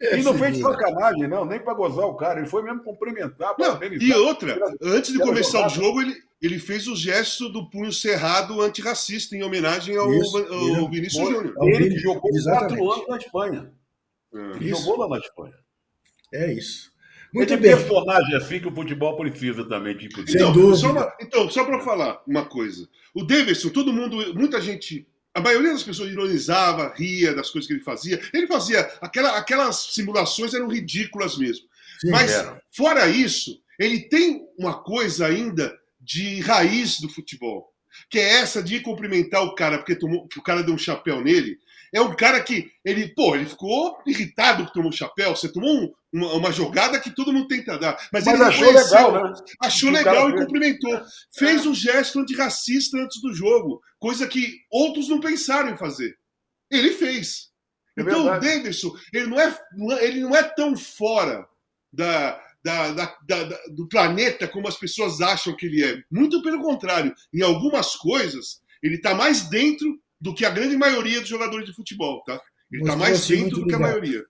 É, 0.00 0.18
e 0.18 0.22
não 0.22 0.32
fez 0.34 0.56
de 0.56 0.62
sacanagem, 0.62 1.26
não, 1.26 1.44
nem 1.44 1.58
para 1.58 1.74
gozar 1.74 2.06
o 2.06 2.14
cara. 2.14 2.38
Ele 2.38 2.48
foi 2.48 2.62
mesmo 2.62 2.82
cumprimentar. 2.82 3.54
Não, 3.58 3.80
e 3.82 4.12
outra, 4.12 4.58
antes 4.80 5.12
de 5.12 5.18
começar 5.18 5.66
o 5.66 5.68
jogo, 5.68 6.00
ele, 6.00 6.14
ele 6.40 6.58
fez 6.58 6.86
o 6.86 6.94
gesto 6.94 7.48
do 7.48 7.68
punho 7.68 7.92
cerrado 7.92 8.62
antirracista 8.62 9.34
em 9.34 9.42
homenagem 9.42 9.96
ao, 9.96 10.12
Isso, 10.12 10.36
ao 10.38 10.88
Vinícius 10.88 11.28
Júnior. 11.28 11.54
Ele 11.62 11.90
que 11.90 11.98
jogou 11.98 12.30
exatamente. 12.32 12.78
quatro 12.78 12.92
anos 12.92 13.08
na 13.08 13.16
Espanha. 13.16 13.72
É. 14.32 14.68
Jogou 14.68 14.98
lá 14.98 15.08
na 15.08 15.18
Espanha. 15.18 15.54
É 16.32 16.52
isso. 16.52 16.92
Muito 17.32 17.52
é 17.52 17.56
bem. 17.56 17.76
personagem 17.76 18.36
assim 18.36 18.60
que 18.60 18.68
o 18.68 18.74
futebol 18.74 19.16
precisa 19.16 19.64
também. 19.68 19.96
Tipo, 19.96 20.20
então, 20.20 20.74
só 20.76 21.16
então, 21.20 21.50
só 21.50 21.64
para 21.64 21.80
falar 21.80 22.22
uma 22.26 22.44
coisa. 22.44 22.88
O 23.12 23.24
Davidson, 23.24 23.70
todo 23.70 23.92
mundo, 23.92 24.34
muita 24.34 24.60
gente 24.60 25.06
a 25.38 25.40
maioria 25.40 25.72
das 25.72 25.84
pessoas 25.84 26.10
ironizava, 26.10 26.92
ria 26.96 27.32
das 27.32 27.50
coisas 27.50 27.66
que 27.66 27.74
ele 27.74 27.82
fazia. 27.82 28.20
Ele 28.34 28.46
fazia. 28.46 28.80
Aquela, 29.00 29.38
aquelas 29.38 29.76
simulações 29.94 30.52
eram 30.52 30.68
ridículas 30.68 31.38
mesmo. 31.38 31.66
Sim, 32.00 32.10
Mas, 32.10 32.32
era. 32.32 32.60
fora 32.70 33.08
isso, 33.08 33.60
ele 33.78 34.00
tem 34.00 34.46
uma 34.58 34.82
coisa 34.82 35.26
ainda 35.26 35.76
de 36.00 36.40
raiz 36.40 37.00
do 37.00 37.08
futebol, 37.08 37.72
que 38.10 38.18
é 38.18 38.40
essa 38.40 38.62
de 38.62 38.80
cumprimentar 38.80 39.42
o 39.42 39.54
cara 39.54 39.78
porque 39.78 39.94
tomou, 39.94 40.28
o 40.36 40.42
cara 40.42 40.62
deu 40.62 40.74
um 40.74 40.78
chapéu 40.78 41.22
nele 41.22 41.58
é 41.92 42.00
um 42.00 42.14
cara 42.14 42.42
que 42.42 42.70
ele, 42.84 43.08
pô, 43.14 43.34
ele 43.34 43.46
ficou 43.46 43.98
irritado 44.06 44.66
que 44.66 44.72
tomou 44.72 44.90
um 44.90 44.92
chapéu. 44.92 45.34
Você 45.34 45.50
tomou 45.50 45.70
um, 45.70 45.92
uma, 46.12 46.32
uma, 46.34 46.52
jogada 46.52 47.00
que 47.00 47.14
todo 47.14 47.32
mundo 47.32 47.48
tenta 47.48 47.78
dar. 47.78 47.96
Mas, 48.12 48.24
mas 48.24 48.34
ele 48.34 48.44
achou 48.44 48.72
legal, 48.72 49.12
né? 49.12 49.32
Achou 49.60 49.90
legal 49.90 50.30
e 50.30 50.36
cumprimentou. 50.36 51.00
Fez 51.32 51.66
um 51.66 51.74
gesto 51.74 52.18
antirracista 52.18 52.98
antes 52.98 53.20
do 53.20 53.32
jogo, 53.32 53.80
coisa 53.98 54.26
que 54.26 54.58
outros 54.70 55.08
não 55.08 55.20
pensaram 55.20 55.70
em 55.70 55.78
fazer. 55.78 56.16
Ele 56.70 56.90
fez. 56.92 57.48
É 57.96 58.02
então 58.02 58.24
verdade. 58.24 58.46
o 58.46 58.50
Davidson, 58.50 58.96
ele 59.12 59.26
não, 59.26 59.40
é, 59.40 59.58
ele 60.02 60.20
não 60.20 60.36
é 60.36 60.42
tão 60.42 60.76
fora 60.76 61.48
da, 61.92 62.40
da, 62.62 62.92
da, 62.92 63.16
da, 63.26 63.58
do 63.70 63.88
planeta 63.88 64.46
como 64.46 64.68
as 64.68 64.76
pessoas 64.76 65.20
acham 65.20 65.56
que 65.56 65.66
ele 65.66 65.84
é. 65.84 66.02
Muito 66.10 66.42
pelo 66.42 66.62
contrário. 66.62 67.14
Em 67.32 67.42
algumas 67.42 67.96
coisas, 67.96 68.60
ele 68.82 68.96
está 68.96 69.14
mais 69.14 69.48
dentro 69.48 69.98
do 70.20 70.34
que 70.34 70.44
a 70.44 70.50
grande 70.50 70.76
maioria 70.76 71.20
dos 71.20 71.28
jogadores 71.28 71.66
de 71.66 71.74
futebol, 71.74 72.22
tá? 72.24 72.40
Ele 72.70 72.82
está 72.82 72.96
mais 72.96 73.26
dentro 73.26 73.60
do 73.60 73.66
que 73.66 73.74
a 73.74 73.78
maioria. 73.78 74.24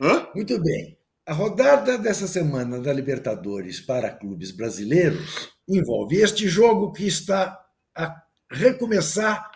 Hã? 0.00 0.26
Muito 0.34 0.58
bem. 0.60 0.96
A 1.26 1.32
rodada 1.32 1.98
dessa 1.98 2.26
semana 2.26 2.80
da 2.80 2.92
Libertadores 2.92 3.80
para 3.80 4.10
clubes 4.10 4.50
brasileiros 4.50 5.50
envolve 5.68 6.16
este 6.16 6.48
jogo 6.48 6.92
que 6.92 7.06
está 7.06 7.60
a 7.94 8.22
recomeçar. 8.50 9.50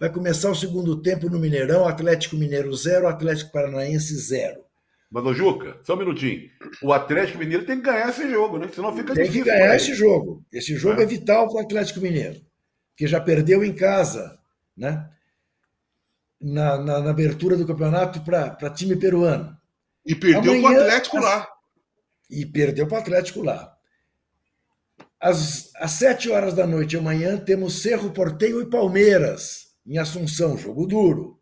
Vai 0.00 0.10
começar 0.10 0.50
o 0.50 0.56
segundo 0.56 1.00
tempo 1.00 1.28
no 1.28 1.38
Mineirão, 1.38 1.86
Atlético 1.86 2.36
Mineiro 2.36 2.74
0, 2.74 3.06
Atlético 3.06 3.52
Paranaense 3.52 4.16
0. 4.16 4.62
Mas, 5.10 5.26
ô 5.26 5.34
Juca, 5.34 5.78
só 5.84 5.94
um 5.94 5.98
minutinho. 5.98 6.50
O 6.82 6.92
Atlético 6.92 7.38
Mineiro 7.38 7.66
tem 7.66 7.76
que 7.76 7.82
ganhar 7.82 8.08
esse 8.08 8.28
jogo, 8.30 8.58
né? 8.58 8.68
Senão 8.74 8.96
fica 8.96 9.14
tem 9.14 9.24
difícil. 9.24 9.44
Tem 9.44 9.52
que 9.52 9.58
ganhar 9.60 9.76
esse 9.76 9.94
jogo. 9.94 10.42
Esse 10.50 10.74
jogo 10.74 11.00
é, 11.00 11.04
é 11.04 11.06
vital 11.06 11.46
para 11.48 11.56
o 11.56 11.60
Atlético 11.60 12.00
Mineiro, 12.00 12.40
que 12.96 13.06
já 13.06 13.20
perdeu 13.20 13.62
em 13.62 13.74
casa 13.74 14.41
né? 14.76 15.08
na, 16.42 16.76
na, 16.78 17.00
na 17.00 17.10
abertura 17.10 17.56
do 17.56 17.66
campeonato 17.66 18.20
para 18.20 18.70
time 18.70 18.96
peruano. 18.96 19.56
E 20.04 20.14
perdeu 20.14 20.60
para 20.60 20.72
o 20.72 20.80
Atlético 20.80 21.18
lá. 21.18 21.48
E 22.28 22.44
perdeu 22.44 22.86
para 22.86 22.96
o 22.96 23.00
Atlético 23.00 23.42
lá. 23.42 23.72
Às, 25.20 25.70
às 25.76 25.92
sete 25.92 26.28
horas 26.28 26.54
da 26.54 26.66
noite 26.66 26.96
amanhã 26.96 27.38
temos 27.38 27.80
Cerro 27.80 28.10
Porteio 28.10 28.60
e 28.60 28.68
Palmeiras, 28.68 29.68
em 29.86 29.98
Assunção, 29.98 30.58
jogo 30.58 30.84
duro. 30.84 31.40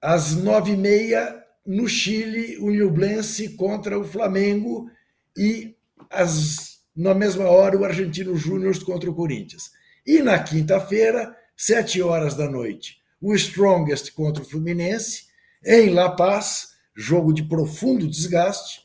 Às 0.00 0.34
nove 0.34 0.72
e 0.72 0.76
meia, 0.76 1.44
no 1.66 1.86
Chile, 1.86 2.56
o 2.58 2.70
Nublense 2.70 3.50
contra 3.50 3.98
o 3.98 4.04
Flamengo 4.04 4.90
e 5.36 5.76
às, 6.08 6.78
na 6.96 7.12
mesma 7.14 7.44
hora 7.44 7.76
o 7.76 7.84
Argentino 7.84 8.34
Júnior 8.34 8.82
contra 8.84 9.10
o 9.10 9.14
Corinthians. 9.14 9.70
E 10.06 10.22
na 10.22 10.38
quinta-feira, 10.42 11.36
sete 11.58 12.00
horas 12.00 12.34
da 12.34 12.48
noite, 12.48 12.98
o 13.20 13.34
Strongest 13.34 14.12
contra 14.12 14.44
o 14.44 14.46
Fluminense, 14.46 15.24
em 15.66 15.90
La 15.90 16.08
Paz, 16.08 16.68
jogo 16.94 17.32
de 17.32 17.42
profundo 17.42 18.06
desgaste, 18.06 18.82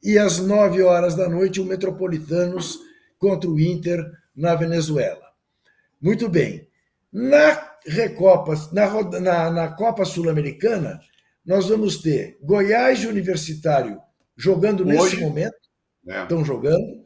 e 0.00 0.16
às 0.16 0.38
nove 0.38 0.80
horas 0.80 1.16
da 1.16 1.28
noite, 1.28 1.60
o 1.60 1.64
Metropolitanos 1.64 2.78
contra 3.18 3.50
o 3.50 3.58
Inter 3.58 4.00
na 4.36 4.54
Venezuela. 4.54 5.24
Muito 6.00 6.28
bem. 6.28 6.68
Na 7.12 7.72
Recopa, 7.84 8.54
na, 8.72 9.20
na, 9.20 9.50
na 9.50 9.68
Copa 9.68 10.04
Sul-Americana, 10.04 11.00
nós 11.44 11.68
vamos 11.68 11.96
ter 12.00 12.38
Goiás 12.42 13.04
Universitário 13.04 14.00
jogando 14.36 14.84
Hoje, 14.84 14.92
nesse 14.92 15.16
momento, 15.16 15.56
é. 16.06 16.22
estão 16.22 16.44
jogando. 16.44 17.04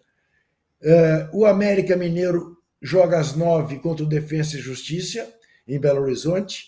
Uh, 0.82 1.38
o 1.38 1.46
América 1.46 1.96
Mineiro 1.96 2.57
joga 2.80 3.18
às 3.18 3.34
nove 3.34 3.78
contra 3.78 4.04
o 4.04 4.08
Defensa 4.08 4.56
e 4.56 4.60
Justiça, 4.60 5.32
em 5.66 5.78
Belo 5.78 6.02
Horizonte. 6.02 6.66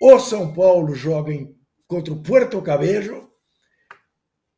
O 0.00 0.18
São 0.18 0.52
Paulo 0.52 0.94
joga 0.94 1.32
em, 1.32 1.56
contra 1.86 2.12
o 2.12 2.22
Puerto 2.22 2.60
Cabello. 2.60 3.30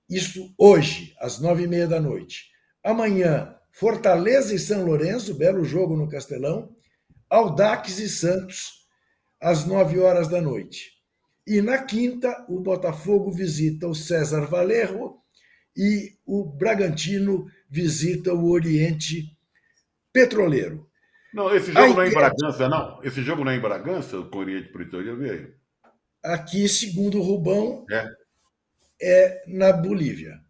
Isso 0.08 0.54
hoje, 0.58 1.14
às 1.20 1.38
nove 1.38 1.64
e 1.64 1.68
meia 1.68 1.86
da 1.86 2.00
noite. 2.00 2.50
Amanhã, 2.82 3.54
Fortaleza 3.72 4.54
e 4.54 4.58
São 4.58 4.84
Lourenço, 4.84 5.34
belo 5.34 5.64
jogo 5.64 5.96
no 5.96 6.08
Castelão. 6.08 6.74
Aldax 7.28 7.98
e 7.98 8.08
Santos, 8.08 8.86
às 9.40 9.66
nove 9.66 9.98
horas 9.98 10.28
da 10.28 10.40
noite. 10.40 10.92
E 11.46 11.60
na 11.60 11.78
quinta, 11.82 12.46
o 12.48 12.60
Botafogo 12.60 13.30
visita 13.30 13.86
o 13.86 13.94
César 13.94 14.46
Valerro 14.46 15.20
e 15.76 16.12
o 16.24 16.44
Bragantino 16.44 17.46
visita 17.68 18.32
o 18.32 18.48
Oriente 18.50 19.33
Petroleiro. 20.14 20.88
Não, 21.34 21.52
esse 21.52 21.72
jogo 21.72 21.94
não 21.94 22.02
é 22.02 22.08
em 22.08 22.14
Bragança, 22.14 22.68
não. 22.68 23.02
Esse 23.02 23.22
jogo 23.22 23.44
não 23.44 23.50
é 23.50 23.56
em 23.56 23.60
Bragança, 23.60 24.16
o 24.16 24.36
Oriente 24.36 24.72
Petroleiro 24.72 25.18
veio. 25.18 25.54
Aqui, 26.24 26.68
segundo 26.68 27.18
o 27.18 27.22
Rubão, 27.22 27.84
é, 27.90 28.06
é 29.02 29.42
na 29.48 29.72
Bolívia. 29.72 30.40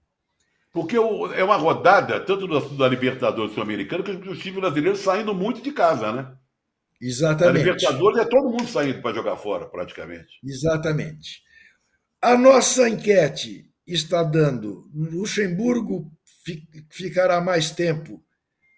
Porque 0.70 0.96
é 0.96 1.44
uma 1.44 1.56
rodada, 1.56 2.20
tanto 2.20 2.46
da 2.76 2.88
Libertadores 2.88 3.54
Sul-Americana, 3.54 4.02
que 4.02 4.28
os 4.28 4.38
times 4.40 4.60
brasileiros 4.60 5.00
saindo 5.00 5.34
muito 5.34 5.62
de 5.62 5.72
casa, 5.72 6.12
né? 6.12 6.36
Exatamente. 7.00 7.56
A 7.56 7.64
Libertadores 7.64 8.18
é 8.18 8.24
todo 8.24 8.50
mundo 8.50 8.66
saindo 8.66 9.00
para 9.00 9.14
jogar 9.14 9.36
fora, 9.36 9.66
praticamente. 9.66 10.38
Exatamente. 10.44 11.42
A 12.20 12.36
nossa 12.36 12.88
enquete 12.88 13.70
está 13.86 14.22
dando 14.22 14.90
Luxemburgo 14.94 16.10
ficará 16.90 17.40
mais 17.40 17.70
tempo 17.70 18.23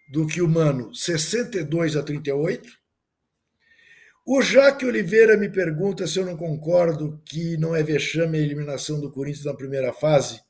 do 0.08 0.26
que 0.26 0.40
o 0.40 0.48
Mano, 0.48 0.94
62 0.94 1.96
a 1.96 2.02
38. 2.02 2.68
O 4.24 4.42
Jaque 4.42 4.84
Oliveira 4.84 5.36
me 5.36 5.48
pergunta 5.48 6.06
se 6.06 6.18
eu 6.18 6.26
não 6.26 6.36
concordo 6.36 7.20
que 7.24 7.56
não 7.56 7.76
é 7.76 7.82
vexame 7.82 8.38
a 8.38 8.40
eliminação 8.40 9.00
do 9.00 9.10
Corinthians 9.10 9.44
na 9.44 9.54
primeira 9.54 9.92
fase, 9.92 10.40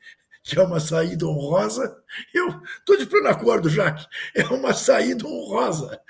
que 0.42 0.58
é 0.58 0.62
uma 0.62 0.80
saída 0.80 1.26
honrosa. 1.26 1.94
Eu 2.32 2.48
estou 2.78 2.96
de 2.96 3.04
pleno 3.04 3.28
acordo, 3.28 3.68
Jaque. 3.68 4.06
É 4.34 4.44
uma 4.44 4.72
saída 4.72 5.26
honrosa. 5.26 6.00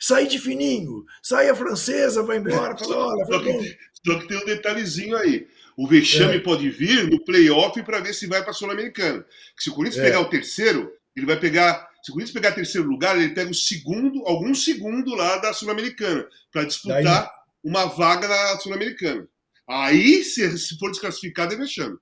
Sai 0.00 0.26
de 0.26 0.38
fininho, 0.38 1.04
sai 1.22 1.48
a 1.48 1.54
francesa, 1.54 2.22
vai 2.22 2.38
embora, 2.38 2.76
fala, 2.76 2.96
olha, 2.96 3.26
só, 3.26 3.38
que, 3.40 3.78
só 4.04 4.18
que 4.18 4.28
tem 4.28 4.38
um 4.38 4.46
detalhezinho 4.46 5.16
aí. 5.16 5.46
O 5.76 5.86
vexame 5.86 6.36
é. 6.36 6.40
pode 6.40 6.68
vir 6.70 7.08
no 7.08 7.24
playoff 7.24 7.80
para 7.82 8.00
ver 8.00 8.14
se 8.14 8.26
vai 8.26 8.42
para 8.42 8.50
a 8.50 8.54
Sul-Americana. 8.54 9.24
Se 9.56 9.70
o 9.70 9.74
Corinthians 9.74 10.02
é. 10.02 10.06
pegar 10.06 10.20
o 10.20 10.28
terceiro, 10.28 10.92
ele 11.14 11.26
vai 11.26 11.38
pegar. 11.38 11.91
Se 12.02 12.10
o 12.10 12.14
Corinthians 12.14 12.34
pegar 12.34 12.52
terceiro 12.52 12.88
lugar, 12.88 13.16
ele 13.16 13.32
pega 13.32 13.50
o 13.50 13.54
segundo, 13.54 14.26
algum 14.26 14.54
segundo 14.54 15.14
lá 15.14 15.38
da 15.38 15.52
Sul-Americana, 15.52 16.28
para 16.50 16.64
disputar 16.64 17.02
Daí... 17.02 17.28
uma 17.62 17.86
vaga 17.86 18.26
na 18.26 18.58
Sul-Americana. 18.58 19.28
Aí, 19.68 20.24
se, 20.24 20.58
se 20.58 20.76
for 20.78 20.90
desclassificado, 20.90 21.54
é 21.54 21.56
vexame. 21.56 21.96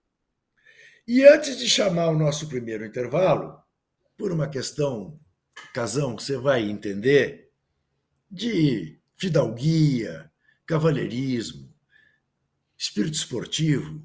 E 1.06 1.22
antes 1.24 1.58
de 1.58 1.68
chamar 1.68 2.08
o 2.08 2.18
nosso 2.18 2.48
primeiro 2.48 2.84
intervalo, 2.84 3.60
por 4.16 4.32
uma 4.32 4.48
questão, 4.48 5.18
Casão, 5.74 6.16
que 6.16 6.22
você 6.22 6.38
vai 6.38 6.62
entender, 6.62 7.50
de 8.30 8.98
fidalguia, 9.16 10.30
cavalheirismo, 10.64 11.74
espírito 12.78 13.14
esportivo, 13.14 14.02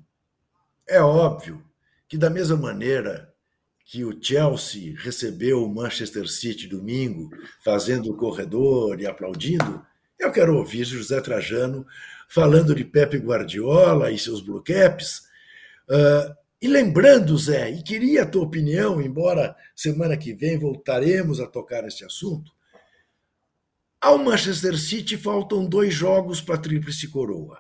é 0.88 1.00
óbvio 1.00 1.64
que, 2.08 2.18
da 2.18 2.30
mesma 2.30 2.58
maneira 2.58 3.35
que 3.86 4.04
o 4.04 4.18
Chelsea 4.20 4.96
recebeu 4.98 5.64
o 5.64 5.74
Manchester 5.74 6.28
City 6.28 6.68
domingo, 6.68 7.30
fazendo 7.64 8.12
o 8.12 8.18
corredor 8.18 9.00
e 9.00 9.06
aplaudindo, 9.06 9.86
eu 10.20 10.32
quero 10.32 10.58
ouvir 10.58 10.84
José 10.86 11.22
Trajano 11.22 11.86
falando 12.28 12.74
de 12.74 12.84
Pepe 12.84 13.18
Guardiola 13.18 14.12
e 14.12 14.18
seus 14.18 14.42
blue 14.42 14.64
caps. 14.64 15.28
Uh, 15.88 16.36
e 16.60 16.68
lembrando, 16.68 17.38
Zé, 17.38 17.70
e 17.70 17.84
queria 17.84 18.24
a 18.24 18.26
tua 18.26 18.44
opinião, 18.44 19.00
embora 19.00 19.56
semana 19.76 20.18
que 20.18 20.34
vem 20.34 20.58
voltaremos 20.58 21.40
a 21.40 21.46
tocar 21.46 21.84
nesse 21.84 22.04
assunto, 22.04 22.52
ao 24.02 24.18
Manchester 24.18 24.80
City 24.80 25.16
faltam 25.16 25.64
dois 25.64 25.94
jogos 25.94 26.42
para 26.42 26.56
a 26.56 26.60
Tríplice 26.60 27.08
Coroa. 27.08 27.60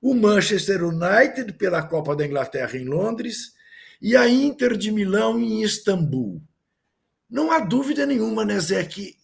O 0.00 0.14
Manchester 0.14 0.84
United 0.84 1.54
pela 1.54 1.82
Copa 1.82 2.14
da 2.14 2.24
Inglaterra 2.24 2.76
em 2.76 2.84
Londres 2.84 3.57
e 4.00 4.16
a 4.16 4.28
Inter 4.28 4.76
de 4.76 4.90
Milão 4.90 5.38
em 5.38 5.62
Istambul. 5.62 6.42
Não 7.28 7.50
há 7.50 7.58
dúvida 7.58 8.06
nenhuma, 8.06 8.44
né, 8.44 8.58
Zé, 8.58 8.84
que 8.84 9.18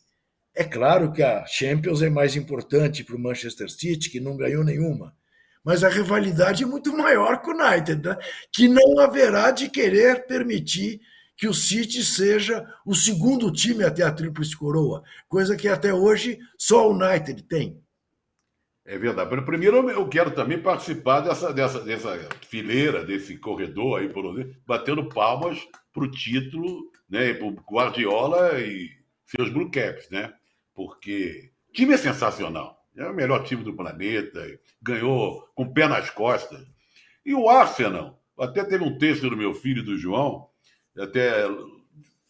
é 0.56 0.62
claro 0.62 1.12
que 1.12 1.20
a 1.20 1.44
Champions 1.46 2.00
é 2.00 2.08
mais 2.08 2.36
importante 2.36 3.02
para 3.02 3.16
o 3.16 3.18
Manchester 3.18 3.68
City, 3.68 4.08
que 4.08 4.20
não 4.20 4.36
ganhou 4.36 4.62
nenhuma. 4.62 5.12
Mas 5.64 5.82
a 5.82 5.88
rivalidade 5.88 6.62
é 6.62 6.66
muito 6.66 6.96
maior 6.96 7.42
com 7.42 7.50
o 7.50 7.54
United, 7.54 8.06
né? 8.06 8.16
que 8.52 8.68
não 8.68 9.00
haverá 9.00 9.50
de 9.50 9.68
querer 9.68 10.26
permitir 10.26 11.00
que 11.36 11.48
o 11.48 11.54
City 11.54 12.04
seja 12.04 12.64
o 12.86 12.94
segundo 12.94 13.50
time 13.50 13.82
até 13.82 14.04
a 14.04 14.12
Tríplice 14.12 14.56
Coroa, 14.56 15.02
coisa 15.28 15.56
que 15.56 15.66
até 15.66 15.92
hoje 15.92 16.38
só 16.56 16.88
o 16.88 16.92
United 16.92 17.42
tem. 17.44 17.82
É 18.86 18.98
verdade. 18.98 19.42
Primeiro, 19.42 19.88
eu 19.88 20.06
quero 20.08 20.30
também 20.32 20.60
participar 20.60 21.20
dessa, 21.20 21.52
dessa, 21.52 21.80
dessa 21.80 22.28
fileira, 22.46 23.02
desse 23.02 23.38
corredor 23.38 24.00
aí, 24.00 24.08
por 24.10 24.26
exemplo, 24.26 24.54
batendo 24.66 25.08
palmas 25.08 25.58
para 25.92 26.04
o 26.04 26.10
título, 26.10 26.90
né, 27.08 27.32
para 27.32 27.46
o 27.46 27.52
Guardiola 27.52 28.60
e 28.60 28.90
seus 29.24 29.48
Blue 29.48 29.70
Caps, 29.70 30.10
né? 30.10 30.34
Porque 30.74 31.50
o 31.70 31.72
time 31.72 31.94
é 31.94 31.96
sensacional. 31.96 32.78
É 32.96 33.06
o 33.06 33.14
melhor 33.14 33.42
time 33.42 33.64
do 33.64 33.74
planeta, 33.74 34.40
ganhou 34.82 35.48
com 35.54 35.64
o 35.64 35.72
pé 35.72 35.88
nas 35.88 36.10
costas. 36.10 36.64
E 37.24 37.34
o 37.34 37.48
Arsenal, 37.48 38.22
até 38.38 38.62
teve 38.64 38.84
um 38.84 38.98
texto 38.98 39.30
do 39.30 39.36
meu 39.36 39.54
filho, 39.54 39.82
do 39.82 39.96
João, 39.96 40.48
até 40.96 41.44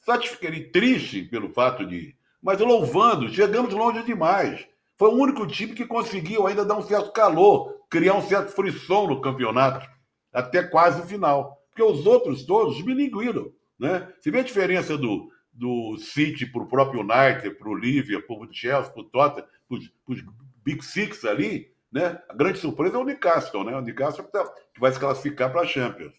satisfeito, 0.00 0.70
triste 0.70 1.22
pelo 1.22 1.50
fato 1.50 1.84
de. 1.84 2.14
Mas 2.40 2.61
louvando, 2.61 3.28
chegamos 3.28 3.74
longe 3.74 4.02
demais. 4.05 4.66
Foi 4.97 5.09
o 5.09 5.16
único 5.16 5.47
time 5.47 5.74
que 5.74 5.86
conseguiu 5.86 6.47
ainda 6.47 6.64
dar 6.64 6.76
um 6.76 6.82
certo 6.82 7.12
calor, 7.12 7.84
criar 7.90 8.14
um 8.14 8.22
certo 8.22 8.53
frisson 8.53 9.09
no 9.09 9.20
campeonato, 9.20 9.88
até 10.32 10.62
quase 10.62 11.01
o 11.01 11.07
final. 11.07 11.59
Porque 11.70 11.82
os 11.82 12.07
outros 12.07 12.45
todos 12.45 12.80
bilinguiram. 12.80 13.53
Né? 13.78 14.12
Você 14.20 14.30
vê 14.30 14.40
a 14.40 14.45
diferença 14.45 14.97
do, 14.97 15.28
do 15.53 15.97
City 15.99 16.47
para 16.47 16.62
o 16.62 16.68
próprio 16.68 17.01
United, 17.01 17.51
para 17.57 17.68
o 17.68 17.74
Liverpool, 17.74 18.38
para 18.38 18.49
o 18.49 18.53
Chelsea, 18.53 18.92
para 18.92 19.03
o 19.03 19.05
Tottenham, 19.05 19.49
para 19.68 20.14
os 20.14 20.24
Big 20.64 20.84
Six 20.84 21.24
ali, 21.24 21.72
né? 21.92 22.20
A 22.28 22.34
grande 22.34 22.59
surpresa 22.59 22.97
é 22.97 22.99
o 22.99 23.05
Newcastle, 23.05 23.64
né? 23.64 23.76
O 23.76 23.80
Newcastle 23.80 24.24
que, 24.24 24.32
tá, 24.32 24.45
que 24.72 24.80
vai 24.80 24.90
se 24.90 24.99
classificar 24.99 25.53
para 25.53 25.61
a 25.61 25.66
Champions. 25.66 26.14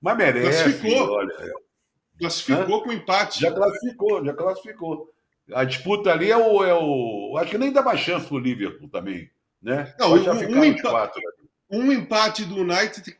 Mas 0.00 0.16
merece. 0.16 0.64
Classificou. 0.64 1.10
Olha, 1.10 1.52
classificou 2.18 2.76
Hã? 2.78 2.82
com 2.82 2.92
empate. 2.92 3.40
Já 3.40 3.52
classificou, 3.52 4.24
já 4.24 4.34
classificou. 4.34 5.14
A 5.52 5.64
disputa 5.64 6.12
ali 6.12 6.30
é 6.30 6.36
o, 6.36 6.64
é 6.64 6.74
o. 6.74 7.36
Acho 7.38 7.50
que 7.50 7.58
nem 7.58 7.72
dá 7.72 7.82
mais 7.82 8.00
chance 8.00 8.26
pro 8.26 8.38
Liverpool 8.38 8.88
também. 8.88 9.30
Né? 9.60 9.94
Não, 9.98 10.14
um, 10.14 10.58
um, 10.58 10.64
empa 10.64 11.12
um, 11.70 11.92
empate 11.92 12.44
do 12.44 12.56
United 12.56 13.16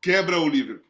quebra 0.00 0.38
o 0.38 0.48
Liverpool. 0.48 0.84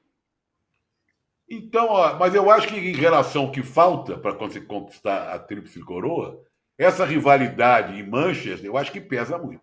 Então, 1.48 1.88
ó, 1.88 2.18
mas 2.18 2.34
eu 2.34 2.50
acho 2.50 2.68
que 2.68 2.76
em 2.76 2.94
relação 2.94 3.42
ao 3.42 3.52
que 3.52 3.62
falta 3.62 4.16
para 4.16 4.34
conquistar 4.34 5.32
a 5.32 5.38
Tríplice 5.38 5.80
Coroa, 5.80 6.42
essa 6.76 7.04
rivalidade 7.04 7.98
em 7.98 8.02
Manchester, 8.02 8.66
eu 8.66 8.76
acho 8.76 8.90
que 8.90 9.00
pesa 9.00 9.38
muito. 9.38 9.62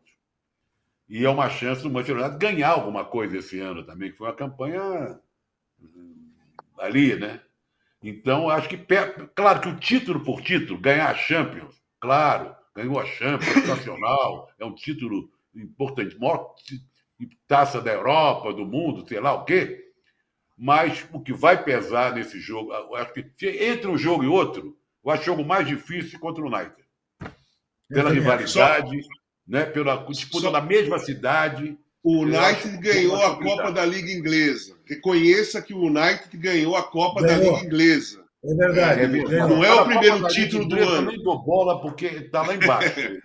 E 1.10 1.26
é 1.26 1.30
uma 1.30 1.50
chance 1.50 1.82
do 1.82 1.90
Manchester 1.90 2.18
United 2.18 2.38
ganhar 2.38 2.70
alguma 2.70 3.04
coisa 3.04 3.38
esse 3.38 3.60
ano 3.60 3.84
também, 3.84 4.12
que 4.12 4.18
foi 4.18 4.28
uma 4.28 4.36
campanha 4.36 5.20
hum, 5.82 6.32
ali, 6.78 7.20
né? 7.20 7.42
Então, 8.02 8.50
acho 8.50 8.68
que, 8.68 8.78
claro 9.36 9.62
que 9.62 9.70
o 9.70 9.80
título 9.80 10.24
por 10.24 10.42
título, 10.42 10.80
ganhar 10.80 11.12
a 11.12 11.16
Champions, 11.16 11.76
claro, 12.00 12.56
ganhou 12.76 13.00
a 13.00 13.06
Champions 13.06 13.68
nacional, 13.68 14.50
é 14.60 14.66
um 14.66 14.74
título 14.74 15.30
importante, 15.56 16.18
maior 16.18 16.56
taça 17.48 17.80
da 17.80 17.92
Europa, 17.92 18.54
do 18.54 18.66
mundo, 18.66 19.08
sei 19.08 19.20
lá 19.20 19.34
o 19.34 19.46
quê. 19.46 19.86
Mas 20.58 21.08
o 21.12 21.20
que 21.20 21.34
vai 21.34 21.64
pesar 21.64 22.14
nesse 22.14 22.40
jogo, 22.40 22.74
acho 22.96 23.14
que 23.14 23.48
entre 23.48 23.88
um 23.88 23.98
jogo 23.98 24.24
e 24.24 24.28
outro, 24.28 24.78
eu 25.04 25.12
acho 25.12 25.24
o 25.24 25.26
jogo 25.26 25.46
mais 25.46 25.68
difícil 25.68 26.20
contra 26.20 26.44
o 26.44 26.48
United. 26.48 26.76
Pela 27.88 28.12
rivalidade, 28.12 29.04
Só... 29.04 29.10
né, 29.48 29.66
pela 29.66 29.98
disputa 30.06 30.46
Só... 30.46 30.52
na 30.52 30.62
mesma 30.62 31.00
cidade. 31.00 31.78
O 32.04 32.22
United 32.24 32.78
ganhou 32.78 33.24
a 33.24 33.38
Copa 33.38 33.72
da 33.72 33.86
Liga 33.86 34.12
Inglesa. 34.12 34.76
Reconheça 34.86 35.62
que 35.62 35.74
o 35.74 35.86
United 35.86 36.36
ganhou 36.36 36.76
a 36.76 36.84
Copa 36.84 37.22
ganhou. 37.22 37.44
da 37.44 37.52
Liga 37.52 37.66
Inglesa. 37.66 38.22
É 38.44 38.56
verdade. 38.56 39.02
É, 39.02 39.06
é 39.06 39.48
não 39.48 39.64
é 39.64 39.74
o 39.74 39.86
primeiro 39.86 40.28
título 40.28 40.68
do 40.68 40.76
ano. 40.76 40.96
Eu 40.96 41.02
nem 41.04 41.24
dou 41.24 41.44
bola 41.44 41.80
porque 41.80 42.08
está 42.08 42.42
lá 42.42 42.56
embaixo. 42.56 42.92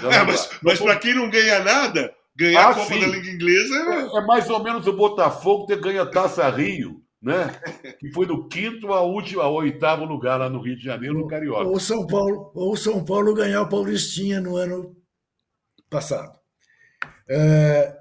Tá 0.00 0.14
é, 0.14 0.24
mas 0.24 0.50
mas 0.62 0.78
para 0.78 0.96
quem 0.96 1.14
não 1.14 1.28
ganha 1.28 1.60
nada, 1.60 2.14
ganhar 2.36 2.68
ah, 2.68 2.70
a 2.70 2.74
Copa 2.74 2.94
sim. 2.94 3.00
da 3.00 3.06
Liga 3.06 3.30
Inglesa 3.30 3.74
é... 3.74 4.18
é... 4.18 4.26
mais 4.26 4.48
ou 4.48 4.62
menos 4.62 4.86
o 4.86 4.92
Botafogo 4.92 5.66
ter 5.66 5.80
ganho 5.80 6.02
a 6.02 6.06
Taça 6.06 6.48
Rio, 6.50 7.02
né? 7.20 7.50
que 7.98 8.12
foi 8.12 8.26
do 8.26 8.46
quinto 8.48 8.92
ao 8.92 9.10
último, 9.10 9.40
ao 9.40 9.54
oitavo 9.54 10.04
lugar 10.04 10.38
lá 10.38 10.48
no 10.48 10.62
Rio 10.62 10.76
de 10.76 10.84
Janeiro, 10.84 11.18
no 11.18 11.26
Carioca. 11.26 11.68
Ou 11.68 11.80
São 11.80 12.06
Paulo, 12.06 12.52
ou 12.54 12.76
São 12.76 13.04
Paulo 13.04 13.34
ganhar 13.34 13.62
o 13.62 13.68
Paulistinha 13.68 14.40
no 14.40 14.56
ano 14.56 14.96
passado. 15.90 16.38
É, 17.28 17.96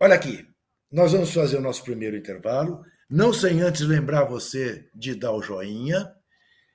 Olha 0.00 0.14
aqui, 0.14 0.46
nós 0.92 1.10
vamos 1.10 1.32
fazer 1.32 1.56
o 1.56 1.60
nosso 1.60 1.82
primeiro 1.82 2.16
intervalo, 2.16 2.84
não 3.10 3.32
sem 3.32 3.60
antes 3.62 3.80
lembrar 3.80 4.24
você 4.24 4.88
de 4.94 5.12
dar 5.14 5.32
o 5.32 5.42
joinha, 5.42 6.08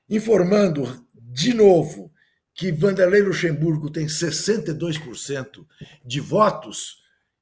informando 0.10 1.08
de 1.14 1.54
novo 1.54 2.12
que 2.54 2.70
Vanderlei 2.70 3.22
Luxemburgo 3.22 3.90
tem 3.90 4.08
62% 4.08 5.66
de 6.06 6.20
votos 6.20 6.98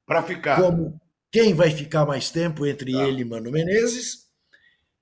para 0.06 0.22
ficar 0.22 0.62
como 0.62 1.02
quem 1.32 1.56
vai 1.56 1.72
ficar 1.72 2.06
mais 2.06 2.30
tempo 2.30 2.66
entre 2.66 2.92
tá. 2.92 3.08
ele 3.08 3.22
e 3.22 3.26
Mano 3.26 3.50
Menezes. 3.50 4.28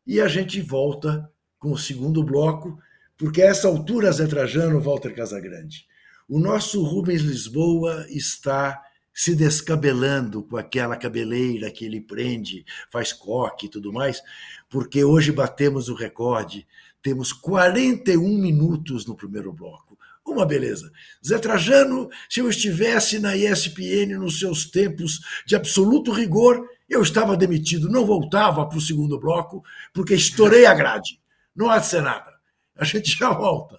E 0.08 0.22
a 0.22 0.30
gente 0.30 0.62
volta 0.62 1.30
com 1.60 1.74
o 1.74 1.78
segundo 1.78 2.24
bloco, 2.24 2.80
porque 3.18 3.42
a 3.42 3.48
essa 3.48 3.68
altura, 3.68 4.12
Zé 4.14 4.28
Trajano, 4.28 4.80
Walter 4.80 5.14
Casagrande, 5.14 5.86
o 6.28 6.40
nosso 6.40 6.82
Rubens 6.84 7.22
Lisboa 7.22 8.06
está 8.10 8.82
se 9.14 9.36
descabelando 9.36 10.44
com 10.44 10.58
aquela 10.58 10.96
cabeleira 10.96 11.72
que 11.72 11.86
ele 11.86 12.02
prende, 12.02 12.66
faz 12.92 13.12
coque 13.12 13.66
e 13.66 13.70
tudo 13.70 13.92
mais, 13.92 14.22
porque 14.70 15.04
hoje 15.04 15.32
batemos 15.32 15.90
o 15.90 15.96
recorde. 15.96 16.68
Temos 17.02 17.34
41 17.34 18.38
minutos 18.38 19.06
no 19.06 19.16
primeiro 19.16 19.52
bloco. 19.54 19.98
Uma 20.26 20.46
beleza. 20.46 20.92
Zé 21.26 21.40
Trajano, 21.40 22.10
se 22.30 22.40
eu 22.40 22.50
estivesse 22.50 23.20
na 23.20 23.36
ESPN 23.36 24.18
nos 24.20 24.40
seus 24.40 24.66
tempos 24.66 25.20
de 25.46 25.56
absoluto 25.56 26.12
rigor, 26.12 26.68
eu 26.88 27.02
estava 27.02 27.36
demitido, 27.36 27.90
não 27.90 28.06
voltava 28.06 28.66
para 28.68 28.78
o 28.78 28.82
segundo 28.82 29.20
bloco, 29.20 29.64
porque 29.94 30.14
estourei 30.14 30.66
a 30.66 30.74
grade. 30.74 31.20
Não 31.56 31.70
há 31.70 31.80
de 31.80 31.88
ser 31.88 32.02
nada. 32.02 32.32
A 32.76 32.86
gente 32.86 33.18
já 33.18 33.32
volta. 33.32 33.79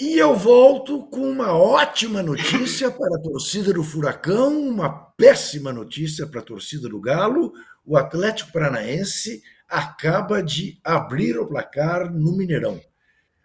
E 0.00 0.16
eu 0.16 0.34
volto 0.34 1.02
com 1.08 1.30
uma 1.30 1.52
ótima 1.52 2.22
notícia 2.22 2.90
para 2.90 3.16
a 3.16 3.20
torcida 3.20 3.70
do 3.70 3.84
Furacão, 3.84 4.58
uma 4.58 4.88
péssima 4.88 5.74
notícia 5.74 6.26
para 6.26 6.40
a 6.40 6.42
torcida 6.42 6.88
do 6.88 6.98
Galo. 6.98 7.52
O 7.84 7.98
Atlético 7.98 8.50
Paranaense 8.50 9.42
acaba 9.68 10.42
de 10.42 10.80
abrir 10.82 11.38
o 11.38 11.46
placar 11.46 12.10
no 12.10 12.34
Mineirão. 12.34 12.80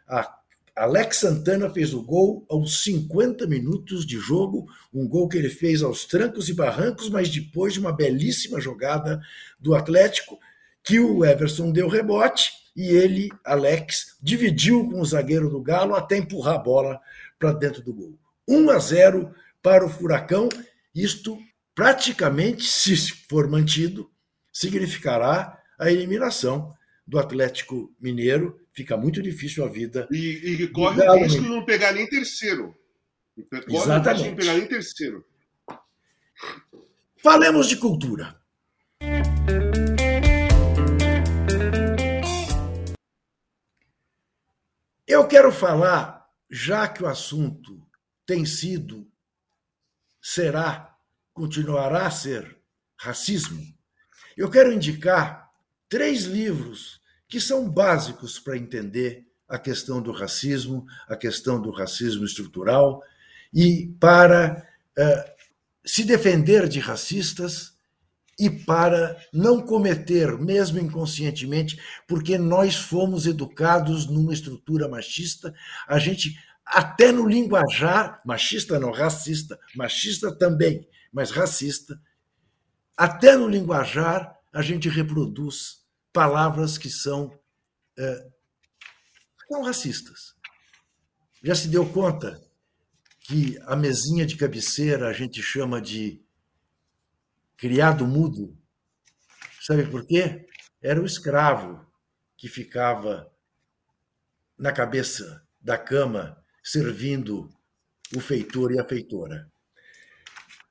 A 0.08 0.34
Alex 0.78 1.18
Santana 1.18 1.70
fez 1.70 1.94
o 1.94 2.02
gol 2.02 2.46
aos 2.50 2.84
50 2.84 3.46
minutos 3.48 4.06
de 4.06 4.18
jogo, 4.18 4.66
um 4.94 5.06
gol 5.06 5.28
que 5.28 5.38
ele 5.38 5.50
fez 5.50 5.84
aos 5.84 6.06
trancos 6.06 6.48
e 6.48 6.54
barrancos, 6.54 7.10
mas 7.10 7.28
depois 7.28 7.74
de 7.74 7.82
uma 7.82 7.92
belíssima 7.92 8.62
jogada 8.62 9.20
do 9.60 9.76
Atlético, 9.76 10.40
que 10.82 11.02
o 11.02 11.26
Everson 11.26 11.74
deu 11.74 11.90
rebote 11.90 12.65
e 12.76 12.90
ele, 12.90 13.32
Alex, 13.44 14.18
dividiu 14.22 14.90
com 14.90 15.00
o 15.00 15.06
zagueiro 15.06 15.50
do 15.50 15.62
Galo 15.62 15.96
até 15.96 16.18
empurrar 16.18 16.56
a 16.56 16.60
bola 16.60 17.00
para 17.40 17.54
dentro 17.54 17.82
do 17.82 17.94
gol. 17.94 18.20
1 18.48 18.70
a 18.70 18.80
0 18.80 19.34
para 19.62 19.86
o 19.86 19.90
Furacão. 19.90 20.50
Isto 20.94 21.38
praticamente, 21.74 22.64
se 22.64 22.96
for 23.30 23.48
mantido, 23.48 24.12
significará 24.52 25.58
a 25.80 25.92
eliminação 25.92 26.74
do 27.08 27.18
Atlético 27.18 27.94
Mineiro. 28.00 28.60
Fica 28.74 28.98
muito 28.98 29.22
difícil 29.22 29.64
a 29.64 29.70
vida. 29.70 30.08
E, 30.12 30.64
e 30.64 30.68
corre 30.68 31.02
o 31.02 31.24
risco 31.24 31.42
de 31.42 31.50
não 31.50 31.64
pegar 31.64 31.94
nem 31.94 32.08
terceiro. 32.08 32.76
Corre 33.50 33.84
Exatamente. 33.84 34.24
de 34.24 34.30
não 34.30 34.36
pegar 34.36 34.54
nem 34.54 34.68
terceiro. 34.68 35.26
Falemos 37.18 37.68
de 37.68 37.78
cultura. 37.78 38.36
Eu 45.16 45.26
quero 45.26 45.50
falar, 45.50 46.28
já 46.52 46.90
que 46.90 47.02
o 47.02 47.08
assunto 47.08 47.82
tem 48.26 48.44
sido, 48.44 49.10
será, 50.22 50.94
continuará 51.34 52.08
a 52.08 52.12
ser 52.12 52.60
racismo, 53.00 53.66
eu 54.36 54.50
quero 54.50 54.74
indicar 54.74 55.50
três 55.88 56.24
livros 56.24 57.00
que 57.30 57.40
são 57.40 57.70
básicos 57.70 58.40
para 58.40 58.58
entender 58.58 59.26
a 59.48 59.58
questão 59.58 60.02
do 60.02 60.12
racismo, 60.12 60.86
a 61.08 61.16
questão 61.16 61.62
do 61.62 61.72
racismo 61.72 62.26
estrutural 62.26 63.02
e 63.54 63.96
para 63.98 64.68
uh, 65.00 65.32
se 65.86 66.04
defender 66.04 66.68
de 66.68 66.82
racistas 66.82 67.75
e 68.38 68.50
para 68.50 69.18
não 69.34 69.62
cometer, 69.62 70.38
mesmo 70.38 70.80
inconscientemente, 70.80 71.80
porque 72.08 72.38
nós 72.38 72.76
fomos 72.76 73.26
educados 73.26 74.08
numa 74.08 74.34
estrutura 74.34 74.90
machista, 74.90 75.54
a 75.88 75.98
gente, 75.98 76.38
até 76.66 77.12
no 77.12 77.28
linguajar, 77.28 78.22
machista 78.26 78.80
não, 78.80 78.92
racista, 78.92 79.58
machista 79.76 80.36
também, 80.36 80.88
mas 81.14 81.32
racista, 81.32 82.00
até 82.98 83.38
no 83.38 83.48
linguajar 83.48 84.36
a 84.52 84.62
gente 84.62 84.90
reproduz 84.90 85.86
palavras 86.12 86.78
que 86.78 86.90
são, 86.90 87.38
é, 87.98 88.28
são 89.48 89.64
racistas. 89.64 90.36
Já 91.44 91.56
se 91.56 91.68
deu 91.68 91.88
conta 91.88 92.42
que 93.22 93.58
a 93.66 93.76
mesinha 93.76 94.26
de 94.26 94.36
cabeceira 94.36 95.08
a 95.08 95.14
gente 95.14 95.42
chama 95.42 95.82
de 95.82 96.25
criado 97.58 98.06
mudo. 98.06 98.58
Sabe 99.62 99.86
por 99.88 100.06
quê? 100.06 100.46
Era 100.82 101.02
o 101.02 101.06
escravo 101.06 101.86
que 102.38 102.48
ficava 102.48 103.32
na 104.58 104.72
cabeça 104.72 105.44
da 105.60 105.78
cama 105.78 106.38
servindo 106.64 107.50
o 108.16 108.20
feitor 108.20 108.72
e 108.72 108.80
a 108.80 108.88
feitora. 108.88 109.50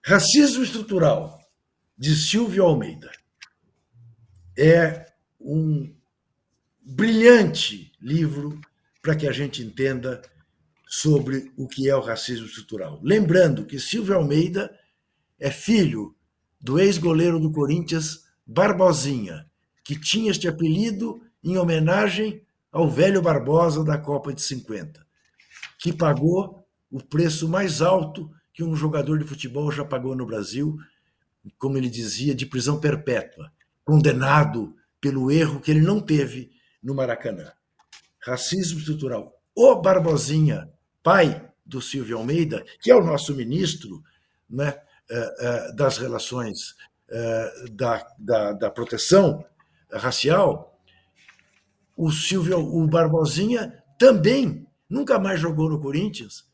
Racismo 0.05 0.63
Estrutural, 0.63 1.41
de 1.97 2.15
Silvio 2.15 2.65
Almeida, 2.65 3.11
é 4.57 5.07
um 5.41 5.95
brilhante 6.81 7.93
livro 8.01 8.61
para 9.01 9.17
que 9.17 9.27
a 9.27 9.33
gente 9.33 9.63
entenda 9.63 10.23
sobre 10.87 11.53
o 11.57 11.67
que 11.67 11.89
é 11.89 11.97
o 11.97 12.01
racismo 12.01 12.47
estrutural. 12.47 13.01
Lembrando 13.03 13.67
que 13.67 13.79
Silvio 13.79 14.15
Almeida 14.15 14.79
é 15.39 15.51
filho 15.51 16.14
do 16.65 16.79
ex-goleiro 16.79 17.39
do 17.39 17.53
Corinthians, 17.53 18.25
Barbosinha, 18.47 19.47
que 19.85 20.01
tinha 20.01 20.31
este 20.31 20.49
apelido 20.49 21.21
em 21.43 21.59
homenagem 21.59 22.43
ao 22.73 22.89
velho 22.89 23.21
Barbosa 23.21 23.85
da 23.85 23.99
Copa 23.99 24.33
de 24.33 24.41
50, 24.41 25.07
que 25.79 25.93
pagou 25.93 26.67
o 26.91 27.05
preço 27.05 27.47
mais 27.51 27.83
alto 27.83 28.31
que 28.51 28.65
um 28.65 28.75
jogador 28.75 29.19
de 29.19 29.27
futebol 29.27 29.71
já 29.71 29.85
pagou 29.85 30.17
no 30.17 30.25
Brasil, 30.25 30.79
como 31.59 31.77
ele 31.77 31.91
dizia, 31.91 32.35
de 32.35 32.47
prisão 32.47 32.81
perpétua, 32.81 33.53
condenado 33.85 34.75
pelo 35.03 35.31
erro 35.31 35.61
que 35.61 35.71
ele 35.71 35.83
não 35.83 36.01
teve 36.01 36.51
no 36.83 36.95
Maracanã. 36.95 37.53
Racismo 38.23 38.79
estrutural. 38.79 39.39
O 39.55 39.77
Barbosinha, 39.83 40.71
pai 41.03 41.47
do 41.67 41.83
Silvio 41.83 42.17
Almeida, 42.17 42.65
que 42.81 42.91
é 42.91 42.97
o 42.97 43.05
nosso 43.05 43.35
ministro, 43.35 44.03
né, 44.49 44.79
das 45.77 45.99
relações 45.99 46.75
eh, 47.11 47.53
da, 47.73 48.07
da, 48.19 48.53
da 48.53 48.71
proteção 48.71 49.45
racial, 49.93 50.81
o 51.97 52.11
Silvio, 52.11 52.59
o 52.59 52.87
Barbosinha 52.87 53.83
também 53.99 54.67
nunca 54.89 55.19
mais 55.19 55.41
jogou 55.41 55.69
no 55.69 55.81
Corinthians 55.81 56.45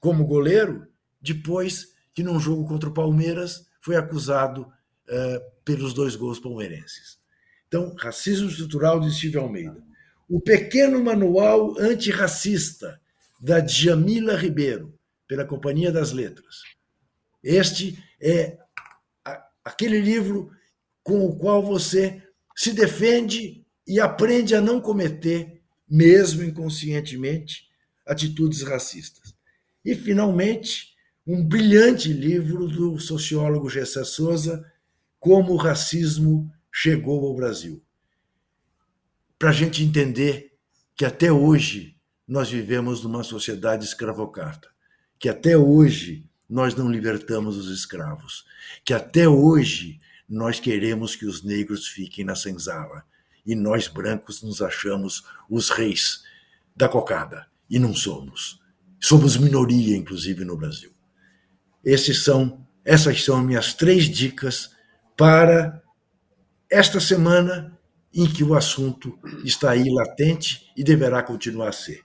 como 0.00 0.26
goleiro, 0.26 0.86
depois 1.20 1.94
que 2.14 2.22
num 2.22 2.40
jogo 2.40 2.66
contra 2.66 2.88
o 2.88 2.94
Palmeiras 2.94 3.68
foi 3.80 3.96
acusado 3.96 4.72
pelos 5.64 5.92
dois 5.92 6.16
gols 6.16 6.40
palmeirenses. 6.40 7.18
Então, 7.68 7.94
racismo 7.98 8.48
estrutural 8.48 9.00
de 9.00 9.14
Silvio 9.14 9.40
Almeida. 9.40 9.82
O 10.28 10.40
pequeno 10.40 11.02
manual 11.02 11.74
antirracista 11.78 13.00
da 13.40 13.60
Djamila 13.60 14.36
Ribeiro, 14.36 14.98
pela 15.26 15.44
Companhia 15.44 15.90
das 15.90 16.12
Letras. 16.12 16.62
Este 17.42 18.02
é 18.20 18.58
aquele 19.64 20.00
livro 20.00 20.50
com 21.02 21.26
o 21.26 21.36
qual 21.36 21.62
você 21.62 22.22
se 22.54 22.72
defende 22.72 23.64
e 23.86 23.98
aprende 23.98 24.54
a 24.54 24.60
não 24.60 24.80
cometer, 24.80 25.60
mesmo 25.88 26.42
inconscientemente, 26.42 27.68
atitudes 28.06 28.62
racistas. 28.62 29.34
E, 29.84 29.94
finalmente, 29.94 30.94
um 31.26 31.44
brilhante 31.44 32.12
livro 32.12 32.68
do 32.68 32.98
sociólogo 32.98 33.68
Gessé 33.68 34.04
Souza, 34.04 34.64
Como 35.18 35.52
o 35.52 35.56
Racismo 35.56 36.52
Chegou 36.70 37.26
ao 37.26 37.34
Brasil. 37.34 37.82
para 39.38 39.50
a 39.50 39.52
gente 39.52 39.82
entender 39.82 40.52
que 40.94 41.04
até 41.04 41.32
hoje 41.32 41.96
nós 42.28 42.48
vivemos 42.48 43.02
numa 43.02 43.24
sociedade 43.24 43.84
escravocrata, 43.84 44.68
que 45.18 45.28
até 45.28 45.58
hoje 45.58 46.24
nós 46.52 46.74
não 46.74 46.90
libertamos 46.90 47.56
os 47.56 47.70
escravos, 47.70 48.44
que 48.84 48.92
até 48.92 49.26
hoje 49.26 49.98
nós 50.28 50.60
queremos 50.60 51.16
que 51.16 51.24
os 51.24 51.42
negros 51.42 51.88
fiquem 51.88 52.26
na 52.26 52.36
senzala 52.36 53.04
e 53.44 53.54
nós 53.54 53.88
brancos 53.88 54.42
nos 54.42 54.60
achamos 54.60 55.24
os 55.48 55.70
reis 55.70 56.22
da 56.76 56.90
cocada 56.90 57.46
e 57.70 57.78
não 57.78 57.94
somos. 57.94 58.60
Somos 59.00 59.38
minoria, 59.38 59.96
inclusive, 59.96 60.44
no 60.44 60.54
Brasil. 60.54 60.92
Esses 61.82 62.22
são, 62.22 62.66
essas 62.84 63.24
são 63.24 63.42
minhas 63.42 63.72
três 63.72 64.04
dicas 64.04 64.72
para 65.16 65.82
esta 66.70 67.00
semana 67.00 67.78
em 68.12 68.30
que 68.30 68.44
o 68.44 68.54
assunto 68.54 69.18
está 69.42 69.70
aí 69.70 69.90
latente 69.90 70.70
e 70.76 70.84
deverá 70.84 71.22
continuar 71.22 71.70
a 71.70 71.72
ser. 71.72 72.02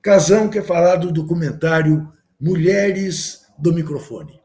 Casão 0.00 0.48
quer 0.48 0.64
falar 0.66 0.96
do 0.96 1.12
documentário 1.12 2.10
Mulheres 2.40 3.43
do 3.58 3.72
Microfone. 3.72 4.40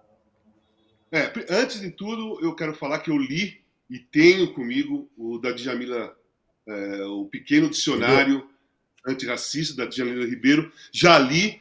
É, 1.11 1.31
antes 1.49 1.81
de 1.81 1.89
tudo, 1.89 2.39
eu 2.41 2.55
quero 2.55 2.73
falar 2.73 2.99
que 2.99 3.09
eu 3.09 3.17
li 3.17 3.59
e 3.89 3.97
tenho 3.97 4.53
comigo 4.53 5.09
o 5.17 5.39
da 5.39 5.51
Djamila, 5.51 6.15
é, 6.67 7.03
o 7.05 7.25
pequeno 7.25 7.69
dicionário 7.69 8.47
antirracista 9.07 9.75
da 9.75 9.85
Djamila 9.85 10.25
Ribeiro. 10.25 10.71
Já 10.91 11.17
li 11.17 11.59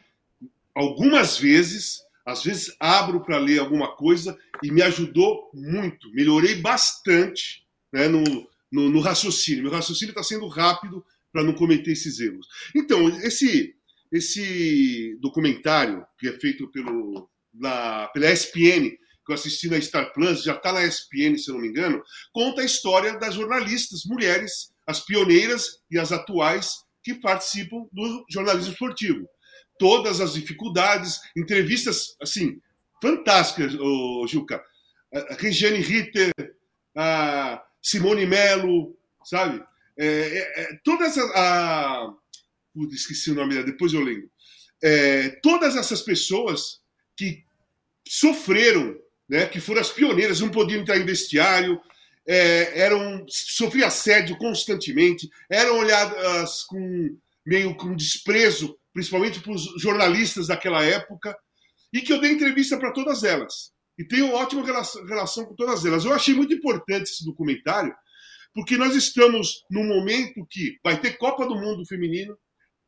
algumas 0.75 1.39
vezes, 1.39 2.03
às 2.27 2.45
vezes 2.45 2.77
abro 2.79 3.21
para 3.21 3.39
ler 3.39 3.59
alguma 3.59 3.97
coisa 3.97 4.39
e 4.63 4.71
me 4.71 4.83
ajudou 4.83 5.51
muito. 5.55 6.13
Melhorei 6.13 6.57
bastante 6.57 7.67
né, 7.91 8.07
no, 8.07 8.23
no, 8.71 8.91
no 8.91 9.01
raciocínio. 9.01 9.63
Meu 9.63 9.73
raciocínio 9.73 10.13
está 10.13 10.23
sendo 10.23 10.47
rápido 10.47 11.05
para 11.33 11.43
não 11.43 11.55
cometer 11.55 11.93
esses 11.93 12.21
erros. 12.21 12.47
Então, 12.75 13.09
esse, 13.21 13.75
esse 14.13 15.17
documentário 15.21 16.05
que 16.19 16.29
é 16.29 16.33
feito 16.33 16.69
pelo, 16.69 17.29
na, 17.59 18.09
pela 18.09 18.31
ESPN, 18.31 18.91
que 19.29 19.33
eu 19.33 19.35
assisti 19.35 19.69
na 19.69 19.81
Star 19.81 20.13
Plus, 20.13 20.43
já 20.43 20.55
está 20.55 20.73
na 20.73 20.85
ESPN, 20.85 21.37
se 21.37 21.51
eu 21.51 21.55
não 21.55 21.61
me 21.61 21.69
engano, 21.69 22.03
conta 22.33 22.63
a 22.63 22.65
história 22.65 23.19
das 23.19 23.35
jornalistas 23.35 24.05
mulheres, 24.07 24.73
as 24.87 25.01
pioneiras 25.01 25.81
e 25.91 25.99
as 25.99 26.13
atuais 26.13 26.71
que 27.05 27.15
participam 27.15 27.87
do 27.93 28.25
jornalismo 28.31 28.73
esportivo. 28.73 29.29
Todas 29.79 30.21
as 30.21 30.33
dificuldades, 30.33 31.21
entrevistas, 31.37 32.17
assim, 32.21 32.61
fantásticas, 33.01 33.75
oh, 33.79 34.27
Juca. 34.27 34.63
A 35.15 35.35
Regiane 35.35 35.81
Ritter, 35.81 36.33
a 36.97 37.63
Simone 37.83 38.27
Melo, 38.27 38.97
sabe? 39.25 39.63
É, 39.99 40.07
é, 40.07 40.63
é 40.63 40.79
todas 40.85 41.17
a, 41.19 41.23
a... 41.35 42.15
Esqueci 42.91 43.31
o 43.31 43.35
nome 43.35 43.55
dela, 43.55 43.67
depois 43.67 43.93
eu 43.93 44.01
lembro. 44.01 44.31
É, 44.83 45.31
todas 45.43 45.77
essas 45.77 46.03
pessoas 46.03 46.81
que 47.17 47.45
sofreram, 48.09 48.97
né, 49.29 49.47
que 49.47 49.61
foram 49.61 49.81
as 49.81 49.91
pioneiras, 49.91 50.41
não 50.41 50.51
podiam 50.51 50.81
entrar 50.81 50.97
em 50.97 51.05
vestiário, 51.05 51.81
é, 52.27 52.81
eram 52.81 53.25
sofriam 53.29 53.87
assédio 53.87 54.37
constantemente, 54.37 55.29
eram 55.51 55.79
olhadas 55.79 56.63
com 56.65 57.17
meio 57.45 57.75
com 57.75 57.95
desprezo, 57.97 58.79
principalmente 58.93 59.41
para 59.41 59.53
os 59.53 59.81
jornalistas 59.81 60.49
daquela 60.49 60.85
época, 60.85 61.37
e 61.93 62.01
que 62.01 62.13
eu 62.13 62.21
dei 62.21 62.33
entrevista 62.33 62.77
para 62.77 62.93
todas 62.93 63.25
elas 63.25 63.73
e 63.99 64.05
tenho 64.05 64.33
ótima 64.33 64.65
relação, 64.65 65.05
relação 65.05 65.45
com 65.45 65.55
todas 65.57 65.85
elas. 65.85 66.05
Eu 66.05 66.13
achei 66.13 66.33
muito 66.33 66.55
importante 66.55 67.11
esse 67.11 67.25
documentário, 67.25 67.93
porque 68.55 68.77
nós 68.77 68.95
estamos 68.95 69.65
num 69.69 69.85
momento 69.85 70.47
que 70.49 70.79
vai 70.85 71.01
ter 71.01 71.19
Copa 71.19 71.45
do 71.47 71.57
Mundo 71.57 71.85
feminino, 71.85 72.39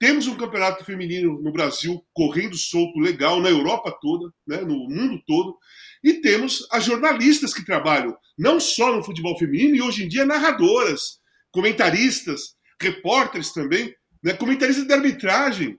temos 0.00 0.26
um 0.26 0.36
campeonato 0.36 0.84
feminino 0.84 1.40
no 1.40 1.52
Brasil 1.52 2.04
correndo 2.12 2.56
solto, 2.56 2.98
legal, 2.98 3.40
na 3.40 3.50
Europa 3.50 3.96
toda, 4.00 4.32
né, 4.44 4.62
no 4.62 4.88
mundo 4.88 5.22
todo, 5.24 5.56
e 6.02 6.14
temos 6.14 6.66
as 6.72 6.84
jornalistas 6.84 7.54
que 7.54 7.64
trabalham 7.64 8.16
não 8.36 8.58
só 8.58 8.92
no 8.96 9.04
futebol 9.04 9.38
feminino, 9.38 9.76
e 9.76 9.82
hoje 9.82 10.04
em 10.04 10.08
dia 10.08 10.24
narradoras, 10.24 11.20
comentaristas, 11.52 12.56
repórteres 12.80 13.52
também, 13.52 13.94
né, 14.22 14.32
comentaristas 14.32 14.86
de 14.86 14.92
arbitragem, 14.92 15.78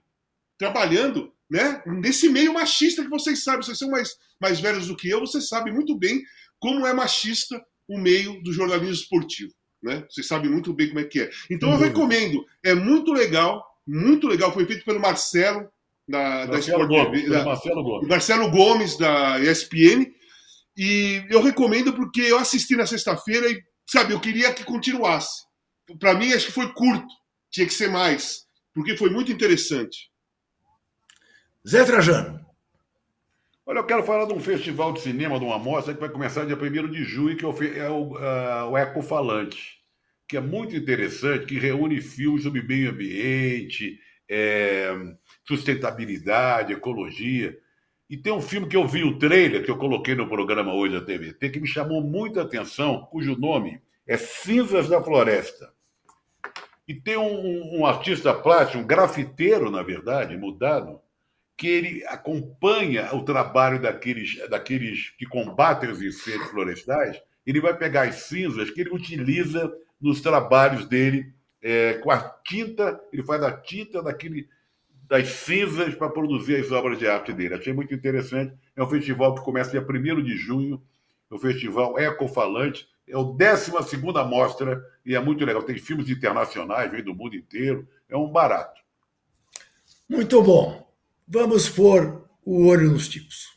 trabalhando 0.56 1.32
né? 1.52 1.82
Nesse 1.84 2.30
meio 2.30 2.54
machista 2.54 3.02
que 3.02 3.10
vocês 3.10 3.44
sabem, 3.44 3.60
vocês 3.60 3.76
são 3.76 3.90
mais, 3.90 4.16
mais 4.40 4.58
velhos 4.58 4.86
do 4.86 4.96
que 4.96 5.10
eu, 5.10 5.20
vocês 5.20 5.48
sabem 5.48 5.70
muito 5.70 5.94
bem 5.98 6.22
como 6.58 6.86
é 6.86 6.94
machista 6.94 7.62
o 7.86 7.98
meio 7.98 8.42
do 8.42 8.54
jornalismo 8.54 8.94
esportivo. 8.94 9.52
Né? 9.82 10.02
Vocês 10.08 10.26
sabem 10.26 10.50
muito 10.50 10.72
bem 10.72 10.88
como 10.88 11.00
é 11.00 11.04
que 11.04 11.20
é. 11.20 11.30
Então 11.50 11.70
eu 11.70 11.76
recomendo, 11.76 12.42
é 12.64 12.74
muito 12.74 13.12
legal, 13.12 13.62
muito 13.86 14.26
legal. 14.26 14.52
Foi 14.52 14.66
feito 14.66 14.84
pelo 14.84 15.00
Marcelo, 15.00 15.68
da, 16.08 16.46
da 16.46 16.58
Sport 16.58 16.88
Gomes, 16.88 17.28
da, 17.28 17.44
Marcelo 17.44 17.82
Gomes. 17.82 18.08
Marcelo 18.08 18.50
Gomes, 18.50 18.98
da 18.98 19.40
ESPN. 19.40 20.12
E 20.76 21.24
eu 21.28 21.42
recomendo 21.42 21.92
porque 21.92 22.20
eu 22.20 22.38
assisti 22.38 22.76
na 22.76 22.86
sexta-feira 22.86 23.50
e, 23.50 23.62
sabe, 23.86 24.12
eu 24.12 24.20
queria 24.20 24.52
que 24.52 24.64
continuasse. 24.64 25.44
Para 25.98 26.14
mim, 26.14 26.32
acho 26.32 26.46
que 26.46 26.52
foi 26.52 26.72
curto, 26.72 27.12
tinha 27.50 27.66
que 27.66 27.74
ser 27.74 27.90
mais, 27.90 28.46
porque 28.74 28.96
foi 28.96 29.10
muito 29.10 29.30
interessante. 29.30 30.10
Zé 31.68 31.84
Trajano. 31.84 32.40
Olha, 33.64 33.78
eu 33.78 33.86
quero 33.86 34.02
falar 34.02 34.26
de 34.26 34.32
um 34.32 34.40
festival 34.40 34.92
de 34.92 35.00
cinema, 35.00 35.38
de 35.38 35.44
uma 35.44 35.58
mostra 35.58 35.94
que 35.94 36.00
vai 36.00 36.08
começar 36.08 36.44
dia 36.44 36.56
1 36.56 36.90
de 36.90 37.04
julho, 37.04 37.36
que 37.36 37.44
é 37.78 37.88
o, 37.88 38.14
uh, 38.14 38.70
o 38.70 38.78
Ecofalante, 38.78 39.81
que 40.26 40.36
é 40.36 40.40
muito 40.40 40.74
interessante, 40.76 41.46
que 41.46 41.58
reúne 41.58 42.00
filmes 42.00 42.42
sobre 42.42 42.62
meio 42.62 42.90
ambiente, 42.90 43.98
é, 44.28 44.92
sustentabilidade, 45.46 46.72
ecologia. 46.72 47.56
E 48.08 48.16
tem 48.16 48.32
um 48.32 48.40
filme 48.40 48.68
que 48.68 48.76
eu 48.76 48.86
vi 48.86 49.04
o 49.04 49.18
trailer, 49.18 49.64
que 49.64 49.70
eu 49.70 49.76
coloquei 49.76 50.14
no 50.14 50.28
programa 50.28 50.74
hoje 50.74 50.94
da 50.94 51.04
TVT, 51.04 51.50
que 51.50 51.60
me 51.60 51.66
chamou 51.66 52.02
muita 52.02 52.42
atenção, 52.42 53.06
cujo 53.10 53.36
nome 53.36 53.80
é 54.06 54.16
Cinzas 54.16 54.88
da 54.88 55.02
Floresta. 55.02 55.72
E 56.86 56.94
tem 56.94 57.16
um, 57.16 57.80
um 57.80 57.86
artista 57.86 58.34
plástico, 58.34 58.82
um 58.82 58.86
grafiteiro, 58.86 59.70
na 59.70 59.82
verdade, 59.82 60.36
mudado, 60.36 61.00
que 61.56 61.68
ele 61.68 62.04
acompanha 62.06 63.14
o 63.14 63.24
trabalho 63.24 63.80
daqueles, 63.80 64.36
daqueles 64.48 65.10
que 65.10 65.26
combatem 65.26 65.90
os 65.90 66.02
incêndios 66.02 66.50
florestais, 66.50 67.20
ele 67.46 67.60
vai 67.60 67.76
pegar 67.76 68.08
as 68.08 68.16
cinzas 68.16 68.70
que 68.70 68.80
ele 68.80 68.90
utiliza 68.90 69.72
nos 70.02 70.20
trabalhos 70.20 70.86
dele 70.86 71.32
é, 71.62 71.94
com 71.94 72.10
a 72.10 72.18
tinta, 72.44 73.00
ele 73.12 73.22
faz 73.22 73.42
a 73.42 73.52
tinta 73.52 74.02
daquele, 74.02 74.48
das 75.06 75.28
cinzas 75.28 75.94
para 75.94 76.10
produzir 76.10 76.56
as 76.56 76.72
obras 76.72 76.98
de 76.98 77.06
arte 77.06 77.32
dele. 77.32 77.54
Achei 77.54 77.72
muito 77.72 77.94
interessante. 77.94 78.52
É 78.74 78.82
um 78.82 78.88
festival 78.88 79.34
que 79.34 79.44
começa 79.44 79.70
dia 79.70 79.86
1 79.88 80.22
de 80.22 80.36
junho, 80.36 80.82
o 81.30 81.38
festival 81.38 81.98
Ecofalante. 81.98 82.88
É 83.06 83.16
o 83.16 83.24
12 83.24 83.72
mostra 84.28 84.82
e 85.04 85.14
é 85.14 85.20
muito 85.20 85.44
legal. 85.44 85.62
Tem 85.62 85.76
filmes 85.76 86.08
internacionais, 86.08 86.90
vem 86.90 87.02
do 87.02 87.14
mundo 87.14 87.36
inteiro. 87.36 87.86
É 88.08 88.16
um 88.16 88.28
barato. 88.28 88.80
Muito 90.08 90.42
bom. 90.42 90.90
Vamos 91.26 91.68
pôr 91.68 92.24
o 92.44 92.66
olho 92.66 92.90
nos 92.90 93.08
tipos. 93.08 93.52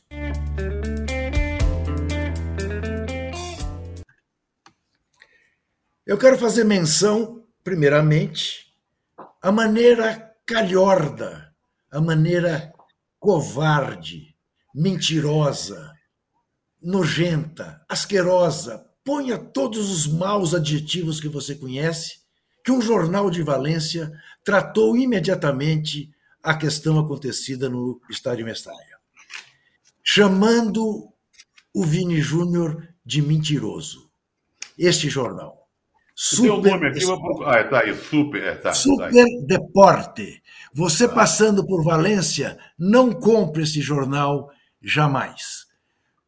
Eu 6.06 6.20
quero 6.20 6.38
fazer 6.38 6.64
menção, 6.64 7.44
primeiramente, 7.64 8.72
à 9.42 9.52
maneira 9.52 10.36
calhorda, 10.46 11.52
a 11.90 12.00
maneira 12.00 12.72
covarde, 13.20 14.36
mentirosa, 14.76 15.92
nojenta, 16.80 17.84
asquerosa, 17.90 18.86
ponha 19.04 19.36
todos 19.36 19.90
os 19.90 20.06
maus 20.06 20.54
adjetivos 20.54 21.20
que 21.20 21.28
você 21.28 21.56
conhece, 21.56 22.20
que 22.64 22.72
um 22.72 22.80
jornal 22.80 23.32
de 23.32 23.42
Valência 23.42 24.12
tratou 24.44 24.96
imediatamente 24.96 26.14
a 26.44 26.56
questão 26.56 27.00
acontecida 27.00 27.68
no 27.68 28.00
Estádio 28.12 28.46
Mestalla, 28.46 29.00
chamando 30.04 31.12
o 31.74 31.84
Vini 31.84 32.22
Júnior 32.22 32.88
de 33.04 33.24
mentiroso. 33.24 34.12
Este 34.78 35.10
jornal. 35.10 35.65
Super, 36.16 36.62
Tem 36.62 36.72
um 36.72 36.76
nome 36.76 36.88
aqui, 36.88 37.06
vou... 37.06 37.44
ah, 37.46 37.64
tá 37.66 37.82
aí, 37.82 37.94
super, 37.94 38.42
é, 38.42 38.56
tá, 38.56 38.74
super 38.74 39.12
tá 39.12 39.46
Deporte. 39.46 40.42
Você 40.74 41.10
passando 41.10 41.66
por 41.68 41.84
Valência, 41.84 42.58
não 42.80 43.12
compre 43.12 43.64
esse 43.64 43.82
jornal 43.82 44.50
jamais, 44.82 45.68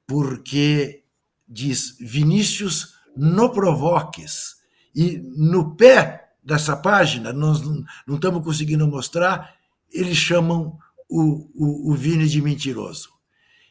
porque 0.05 1.03
diz 1.47 1.95
Vinícius 2.01 2.95
no 3.15 3.49
provoques 3.49 4.57
e 4.93 5.17
no 5.37 5.75
pé 5.75 6.31
dessa 6.43 6.75
página 6.75 7.31
nós 7.31 7.61
não 7.61 8.15
estamos 8.15 8.43
conseguindo 8.43 8.85
mostrar 8.87 9.55
eles 9.91 10.17
chamam 10.17 10.77
o, 11.09 11.49
o, 11.55 11.91
o 11.91 11.95
Vini 11.95 12.27
de 12.27 12.41
mentiroso. 12.41 13.09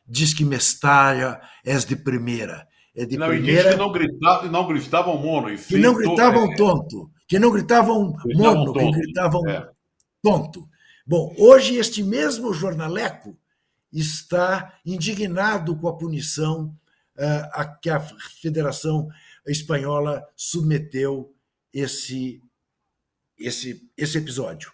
Diz 0.08 0.32
que 0.32 0.44
Mestalla 0.44 1.40
és 1.64 1.84
de 1.84 1.96
primeira. 1.96 2.66
É 2.96 3.04
de 3.04 3.16
não, 3.18 3.28
primeira. 3.28 3.70
que 3.72 3.76
não 3.76 3.92
gritavam, 3.92 4.50
não 4.50 4.66
gritavam 4.66 5.18
mono. 5.18 5.48
E 5.50 5.76
não 5.76 5.94
gritavam 5.94 6.50
é, 6.52 6.56
tonto. 6.56 7.10
que 7.28 7.38
não 7.38 7.50
gritavam 7.50 8.16
mono, 8.34 8.72
que 8.72 8.78
tonto. 8.80 8.98
gritavam 8.98 9.48
É. 9.48 9.68
tonto. 10.22 10.68
Bom, 11.06 11.34
hoje 11.38 11.76
este 11.76 12.02
mesmo 12.02 12.52
jornaleco 12.54 13.36
está 13.92 14.78
indignado 14.84 15.76
com 15.76 15.88
a 15.88 15.96
punição 15.96 16.74
ah, 17.18 17.50
a 17.52 17.64
que 17.64 17.88
a 17.90 18.00
Federação 18.00 19.08
Espanhola 19.46 20.26
submeteu 20.34 21.32
esse, 21.72 22.42
esse, 23.38 23.88
esse 23.96 24.18
episódio. 24.18 24.72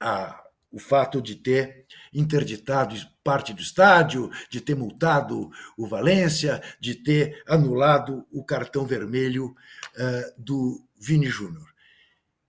A- 0.00 0.44
o 0.70 0.78
fato 0.78 1.20
de 1.20 1.34
ter 1.34 1.86
interditado 2.12 2.94
parte 3.24 3.52
do 3.52 3.60
estádio, 3.60 4.30
de 4.50 4.60
ter 4.60 4.74
multado 4.74 5.50
o 5.76 5.86
Valência, 5.86 6.62
de 6.80 6.94
ter 6.94 7.42
anulado 7.46 8.26
o 8.30 8.44
cartão 8.44 8.86
vermelho 8.86 9.54
ah, 9.96 10.32
do 10.36 10.82
Vini 10.98 11.26
Júnior. 11.26 11.68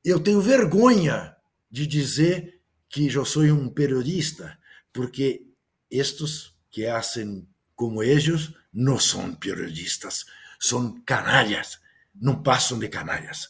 Eu 0.04 0.20
tenho 0.20 0.42
vergonha 0.42 1.36
de 1.70 1.86
dizer 1.86 2.60
que 2.90 3.14
eu 3.14 3.26
sou 3.26 3.44
um 3.44 3.70
periodista, 3.70 4.58
porque 4.92 5.46
estes 5.90 6.54
que 6.72 6.86
hacen 6.86 7.48
como 7.76 8.04
ellos 8.04 8.54
não 8.74 9.00
são 9.00 9.34
periodistas, 9.34 10.26
são 10.60 11.00
canalhas, 11.02 11.80
não 12.14 12.42
passam 12.42 12.78
de 12.78 12.90
canalhas. 12.90 13.50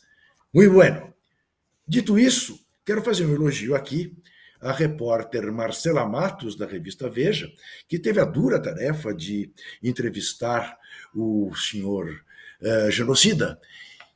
Muito 0.54 0.74
bueno. 0.74 1.14
Dito 1.88 2.20
isso, 2.20 2.60
quero 2.86 3.02
fazer 3.02 3.26
um 3.26 3.34
elogio 3.34 3.76
aqui 3.76 4.16
à 4.62 4.72
repórter 4.72 5.52
Marcela 5.52 6.06
Matos, 6.06 6.56
da 6.56 6.66
revista 6.66 7.10
Veja, 7.10 7.52
que 7.88 7.98
teve 7.98 8.20
a 8.20 8.26
dura 8.26 8.62
tarefa 8.62 9.14
de 9.14 9.52
entrevistar 9.82 10.78
o 11.14 11.54
senhor 11.56 12.24
eh, 12.62 12.92
genocida 12.92 13.60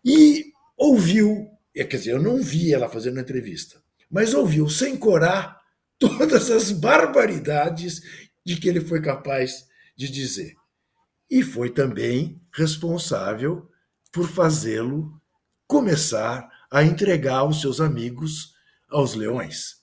e 0.04 0.52
ouviu, 0.76 1.50
eh, 1.76 1.86
quer 1.86 1.98
dizer, 1.98 2.12
eu 2.12 2.22
não 2.22 2.42
vi 2.42 2.74
ela 2.74 2.90
fazendo 2.90 3.18
a 3.20 3.22
entrevista, 3.22 3.82
mas 4.10 4.34
ouviu 4.34 4.70
sem 4.70 4.98
corar 4.98 5.62
todas 5.98 6.52
as 6.52 6.72
barbaridades 6.72 8.02
de 8.46 8.58
que 8.58 8.68
ele 8.68 8.82
foi 8.82 9.02
capaz 9.02 9.68
de 9.96 10.10
dizer. 10.10 10.56
E 11.30 11.42
foi 11.42 11.70
também 11.70 12.42
responsável 12.52 13.70
por 14.12 14.28
fazê-lo 14.28 15.20
começar 15.66 16.50
a 16.70 16.84
entregar 16.84 17.46
os 17.46 17.62
seus 17.62 17.80
amigos 17.80 18.54
aos 18.90 19.16
leões. 19.16 19.83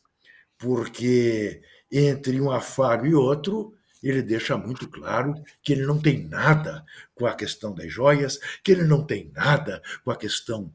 Porque 0.60 1.62
entre 1.90 2.40
um 2.40 2.50
afago 2.50 3.06
e 3.06 3.14
outro, 3.14 3.74
ele 4.02 4.22
deixa 4.22 4.56
muito 4.56 4.86
claro 4.88 5.34
que 5.62 5.72
ele 5.72 5.84
não 5.84 5.98
tem 5.98 6.28
nada 6.28 6.84
com 7.14 7.26
a 7.26 7.34
questão 7.34 7.74
das 7.74 7.92
joias, 7.92 8.38
que 8.62 8.70
ele 8.70 8.84
não 8.84 9.04
tem 9.04 9.30
nada 9.34 9.82
com 10.04 10.10
a 10.10 10.16
questão 10.16 10.72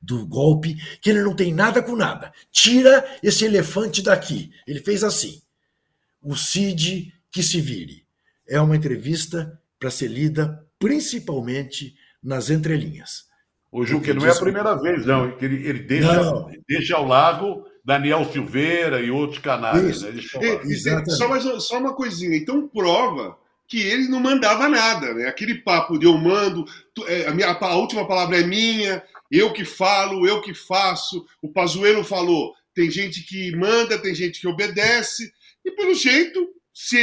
do 0.00 0.26
golpe, 0.26 0.76
que 1.00 1.10
ele 1.10 1.22
não 1.22 1.34
tem 1.34 1.52
nada 1.52 1.82
com 1.82 1.96
nada. 1.96 2.32
Tira 2.52 3.04
esse 3.22 3.44
elefante 3.44 4.02
daqui. 4.02 4.52
Ele 4.66 4.80
fez 4.80 5.02
assim. 5.02 5.40
O 6.22 6.36
Cid 6.36 7.14
que 7.30 7.42
se 7.42 7.60
vire. 7.60 8.04
É 8.48 8.60
uma 8.60 8.76
entrevista 8.76 9.60
para 9.78 9.90
ser 9.90 10.08
lida 10.08 10.64
principalmente 10.78 11.96
nas 12.22 12.50
entrelinhas. 12.50 13.26
Ô, 13.70 13.84
Ju, 13.84 14.00
que 14.00 14.12
não 14.12 14.26
é 14.26 14.30
a 14.30 14.34
primeira 14.34 14.74
vez, 14.74 15.04
não. 15.04 15.36
Que 15.36 15.44
ele, 15.44 15.68
ele 15.68 15.80
deixa, 15.80 16.14
Não. 16.14 16.50
deixa 16.68 16.96
ao 16.96 17.06
largo 17.06 17.66
Daniel 17.86 18.24
Silveira 18.32 19.00
e 19.00 19.12
outros 19.12 19.38
canais. 19.38 20.02
Né? 20.02 20.10
É, 20.40 20.66
e- 20.66 20.76
só, 21.16 21.28
mais, 21.28 21.44
só 21.62 21.78
uma 21.78 21.94
coisinha. 21.94 22.36
Então 22.36 22.66
prova 22.66 23.38
que 23.68 23.80
ele 23.80 24.08
não 24.08 24.18
mandava 24.18 24.68
nada, 24.68 25.14
né? 25.14 25.28
Aquele 25.28 25.54
papo 25.62 25.96
de 25.96 26.04
eu 26.04 26.18
mando, 26.18 26.64
é, 27.06 27.28
a, 27.28 27.32
minha, 27.32 27.48
a 27.48 27.76
última 27.76 28.06
palavra 28.06 28.40
é 28.40 28.44
minha, 28.44 29.02
eu 29.30 29.52
que 29.52 29.64
falo, 29.64 30.26
eu 30.26 30.40
que 30.40 30.52
faço. 30.52 31.24
O 31.40 31.52
Pazuello 31.52 32.02
falou, 32.02 32.52
tem 32.74 32.90
gente 32.90 33.22
que 33.22 33.54
manda, 33.54 33.98
tem 33.98 34.14
gente 34.14 34.40
que 34.40 34.48
obedece. 34.48 35.32
E 35.64 35.70
pelo 35.70 35.94
jeito, 35.94 36.48
se, 36.74 36.98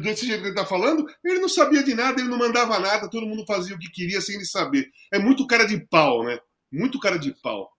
desse 0.00 0.26
jeito 0.26 0.40
que 0.40 0.48
ele 0.48 0.48
está 0.48 0.64
falando, 0.64 1.06
ele 1.22 1.40
não 1.40 1.48
sabia 1.48 1.82
de 1.82 1.94
nada, 1.94 2.20
ele 2.20 2.30
não 2.30 2.38
mandava 2.38 2.78
nada, 2.78 3.10
todo 3.10 3.26
mundo 3.26 3.44
fazia 3.46 3.76
o 3.76 3.78
que 3.78 3.90
queria 3.90 4.20
sem 4.22 4.36
ele 4.36 4.46
saber. 4.46 4.88
É 5.12 5.18
muito 5.18 5.46
cara 5.46 5.64
de 5.66 5.78
pau, 5.78 6.24
né? 6.24 6.38
Muito 6.72 6.98
cara 6.98 7.18
de 7.18 7.34
pau. 7.42 7.75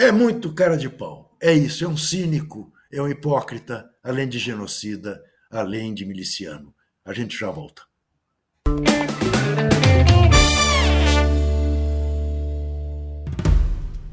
É 0.00 0.12
muito 0.12 0.54
cara 0.54 0.76
de 0.76 0.88
pau. 0.88 1.36
É 1.42 1.52
isso, 1.52 1.84
é 1.84 1.88
um 1.88 1.96
cínico, 1.96 2.72
é 2.88 3.02
um 3.02 3.08
hipócrita, 3.08 3.90
além 4.00 4.28
de 4.28 4.38
genocida, 4.38 5.20
além 5.50 5.92
de 5.92 6.06
miliciano. 6.06 6.72
A 7.04 7.12
gente 7.12 7.36
já 7.36 7.50
volta. 7.50 7.82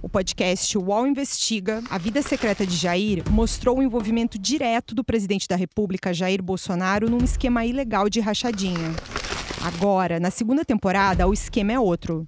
O 0.01 0.09
podcast 0.09 0.75
UOL 0.75 1.05
Investiga, 1.05 1.83
A 1.87 1.99
Vida 1.99 2.23
Secreta 2.23 2.65
de 2.65 2.75
Jair, 2.75 3.23
mostrou 3.29 3.77
o 3.77 3.83
envolvimento 3.83 4.39
direto 4.39 4.95
do 4.95 5.03
presidente 5.03 5.47
da 5.47 5.55
República, 5.55 6.11
Jair 6.11 6.41
Bolsonaro, 6.41 7.11
num 7.11 7.23
esquema 7.23 7.63
ilegal 7.63 8.09
de 8.09 8.19
rachadinha. 8.19 8.91
Agora, 9.63 10.19
na 10.19 10.31
segunda 10.31 10.65
temporada, 10.65 11.27
o 11.27 11.33
esquema 11.33 11.73
é 11.73 11.79
outro. 11.79 12.27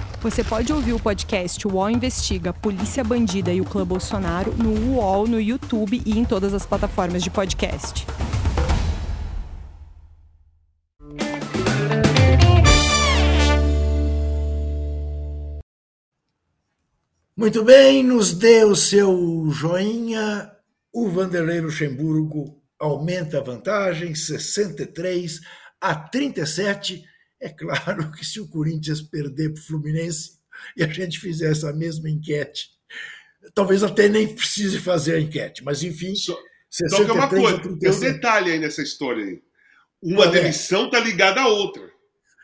Você 0.21 0.43
pode 0.43 0.71
ouvir 0.71 0.93
o 0.93 0.99
podcast 0.99 1.67
UOL 1.67 1.89
Investiga 1.89 2.53
Polícia 2.53 3.03
Bandida 3.03 3.51
e 3.51 3.59
o 3.59 3.65
Clã 3.65 3.83
Bolsonaro 3.83 4.53
no 4.55 4.93
UOL, 4.93 5.27
no 5.27 5.41
YouTube 5.41 5.99
e 6.05 6.19
em 6.19 6.23
todas 6.23 6.53
as 6.53 6.63
plataformas 6.63 7.23
de 7.23 7.31
podcast. 7.31 8.05
Muito 17.35 17.63
bem, 17.63 18.03
nos 18.03 18.31
dê 18.31 18.63
o 18.63 18.75
seu 18.75 19.49
joinha. 19.49 20.51
O 20.93 21.09
Vanderlei 21.09 21.61
Luxemburgo 21.61 22.61
aumenta 22.77 23.39
a 23.39 23.43
vantagem, 23.43 24.13
63 24.13 25.39
a 25.81 25.95
37. 25.95 27.10
É 27.41 27.49
claro 27.49 28.11
que 28.11 28.23
se 28.25 28.39
o 28.39 28.47
Corinthians 28.47 29.01
perder 29.01 29.51
para 29.53 29.59
o 29.61 29.65
Fluminense 29.65 30.39
e 30.77 30.83
a 30.83 30.87
gente 30.87 31.19
fizer 31.19 31.51
essa 31.51 31.73
mesma 31.73 32.09
enquete, 32.09 32.69
talvez 33.55 33.81
até 33.83 34.07
nem 34.07 34.33
precise 34.35 34.77
fazer 34.79 35.15
a 35.15 35.19
enquete, 35.19 35.63
mas 35.63 35.81
enfim, 35.83 36.13
Só, 36.15 36.37
63 36.69 36.91
só 36.91 37.05
que 37.05 37.11
é 37.11 37.13
uma 37.13 37.25
a 37.25 37.27
coisa, 37.27 37.57
tem 37.59 37.71
um 37.71 37.77
37. 37.79 38.13
detalhe 38.13 38.51
aí 38.51 38.59
nessa 38.59 38.81
história 38.83 39.25
aí. 39.25 39.41
Uma 40.01 40.23
Qual 40.23 40.35
é? 40.35 40.41
demissão 40.41 40.85
está 40.85 40.99
ligada 40.99 41.41
à 41.41 41.47
outra. 41.47 41.91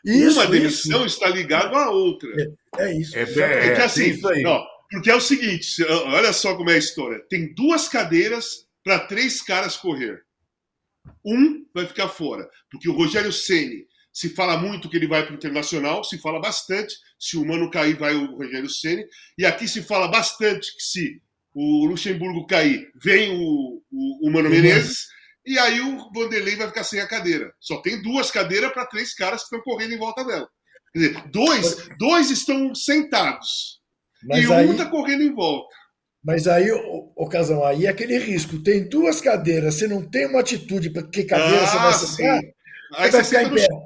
Isso, 0.04 0.34
uma 0.36 0.42
isso. 0.44 0.50
demissão 0.52 1.06
está 1.06 1.28
ligada 1.28 1.76
à 1.76 1.90
outra. 1.90 2.30
É 2.78 2.92
isso. 2.94 3.16
É. 3.16 3.22
É 3.22 3.26
que 3.26 3.74
tem 3.76 3.84
assim, 3.84 4.10
isso 4.10 4.28
aí. 4.28 4.44
ó, 4.46 4.64
porque 4.90 5.10
é 5.10 5.14
o 5.14 5.20
seguinte, 5.20 5.64
se- 5.66 5.84
olha 5.84 6.32
só 6.32 6.56
como 6.56 6.70
é 6.70 6.74
a 6.74 6.78
história. 6.78 7.20
Tem 7.28 7.52
duas 7.54 7.88
cadeiras 7.88 8.66
para 8.84 9.00
três 9.06 9.42
caras 9.42 9.76
correr. 9.76 10.22
Um 11.24 11.64
vai 11.74 11.86
ficar 11.86 12.08
fora, 12.08 12.48
porque 12.70 12.88
o 12.88 12.92
Rogério 12.96 13.32
Ceni 13.32 13.86
se 14.18 14.30
fala 14.30 14.56
muito 14.56 14.88
que 14.88 14.96
ele 14.96 15.06
vai 15.06 15.22
para 15.24 15.32
o 15.32 15.36
internacional, 15.36 16.02
se 16.02 16.18
fala 16.18 16.40
bastante. 16.40 16.94
Se 17.18 17.36
o 17.36 17.44
Mano 17.46 17.70
cair, 17.70 17.96
vai 17.96 18.14
o 18.16 18.36
Rogério 18.36 18.68
Ceni. 18.68 19.04
E 19.38 19.46
aqui 19.46 19.68
se 19.68 19.80
fala 19.82 20.08
bastante 20.08 20.74
que 20.76 20.82
se 20.82 21.22
o 21.54 21.86
Luxemburgo 21.86 22.46
cair, 22.46 22.90
vem 23.00 23.30
o, 23.30 23.82
o, 23.92 24.28
o 24.28 24.32
Mano 24.32 24.50
Menezes. 24.50 25.06
E 25.46 25.56
aí 25.58 25.80
o 25.80 26.10
Vanderlei 26.12 26.56
vai 26.56 26.66
ficar 26.66 26.82
sem 26.84 27.00
a 27.00 27.06
cadeira. 27.06 27.52
Só 27.60 27.80
tem 27.80 28.02
duas 28.02 28.30
cadeiras 28.30 28.72
para 28.72 28.86
três 28.86 29.14
caras 29.14 29.40
que 29.40 29.44
estão 29.54 29.60
correndo 29.62 29.94
em 29.94 29.98
volta 29.98 30.24
dela. 30.24 30.48
Quer 30.92 30.98
dizer, 30.98 31.22
dois, 31.30 31.88
dois 31.98 32.30
estão 32.30 32.74
sentados 32.74 33.80
Mas 34.22 34.44
e 34.44 34.48
um 34.48 34.52
aí, 34.54 34.70
está 34.70 34.86
correndo 34.86 35.22
em 35.22 35.32
volta. 35.34 35.74
mas 36.24 36.48
aí, 36.48 36.70
ocasião, 37.16 37.64
aí 37.64 37.86
é 37.86 37.88
aquele 37.90 38.18
risco. 38.18 38.62
Tem 38.62 38.88
duas 38.88 39.20
cadeiras, 39.20 39.74
você 39.76 39.86
não 39.86 40.02
tem 40.08 40.26
uma 40.26 40.40
atitude 40.40 40.90
para 40.90 41.08
que 41.08 41.24
cadeira 41.24 41.66
você 41.66 41.76
vai 41.78 41.88
Ah, 41.88 41.92
sentar. 41.92 42.40
Aí 42.96 43.10
você 43.10 43.16
vai 43.16 43.24
ficar 43.24 43.42
em 43.44 43.54
pé. 43.54 43.66
chão. 43.66 43.84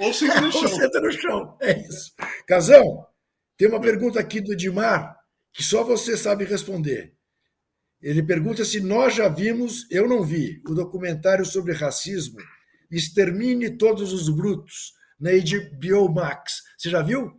Ou 0.00 0.12
senta 0.12 0.40
no 0.40 0.46
Ou 0.52 0.52
chão. 0.52 0.68
senta 0.68 1.00
no 1.00 1.12
chão. 1.12 1.56
É 1.60 1.78
isso. 1.86 2.12
Casão, 2.46 3.06
tem 3.56 3.68
uma 3.68 3.80
pergunta 3.80 4.18
aqui 4.18 4.40
do 4.40 4.52
Edmar 4.52 5.16
que 5.52 5.62
só 5.62 5.84
você 5.84 6.16
sabe 6.16 6.44
responder. 6.44 7.12
Ele 8.00 8.22
pergunta 8.22 8.64
se 8.64 8.80
nós 8.80 9.14
já 9.14 9.28
vimos, 9.28 9.86
eu 9.90 10.08
não 10.08 10.22
vi, 10.24 10.62
o 10.66 10.74
documentário 10.74 11.44
sobre 11.44 11.74
racismo 11.74 12.38
Extermine 12.90 13.76
Todos 13.76 14.12
os 14.12 14.28
Brutos, 14.28 14.94
na 15.18 15.30
HBO 15.32 16.12
Max. 16.12 16.62
Você 16.78 16.88
já 16.88 17.02
viu? 17.02 17.30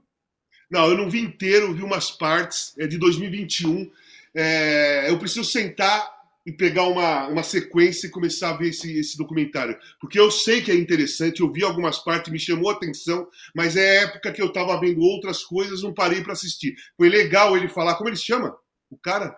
Não, 0.70 0.90
eu 0.90 0.96
não 0.96 1.10
vi 1.10 1.20
inteiro, 1.20 1.74
vi 1.74 1.84
umas 1.84 2.12
partes, 2.12 2.74
é 2.78 2.88
de 2.88 2.98
2021. 2.98 3.92
É, 4.34 5.10
eu 5.10 5.18
preciso 5.20 5.44
sentar 5.44 6.08
e 6.46 6.52
pegar 6.52 6.84
uma, 6.86 7.28
uma 7.28 7.44
sequência 7.44 8.08
e 8.08 8.12
começar 8.12 8.50
a 8.50 8.58
ver 8.58 8.70
esse, 8.70 8.98
esse 8.98 9.18
documentário. 9.18 9.78
Porque 10.00 10.20
eu 10.20 10.32
sei 10.32 10.62
que 10.62 10.72
é 10.72 10.76
interessante, 10.76 11.42
eu 11.42 11.52
vi 11.52 11.64
algumas 11.64 12.00
partes, 12.00 12.32
me 12.32 12.40
chamou 12.40 12.70
a 12.70 12.74
atenção, 12.74 13.28
mas 13.56 13.76
é 13.76 14.04
época 14.04 14.32
que 14.32 14.42
eu 14.42 14.48
estava 14.48 14.80
vendo 14.80 15.02
outras 15.02 15.44
coisas, 15.44 15.84
não 15.84 15.94
parei 15.94 16.22
para 16.22 16.34
assistir. 16.34 16.76
Foi 16.98 17.10
legal 17.10 17.56
ele 17.56 17.70
falar, 17.70 17.96
como 17.96 18.10
ele 18.10 18.18
se 18.18 18.26
chama? 18.26 18.56
O 18.90 18.98
cara? 18.98 19.36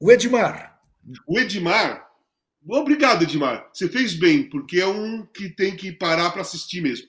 O 0.00 0.10
Edmar. 0.10 0.80
O 1.26 1.38
Edmar. 1.38 2.06
Obrigado, 2.68 3.22
Edmar. 3.22 3.70
Você 3.72 3.88
fez 3.88 4.14
bem, 4.14 4.48
porque 4.48 4.80
é 4.80 4.86
um 4.86 5.24
que 5.24 5.48
tem 5.48 5.76
que 5.76 5.92
parar 5.92 6.30
para 6.30 6.42
assistir 6.42 6.80
mesmo. 6.80 7.06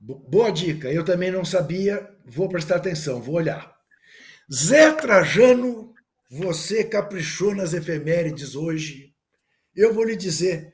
Boa 0.00 0.50
dica. 0.50 0.90
Eu 0.90 1.04
também 1.04 1.30
não 1.30 1.44
sabia, 1.44 2.10
vou 2.24 2.48
prestar 2.48 2.76
atenção, 2.76 3.22
vou 3.22 3.36
olhar. 3.36 3.72
Zé 4.52 4.90
Trajano 4.92 5.94
você 6.30 6.84
caprichou 6.84 7.54
nas 7.54 7.74
efemérides 7.74 8.54
hoje. 8.54 9.12
Eu 9.74 9.92
vou 9.92 10.04
lhe 10.04 10.14
dizer. 10.14 10.72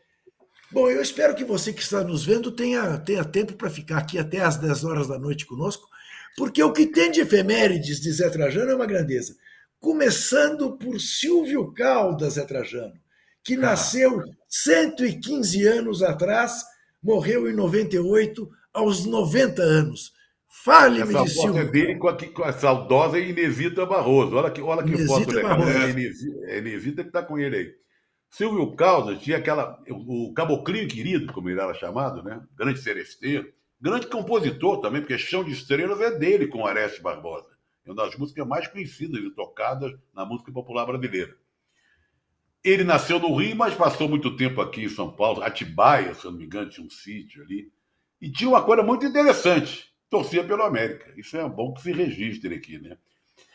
Bom, 0.70 0.90
eu 0.90 1.00
espero 1.00 1.34
que 1.34 1.44
você 1.44 1.72
que 1.72 1.80
está 1.80 2.04
nos 2.04 2.26
vendo 2.26 2.52
tenha, 2.52 2.98
tenha 2.98 3.24
tempo 3.24 3.54
para 3.54 3.70
ficar 3.70 3.98
aqui 3.98 4.18
até 4.18 4.40
às 4.40 4.58
10 4.58 4.84
horas 4.84 5.08
da 5.08 5.18
noite 5.18 5.46
conosco, 5.46 5.88
porque 6.36 6.62
o 6.62 6.72
que 6.72 6.86
tem 6.86 7.10
de 7.10 7.20
efemérides 7.20 8.00
de 8.00 8.12
Zé 8.12 8.28
Trajano 8.28 8.72
é 8.72 8.74
uma 8.74 8.84
grandeza. 8.84 9.34
Começando 9.78 10.76
por 10.76 11.00
Silvio 11.00 11.72
Caldas 11.72 12.34
Zé 12.34 12.44
Trajano, 12.44 12.94
que 13.42 13.54
ah. 13.54 13.58
nasceu 13.58 14.22
115 14.48 15.66
anos 15.66 16.02
atrás, 16.02 16.64
morreu 17.02 17.48
em 17.48 17.54
98, 17.54 18.50
aos 18.74 19.06
90 19.06 19.62
anos. 19.62 20.12
Fale-me 20.64 21.22
de 21.22 21.30
Silvio. 21.30 21.62
é 21.62 21.64
dele 21.64 21.96
com 21.96 22.08
a, 22.08 22.16
com 22.16 22.42
a 22.42 22.52
saudosa 22.52 23.18
Inesita 23.18 23.84
Barroso. 23.86 24.36
Olha 24.36 24.50
que, 24.50 24.60
olha 24.60 24.82
que 24.82 24.90
Inesita 24.90 25.14
foto 25.14 25.32
legal. 25.32 25.62
É 25.62 25.90
Inesita, 25.90 26.46
é 26.46 26.58
Inesita 26.58 27.02
que 27.02 27.08
está 27.08 27.22
com 27.22 27.38
ele 27.38 27.56
aí. 27.56 27.74
Silvio 28.30 28.74
Caldas 28.74 29.20
tinha 29.20 29.36
aquela. 29.36 29.80
O 29.88 30.32
Caboclinho 30.34 30.88
Querido, 30.88 31.32
como 31.32 31.48
ele 31.50 31.60
era 31.60 31.74
chamado, 31.74 32.22
né? 32.22 32.42
Grande 32.56 32.80
seresteiro. 32.80 33.52
Grande 33.80 34.06
compositor 34.06 34.80
também, 34.80 35.02
porque 35.02 35.18
Chão 35.18 35.44
de 35.44 35.52
Estrelas 35.52 36.00
é 36.00 36.10
dele 36.18 36.46
com 36.48 36.66
Areste 36.66 37.02
Barbosa. 37.02 37.46
É 37.84 37.90
uma 37.90 38.04
das 38.04 38.16
músicas 38.16 38.46
mais 38.46 38.66
conhecidas 38.66 39.22
e 39.22 39.30
tocadas 39.30 39.92
na 40.14 40.24
música 40.24 40.50
popular 40.50 40.86
brasileira. 40.86 41.36
Ele 42.64 42.82
nasceu 42.82 43.20
no 43.20 43.36
Rio, 43.36 43.54
mas 43.54 43.74
passou 43.74 44.08
muito 44.08 44.34
tempo 44.36 44.60
aqui 44.60 44.84
em 44.84 44.88
São 44.88 45.12
Paulo, 45.12 45.42
Atibaia, 45.42 46.14
se 46.14 46.24
não 46.24 46.32
me 46.32 46.44
engano, 46.44 46.70
tinha 46.70 46.84
um 46.84 46.90
sítio 46.90 47.42
ali. 47.44 47.70
E 48.20 48.32
tinha 48.32 48.48
uma 48.48 48.64
coisa 48.64 48.82
muito 48.82 49.06
interessante 49.06 49.94
torcia 50.10 50.44
pelo 50.44 50.62
América. 50.62 51.12
Isso 51.16 51.36
é 51.36 51.48
bom 51.48 51.72
que 51.72 51.82
se 51.82 51.92
registre 51.92 52.54
aqui, 52.54 52.78
né? 52.78 52.96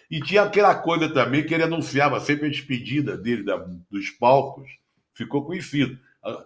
E 0.09 0.19
tinha 0.19 0.43
aquela 0.43 0.75
coisa 0.75 1.13
também 1.13 1.45
que 1.45 1.53
ele 1.53 1.63
anunciava 1.63 2.19
sempre 2.19 2.47
a 2.47 2.49
despedida 2.49 3.17
dele 3.17 3.43
da, 3.43 3.55
dos 3.89 4.09
palcos, 4.09 4.69
ficou 5.13 5.45
conhecido. 5.45 5.97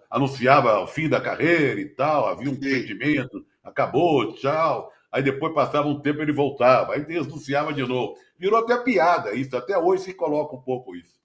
Anunciava 0.10 0.80
o 0.80 0.88
fim 0.88 1.10
da 1.10 1.20
carreira 1.20 1.82
e 1.82 1.90
tal, 1.90 2.28
havia 2.28 2.50
um 2.50 2.62
sentimento, 2.62 3.46
acabou, 3.64 4.34
tchau. 4.36 4.92
Aí 5.12 5.24
depois 5.24 5.54
passava 5.54 5.88
um 5.88 6.00
tempo 6.00 6.22
ele 6.22 6.32
voltava, 6.32 6.94
aí 6.94 7.02
ele 7.02 7.18
anunciava 7.18 7.74
de 7.74 7.82
novo. 7.82 8.18
Virou 8.38 8.60
até 8.60 8.78
piada 8.78 9.34
isso, 9.34 9.56
até 9.58 9.78
hoje 9.78 10.04
se 10.04 10.14
coloca 10.14 10.56
um 10.56 10.62
pouco 10.62 10.96
isso. 10.96 11.20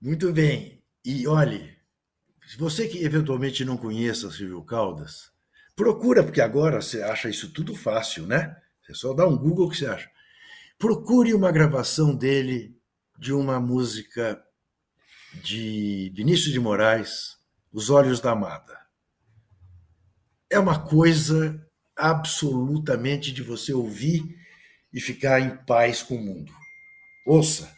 Muito 0.00 0.32
bem. 0.32 0.80
E 1.04 1.26
olhe, 1.26 1.76
você 2.58 2.86
que 2.86 3.04
eventualmente 3.04 3.64
não 3.64 3.76
conheça 3.76 4.30
Silvio 4.30 4.62
Caldas, 4.62 5.31
Procura, 5.74 6.22
porque 6.22 6.40
agora 6.40 6.80
você 6.80 7.02
acha 7.02 7.30
isso 7.30 7.52
tudo 7.52 7.74
fácil, 7.74 8.26
né? 8.26 8.56
Você 8.82 8.94
só 8.94 9.14
dá 9.14 9.26
um 9.26 9.36
Google 9.36 9.70
que 9.70 9.76
você 9.76 9.86
acha. 9.86 10.10
Procure 10.78 11.32
uma 11.32 11.50
gravação 11.52 12.14
dele 12.14 12.76
de 13.18 13.32
uma 13.32 13.60
música 13.60 14.42
de 15.34 16.12
Vinícius 16.14 16.52
de 16.52 16.60
Moraes, 16.60 17.38
Os 17.72 17.88
Olhos 17.88 18.20
da 18.20 18.32
Amada. 18.32 18.78
É 20.50 20.58
uma 20.58 20.78
coisa 20.78 21.64
absolutamente 21.96 23.32
de 23.32 23.42
você 23.42 23.72
ouvir 23.72 24.36
e 24.92 25.00
ficar 25.00 25.40
em 25.40 25.56
paz 25.64 26.02
com 26.02 26.16
o 26.16 26.22
mundo. 26.22 26.52
Ouça. 27.26 27.72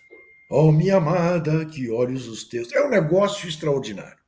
Oh, 0.50 0.72
minha 0.72 0.96
amada, 0.96 1.64
que 1.66 1.90
olhos 1.90 2.26
os 2.26 2.44
teus. 2.44 2.72
É 2.72 2.84
um 2.84 2.90
negócio 2.90 3.48
extraordinário. 3.48 4.23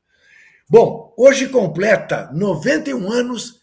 Bom, 0.69 1.15
hoje 1.17 1.49
completa 1.49 2.29
91 2.35 3.13
anos 3.13 3.61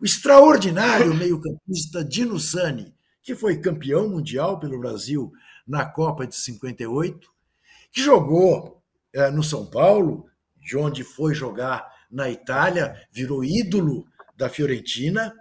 o 0.00 0.04
extraordinário 0.04 1.12
meio-campista 1.14 2.04
Dino 2.04 2.38
Sani, 2.38 2.94
que 3.20 3.34
foi 3.34 3.60
campeão 3.60 4.08
mundial 4.08 4.60
pelo 4.60 4.78
Brasil 4.78 5.32
na 5.66 5.84
Copa 5.84 6.24
de 6.26 6.36
58, 6.36 7.28
que 7.90 8.00
jogou 8.00 8.80
é, 9.12 9.32
no 9.32 9.42
São 9.42 9.66
Paulo, 9.66 10.26
de 10.56 10.76
onde 10.76 11.02
foi 11.02 11.34
jogar 11.34 11.92
na 12.08 12.30
Itália, 12.30 13.04
virou 13.10 13.44
ídolo 13.44 14.06
da 14.36 14.48
Fiorentina, 14.48 15.34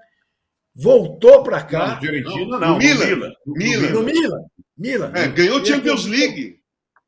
voltou 0.76 1.44
para 1.44 1.62
cá. 1.62 1.90
Não, 1.90 2.02
Fiorentina 2.02 2.60
não, 2.60 2.74
no 2.74 2.78
Milan. 2.80 3.34
Milan. 3.46 3.92
No 3.92 4.04
Milan. 4.04 4.46
Milan. 4.76 5.12
É, 5.16 5.28
ganhou 5.28 5.60
a 5.60 5.66
Champions 5.66 6.06
League. 6.06 6.60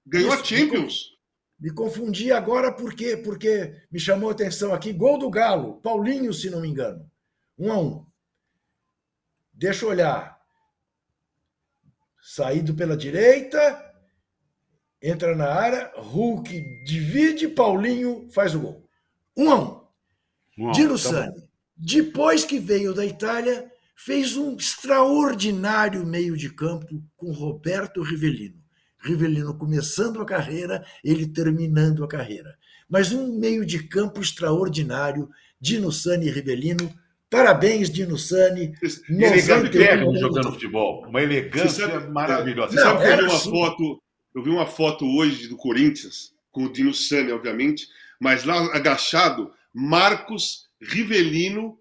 Ganhou 0.05 0.31
a 0.31 0.43
Champions. 0.43 1.14
Me 1.65 1.71
confundi 1.71 2.31
agora 2.31 2.71
por 2.71 2.93
quê? 2.93 3.17
Porque 3.17 3.73
me 3.91 3.99
chamou 3.99 4.29
a 4.29 4.33
atenção 4.33 4.71
aqui, 4.71 4.93
gol 4.93 5.17
do 5.17 5.31
Galo, 5.31 5.81
Paulinho, 5.81 6.31
se 6.31 6.47
não 6.47 6.61
me 6.61 6.67
engano. 6.67 7.09
Um 7.57 7.71
a 7.71 7.79
um. 7.79 8.05
Deixa 9.51 9.83
eu 9.83 9.89
olhar. 9.89 10.39
Saído 12.21 12.75
pela 12.75 12.95
direita, 12.95 13.83
entra 15.01 15.35
na 15.35 15.51
área, 15.51 15.91
Hulk 15.95 16.83
divide, 16.85 17.47
Paulinho 17.47 18.29
faz 18.29 18.53
o 18.53 18.59
gol. 18.59 18.87
Um 19.35 19.49
a 19.49 19.59
um. 19.59 19.87
um 20.59 20.71
Dino 20.71 21.01
tá 21.01 21.33
depois 21.75 22.45
que 22.45 22.59
veio 22.59 22.93
da 22.93 23.03
Itália, 23.03 23.71
fez 23.95 24.37
um 24.37 24.55
extraordinário 24.55 26.05
meio 26.05 26.37
de 26.37 26.53
campo 26.53 27.03
com 27.17 27.31
Roberto 27.31 28.03
Rivellino. 28.03 28.64
Rivelino 29.05 29.53
começando 29.57 30.19
a 30.21 30.25
carreira, 30.25 30.83
ele 31.03 31.27
terminando 31.27 32.03
a 32.03 32.07
carreira. 32.07 32.57
Mas 32.89 33.11
um 33.11 33.37
meio 33.37 33.65
de 33.65 33.87
campo 33.87 34.19
extraordinário, 34.19 35.29
Dino 35.59 35.91
Sani 35.91 36.27
e 36.27 36.31
Rivelino. 36.31 36.91
Parabéns, 37.29 37.89
Dino 37.89 38.17
Sani. 38.17 38.73
Elegante 39.09 39.71
técnico 39.71 40.17
jogando 40.17 40.51
futebol. 40.51 41.05
Uma 41.07 41.21
elegância 41.21 41.87
sabe, 41.87 42.11
maravilhosa. 42.11 42.73
Você 42.73 42.81
sabe 42.81 43.03
que 43.03 43.11
eu 43.11 43.17
vi 43.17 43.23
uma 43.23 43.39
foto, 43.39 44.01
eu 44.35 44.43
vi 44.43 44.49
uma 44.49 44.67
foto 44.67 45.05
hoje 45.05 45.47
do 45.47 45.57
Corinthians, 45.57 46.31
com 46.51 46.65
o 46.65 46.71
Dino 46.71 46.93
Sani, 46.93 47.31
obviamente, 47.31 47.87
mas 48.19 48.43
lá 48.43 48.57
agachado, 48.75 49.51
Marcos, 49.73 50.65
Rivelino 50.81 51.77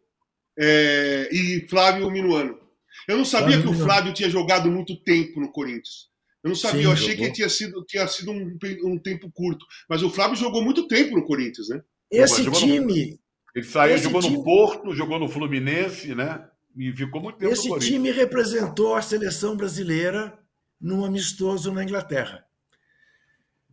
é, 0.59 1.29
e 1.33 1.67
Flávio 1.69 2.11
Minuano. 2.11 2.59
Eu 3.07 3.19
não 3.19 3.25
sabia 3.25 3.57
Flávio 3.57 3.71
que 3.73 3.77
o 3.77 3.85
Flávio 3.85 4.15
tinha 4.15 4.31
jogado 4.31 4.71
muito 4.71 4.97
tempo 4.97 5.41
no 5.41 5.53
Corinthians. 5.53 6.14
Eu 6.45 6.51
não 6.51 6.55
sabia, 6.55 6.83
Sim, 6.83 6.85
eu 6.85 6.93
achei 6.93 7.13
jogou. 7.13 7.27
que 7.27 7.33
tinha 7.33 7.49
sido, 7.49 7.85
tinha 7.85 8.07
sido 8.07 8.31
um, 8.31 8.59
um, 8.85 8.99
tempo 8.99 9.33
curto. 9.33 9.65
Mas 9.89 10.03
o 10.03 10.11
Flávio 10.11 10.37
jogou 10.37 10.63
muito 10.63 10.87
tempo 10.87 11.17
no 11.17 11.25
Corinthians, 11.25 11.71
né? 11.71 11.83
Esse 12.11 12.51
time. 12.51 13.13
No... 13.13 13.19
Ele 13.55 13.65
saiu, 13.65 13.97
jogou 13.97 14.21
time... 14.21 14.37
no 14.37 14.45
Porto, 14.45 14.95
jogou 14.95 15.19
no 15.19 15.27
Fluminense, 15.27 16.15
né? 16.15 16.47
E 16.77 16.93
ficou 16.93 17.23
muito 17.23 17.39
tempo 17.39 17.51
Esse 17.51 17.65
no 17.65 17.77
Corinthians. 17.77 17.93
time 17.95 18.11
representou 18.11 18.95
a 18.95 19.01
seleção 19.01 19.57
brasileira 19.57 20.39
num 20.79 21.03
amistoso 21.03 21.73
na 21.73 21.83
Inglaterra. 21.83 22.45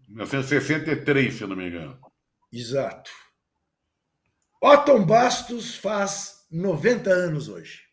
1963, 0.08 1.34
se 1.34 1.42
eu 1.42 1.50
não 1.50 1.58
me 1.58 1.68
engano. 1.68 2.00
Exato. 2.54 3.12
Otton 4.62 5.06
Bastos 5.06 5.76
faz 5.76 6.46
90 6.50 7.10
anos 7.10 7.50
hoje. 7.50 7.91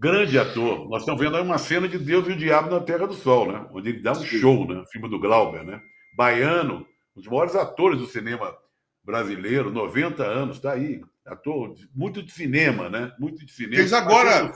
Grande 0.00 0.38
ator. 0.38 0.88
Nós 0.88 1.02
estamos 1.02 1.20
vendo 1.20 1.36
aí 1.36 1.42
uma 1.42 1.58
cena 1.58 1.86
de 1.86 1.98
Deus 1.98 2.26
e 2.26 2.32
o 2.32 2.36
Diabo 2.36 2.70
na 2.70 2.80
Terra 2.80 3.06
do 3.06 3.12
Sol, 3.12 3.52
né? 3.52 3.68
Onde 3.70 3.90
ele 3.90 4.00
dá 4.00 4.12
um 4.12 4.24
show, 4.24 4.66
né? 4.66 4.82
Filme 4.90 5.10
do 5.10 5.20
Glauber, 5.20 5.62
né? 5.62 5.78
Baiano, 6.16 6.86
um 7.14 7.20
dos 7.20 7.28
maiores 7.28 7.54
atores 7.54 7.98
do 7.98 8.06
cinema 8.06 8.56
brasileiro, 9.04 9.70
90 9.70 10.24
anos, 10.24 10.56
está 10.56 10.72
aí. 10.72 11.02
Ator 11.26 11.74
muito 11.94 12.22
de 12.22 12.32
cinema, 12.32 12.88
né? 12.88 13.12
Muito 13.20 13.44
de 13.44 13.52
cinema. 13.52 13.76
Fez 13.76 13.92
agora. 13.92 14.50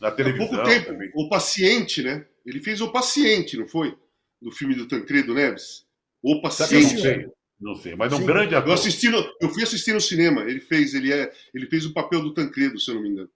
Na 0.00 0.10
televisão. 0.10 0.46
Há 0.46 0.48
pouco 0.48 0.64
tempo. 0.64 0.86
Também. 0.86 1.10
O 1.14 1.28
Paciente, 1.28 2.02
né? 2.02 2.24
Ele 2.46 2.62
fez 2.62 2.80
O 2.80 2.90
Paciente, 2.90 3.58
não 3.58 3.68
foi? 3.68 3.94
Do 4.40 4.50
filme 4.50 4.74
do 4.74 4.88
Tancredo 4.88 5.34
Neves. 5.34 5.84
O 6.22 6.40
Paciente. 6.40 6.94
Não 6.94 7.02
sei, 7.02 7.26
não 7.60 7.74
sei, 7.74 7.94
mas 7.94 8.10
é 8.10 8.16
um 8.16 8.24
grande 8.24 8.54
ator. 8.54 8.70
Eu, 8.70 8.74
assisti 8.74 9.10
no, 9.10 9.22
eu 9.38 9.50
fui 9.50 9.64
assistir 9.64 9.92
no 9.92 10.00
cinema. 10.00 10.40
Ele 10.44 10.60
fez, 10.60 10.94
ele, 10.94 11.12
é, 11.12 11.30
ele 11.52 11.66
fez 11.66 11.84
o 11.84 11.92
papel 11.92 12.22
do 12.22 12.32
Tancredo, 12.32 12.80
se 12.80 12.90
eu 12.90 12.94
não 12.94 13.02
me 13.02 13.10
engano. 13.10 13.28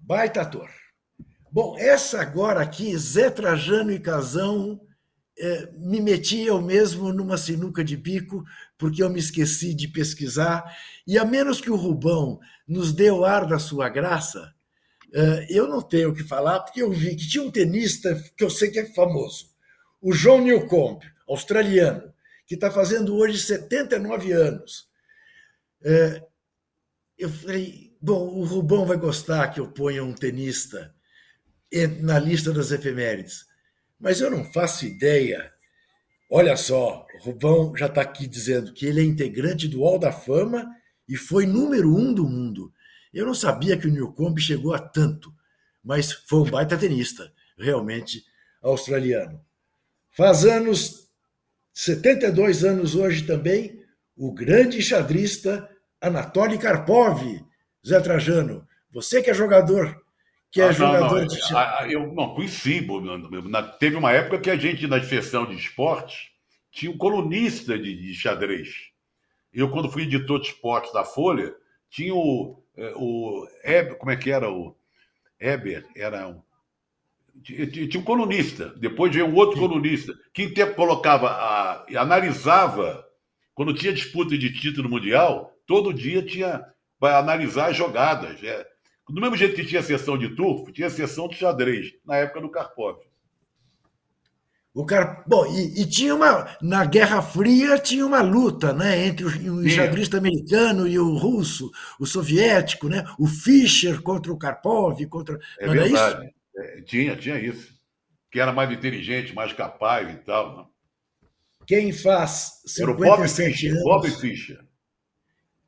Baita 0.00 0.42
ator. 0.42 0.68
Bom, 1.52 1.76
essa 1.78 2.20
agora 2.20 2.60
aqui, 2.60 2.96
Zé 2.96 3.30
Trajano 3.30 3.92
e 3.92 4.00
Casão, 4.00 4.80
é, 5.38 5.70
me 5.76 6.00
meti 6.00 6.40
eu 6.40 6.60
mesmo 6.60 7.12
numa 7.12 7.36
sinuca 7.36 7.82
de 7.82 7.96
bico, 7.96 8.44
porque 8.76 9.02
eu 9.02 9.10
me 9.10 9.18
esqueci 9.18 9.74
de 9.74 9.88
pesquisar, 9.88 10.64
e 11.06 11.18
a 11.18 11.24
menos 11.24 11.60
que 11.60 11.70
o 11.70 11.76
Rubão 11.76 12.38
nos 12.66 12.92
dê 12.92 13.10
o 13.10 13.24
ar 13.24 13.46
da 13.46 13.58
sua 13.58 13.88
graça, 13.88 14.54
eh, 15.12 15.46
eu 15.50 15.66
não 15.66 15.82
tenho 15.82 16.10
o 16.10 16.14
que 16.14 16.22
falar, 16.22 16.60
porque 16.60 16.82
eu 16.82 16.90
vi 16.90 17.16
que 17.16 17.28
tinha 17.28 17.42
um 17.42 17.50
tenista 17.50 18.14
que 18.36 18.44
eu 18.44 18.50
sei 18.50 18.70
que 18.70 18.78
é 18.78 18.86
famoso, 18.94 19.50
o 20.00 20.14
John 20.14 20.40
Newcomb, 20.42 21.04
australiano, 21.28 22.12
que 22.46 22.54
está 22.54 22.70
fazendo 22.70 23.16
hoje 23.16 23.38
79 23.38 24.32
anos. 24.32 24.88
Eh, 25.82 26.22
eu 27.18 27.28
falei, 27.28 27.89
bom, 28.00 28.28
o 28.28 28.44
Rubão 28.44 28.86
vai 28.86 28.96
gostar 28.96 29.48
que 29.48 29.60
eu 29.60 29.68
ponha 29.68 30.02
um 30.02 30.14
tenista 30.14 30.94
na 32.00 32.18
lista 32.18 32.52
das 32.52 32.70
efemérides, 32.70 33.44
mas 33.98 34.20
eu 34.20 34.30
não 34.30 34.44
faço 34.44 34.86
ideia. 34.86 35.52
Olha 36.30 36.56
só, 36.56 37.06
o 37.14 37.24
Rubão 37.24 37.76
já 37.76 37.86
está 37.86 38.00
aqui 38.00 38.26
dizendo 38.26 38.72
que 38.72 38.86
ele 38.86 39.00
é 39.00 39.04
integrante 39.04 39.68
do 39.68 39.80
Hall 39.80 39.98
da 39.98 40.12
Fama 40.12 40.66
e 41.08 41.16
foi 41.16 41.46
número 41.46 41.94
um 41.94 42.14
do 42.14 42.24
mundo. 42.24 42.72
Eu 43.12 43.26
não 43.26 43.34
sabia 43.34 43.76
que 43.76 43.86
o 43.86 43.90
Newcomb 43.90 44.40
chegou 44.40 44.72
a 44.72 44.78
tanto, 44.78 45.32
mas 45.82 46.12
foi 46.12 46.40
um 46.40 46.50
baita 46.50 46.78
tenista, 46.78 47.32
realmente 47.58 48.24
australiano. 48.62 49.40
Faz 50.12 50.44
anos, 50.44 51.08
72 51.72 52.64
anos 52.64 52.94
hoje 52.94 53.24
também, 53.24 53.82
o 54.16 54.32
grande 54.32 54.80
xadrista 54.82 55.68
Anatoly 56.00 56.58
Karpov, 56.58 57.44
Zé 57.86 58.00
Trajano. 58.00 58.66
Você 58.92 59.22
que 59.22 59.30
é 59.30 59.34
jogador, 59.34 60.02
que 60.50 60.60
é 60.60 60.68
ah, 60.68 60.72
jogador 60.72 61.20
não, 61.20 61.26
de 61.26 61.92
Eu 61.92 62.12
não 62.12 62.34
conheci. 62.34 62.86
Teve 63.78 63.96
uma 63.96 64.12
época 64.12 64.40
que 64.40 64.50
a 64.50 64.56
gente, 64.56 64.86
na 64.86 65.02
sessão 65.02 65.46
de 65.46 65.54
esportes, 65.54 66.30
tinha 66.70 66.90
um 66.90 66.98
colunista 66.98 67.78
de, 67.78 67.94
de 67.94 68.14
xadrez. 68.14 68.90
Eu, 69.52 69.70
quando 69.70 69.90
fui 69.90 70.02
editor 70.02 70.40
de 70.40 70.48
esportes 70.48 70.92
da 70.92 71.04
Folha, 71.04 71.54
tinha 71.88 72.14
o, 72.14 72.62
é, 72.76 72.92
o 72.96 73.46
Eber, 73.64 73.96
como 73.96 74.10
é 74.10 74.16
que 74.16 74.30
era 74.30 74.50
o 74.50 74.76
Eber? 75.38 75.84
Era 75.96 76.28
um, 76.28 76.40
tinha 77.42 78.00
um 78.00 78.04
colunista, 78.04 78.74
depois 78.76 79.12
veio 79.12 79.26
um 79.26 79.34
outro 79.34 79.54
Sim. 79.54 79.60
colunista, 79.60 80.14
que 80.32 80.48
colocava, 80.74 81.30
a, 81.30 81.84
analisava, 81.96 83.04
quando 83.54 83.74
tinha 83.74 83.92
disputa 83.92 84.36
de 84.36 84.52
título 84.52 84.88
mundial, 84.88 85.56
todo 85.66 85.92
dia 85.92 86.22
tinha 86.22 86.64
para 87.00 87.18
analisar 87.18 87.70
as 87.70 87.76
jogadas. 87.76 88.40
É. 88.44 88.66
Do 89.08 89.20
mesmo 89.20 89.36
jeito 89.36 89.56
que 89.56 89.66
tinha 89.66 89.82
sessão 89.82 90.16
de 90.16 90.36
turfo, 90.36 90.70
tinha 90.70 90.88
sessão 90.88 91.26
de 91.26 91.34
xadrez, 91.34 91.94
na 92.06 92.16
época 92.16 92.40
do 92.42 92.50
Karpov. 92.50 92.98
O 94.72 94.86
cara, 94.86 95.24
bom, 95.26 95.44
e, 95.46 95.82
e, 95.82 95.86
tinha 95.86 96.14
uma 96.14 96.56
na 96.62 96.84
Guerra 96.84 97.20
Fria 97.20 97.76
tinha 97.76 98.06
uma 98.06 98.22
luta, 98.22 98.72
né, 98.72 99.04
entre 99.04 99.24
o, 99.24 99.54
o 99.56 99.68
xadrista 99.68 100.16
americano 100.16 100.86
e 100.86 100.96
o 100.96 101.16
russo, 101.16 101.72
o 101.98 102.06
soviético, 102.06 102.88
né, 102.88 103.04
o 103.18 103.26
Fischer 103.26 104.00
contra 104.00 104.32
o 104.32 104.38
Karpov, 104.38 105.04
contra 105.06 105.40
é 105.58 105.68
verdade. 105.68 106.32
É, 106.56 106.82
tinha, 106.82 107.16
tinha 107.16 107.36
isso. 107.40 107.74
Que 108.30 108.38
era 108.38 108.52
mais 108.52 108.70
inteligente, 108.70 109.34
mais 109.34 109.52
capaz 109.52 110.08
e 110.08 110.18
tal. 110.18 110.56
Né? 110.56 110.64
Quem 111.66 111.92
faz 111.92 112.62
57 112.64 112.82
era 112.82 112.92
o 112.92 112.96
Bob 112.96 113.28
Fischer, 113.28 113.72
anos, 113.72 113.82
Bob 113.82 114.10
Fischer. 114.10 114.64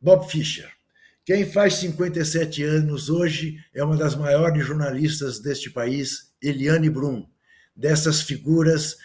Bob 0.01 0.31
Fischer. 0.31 0.72
Quem 1.25 1.47
faz 1.47 1.75
57 1.75 2.65
anos 2.65 3.09
hoje 3.09 3.57
é 3.73 3.83
uma 3.85 3.97
das 3.97 4.17
maiores 4.17 4.67
jornalistas 4.67 5.39
deste 5.39 5.71
país, 5.71 6.33
Eliane 6.43 6.91
Brum 6.91 7.27
dessas 7.75 8.21
figuras, 8.23 8.97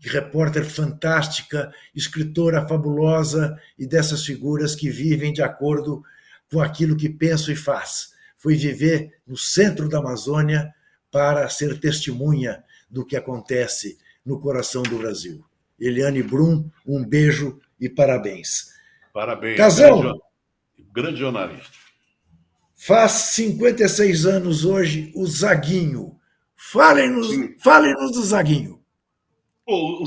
repórter 0.00 0.64
fantástica, 0.64 1.72
escritora 1.94 2.66
fabulosa 2.66 3.58
e 3.78 3.86
dessas 3.86 4.24
figuras 4.24 4.74
que 4.74 4.90
vivem 4.90 5.32
de 5.32 5.42
acordo 5.42 6.02
com 6.50 6.60
aquilo 6.60 6.96
que 6.96 7.08
pensa 7.08 7.52
e 7.52 7.56
faz. 7.56 8.12
Foi 8.36 8.54
viver 8.54 9.20
no 9.26 9.36
centro 9.36 9.88
da 9.88 9.98
Amazônia 9.98 10.72
para 11.10 11.48
ser 11.48 11.78
testemunha 11.78 12.62
do 12.90 13.04
que 13.04 13.16
acontece 13.16 13.98
no 14.24 14.40
coração 14.40 14.82
do 14.82 14.98
Brasil. 14.98 15.44
Eliane 15.78 16.22
Brum, 16.22 16.68
um 16.86 17.04
beijo 17.04 17.60
e 17.78 17.88
parabéns. 17.88 18.70
Parabéns. 19.12 19.56
Casão, 19.56 20.20
grande, 20.92 21.18
jornalista. 21.18 21.70
Faz 22.76 23.12
56 23.12 24.26
anos 24.26 24.64
hoje 24.64 25.12
o 25.14 25.26
Zaguinho, 25.26 26.20
Falem-nos 26.72 27.28
falem 27.58 27.94
do 27.94 28.22
Zaguinho. 28.22 28.80
Pô, 29.64 30.04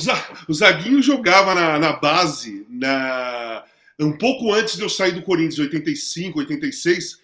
o 0.48 0.54
Zaguinho 0.54 1.02
jogava 1.02 1.56
na, 1.56 1.80
na 1.80 1.94
base, 1.94 2.66
na, 2.70 3.64
um 4.00 4.16
pouco 4.16 4.54
antes 4.54 4.78
de 4.78 4.84
eu 4.84 4.90
sair 4.90 5.14
do 5.14 5.24
Corinthians, 5.24 5.58
85, 5.58 6.40
86. 6.40 7.18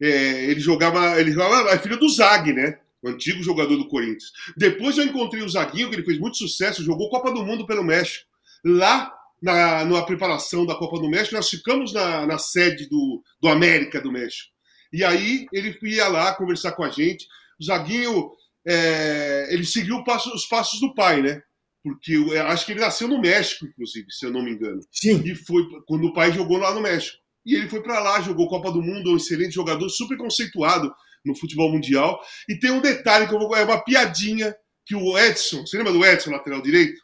É, 0.00 0.44
ele 0.44 0.60
jogava. 0.60 1.20
Ele 1.20 1.32
jogava. 1.32 1.70
É 1.70 1.78
filho 1.78 1.98
do 1.98 2.08
Zag, 2.08 2.52
né? 2.52 2.78
O 3.02 3.08
antigo 3.08 3.42
jogador 3.42 3.76
do 3.76 3.88
Corinthians. 3.88 4.32
Depois 4.56 4.96
eu 4.96 5.04
encontrei 5.04 5.42
o 5.42 5.48
Zaguinho, 5.48 5.90
que 5.90 5.96
ele 5.96 6.04
fez 6.04 6.18
muito 6.18 6.36
sucesso, 6.36 6.84
jogou 6.84 7.10
Copa 7.10 7.32
do 7.32 7.44
Mundo 7.44 7.66
pelo 7.66 7.82
México. 7.82 8.24
Lá 8.64 9.12
na, 9.42 9.84
na 9.84 10.02
preparação 10.02 10.64
da 10.64 10.74
Copa 10.74 10.98
do 10.98 11.08
México, 11.08 11.34
nós 11.36 11.48
ficamos 11.48 11.92
na, 11.92 12.26
na 12.26 12.38
sede 12.38 12.88
do, 12.88 13.22
do 13.40 13.48
América 13.48 14.00
do 14.00 14.12
México. 14.12 14.50
E 14.92 15.04
aí 15.04 15.46
ele 15.52 15.76
ia 15.82 16.08
lá 16.08 16.34
conversar 16.34 16.72
com 16.72 16.82
a 16.82 16.90
gente. 16.90 17.26
O 17.60 17.64
Zaguinho 17.64 18.30
é, 18.66 19.48
ele 19.50 19.64
seguiu 19.64 20.02
passo, 20.04 20.34
os 20.34 20.46
passos 20.46 20.80
do 20.80 20.94
pai, 20.94 21.22
né? 21.22 21.40
Porque 21.82 22.14
eu 22.14 22.46
acho 22.48 22.66
que 22.66 22.72
ele 22.72 22.80
nasceu 22.80 23.06
no 23.06 23.20
México, 23.20 23.64
inclusive, 23.64 24.06
se 24.10 24.26
eu 24.26 24.32
não 24.32 24.42
me 24.42 24.52
engano. 24.52 24.80
Sim. 24.90 25.22
E 25.24 25.34
foi 25.36 25.62
quando 25.86 26.06
o 26.06 26.12
pai 26.12 26.32
jogou 26.32 26.56
lá 26.56 26.74
no 26.74 26.80
México. 26.80 27.18
E 27.44 27.54
ele 27.54 27.68
foi 27.68 27.80
para 27.80 28.00
lá, 28.00 28.20
jogou 28.20 28.48
Copa 28.48 28.72
do 28.72 28.82
Mundo, 28.82 29.12
um 29.12 29.16
excelente 29.16 29.54
jogador, 29.54 29.88
super 29.88 30.16
conceituado 30.18 30.92
no 31.24 31.36
futebol 31.36 31.70
mundial. 31.70 32.20
E 32.48 32.58
tem 32.58 32.72
um 32.72 32.80
detalhe 32.80 33.28
que 33.28 33.34
eu 33.34 33.38
vou, 33.38 33.54
é 33.54 33.62
uma 33.62 33.84
piadinha 33.84 34.52
que 34.84 34.96
o 34.96 35.16
Edson, 35.16 35.64
você 35.64 35.76
lembra 35.76 35.92
do 35.92 36.04
Edson, 36.04 36.30
lateral 36.30 36.60
direito? 36.60 37.00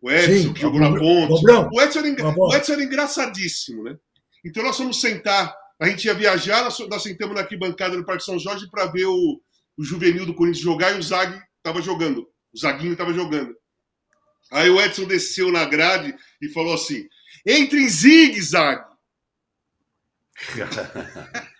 O 0.00 0.10
Edson, 0.10 0.48
Sim, 0.48 0.52
que 0.54 0.60
jogou 0.60 0.80
na 0.80 0.88
ponte. 0.88 1.46
O 1.46 1.80
Edson, 1.80 2.00
era, 2.00 2.34
o 2.38 2.54
Edson 2.54 2.72
era 2.72 2.82
engraçadíssimo, 2.82 3.84
né? 3.84 3.96
Então 4.44 4.62
nós 4.62 4.76
fomos 4.76 5.00
sentar, 5.00 5.54
a 5.78 5.86
gente 5.86 6.06
ia 6.06 6.14
viajar, 6.14 6.64
nós, 6.64 6.78
nós 6.88 7.02
sentamos 7.02 7.34
na 7.34 7.42
arquibancada 7.42 7.96
do 7.96 8.04
Parque 8.04 8.24
São 8.24 8.38
Jorge 8.38 8.70
para 8.70 8.86
ver 8.86 9.04
o, 9.04 9.40
o 9.76 9.84
juvenil 9.84 10.24
do 10.24 10.34
Corinthians 10.34 10.64
jogar 10.64 10.94
e 10.94 10.98
o 10.98 11.02
Zag 11.02 11.38
estava 11.58 11.82
jogando. 11.82 12.26
O 12.52 12.58
Zaguinho 12.58 12.92
estava 12.92 13.12
jogando. 13.12 13.54
Aí 14.50 14.68
o 14.70 14.80
Edson 14.80 15.04
desceu 15.04 15.52
na 15.52 15.64
grade 15.64 16.14
e 16.40 16.48
falou 16.48 16.74
assim: 16.74 17.06
entre 17.46 17.80
em 17.80 17.88
zigue-zague. 17.88 18.90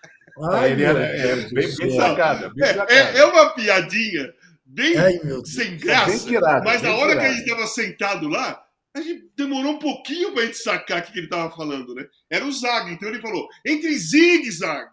Ai, 0.53 0.73
ele 0.73 0.85
era 0.85 1.01
é, 1.01 1.37
bem, 1.51 1.77
bem 1.77 1.97
sacada. 1.97 2.51
Bem 2.51 2.65
é, 2.65 2.87
é, 2.89 3.19
é, 3.19 3.25
uma 3.27 3.51
piadinha 3.51 4.33
bem 4.71 4.97
Ai, 4.97 5.21
sem 5.45 5.77
graça. 5.77 6.27
Tirado, 6.27 6.65
mas 6.65 6.83
na 6.83 6.95
hora 6.95 7.11
tirado. 7.11 7.21
que 7.21 7.27
a 7.27 7.33
gente 7.33 7.43
estava 7.43 7.67
sentado 7.67 8.29
lá, 8.29 8.63
a 8.95 9.01
gente 9.01 9.31
demorou 9.37 9.73
um 9.73 9.79
pouquinho 9.79 10.33
para 10.33 10.43
a 10.43 10.47
gente 10.47 10.59
sacar 10.59 11.01
o 11.01 11.03
que 11.05 11.19
ele 11.19 11.27
estava 11.27 11.55
falando, 11.55 11.95
né? 11.95 12.07
Era 12.31 12.45
o 12.45 12.53
Zag, 12.53 12.93
então 12.93 13.09
ele 13.09 13.21
falou: 13.21 13.49
entre 13.65 13.97
zigue-zague. 13.97 14.91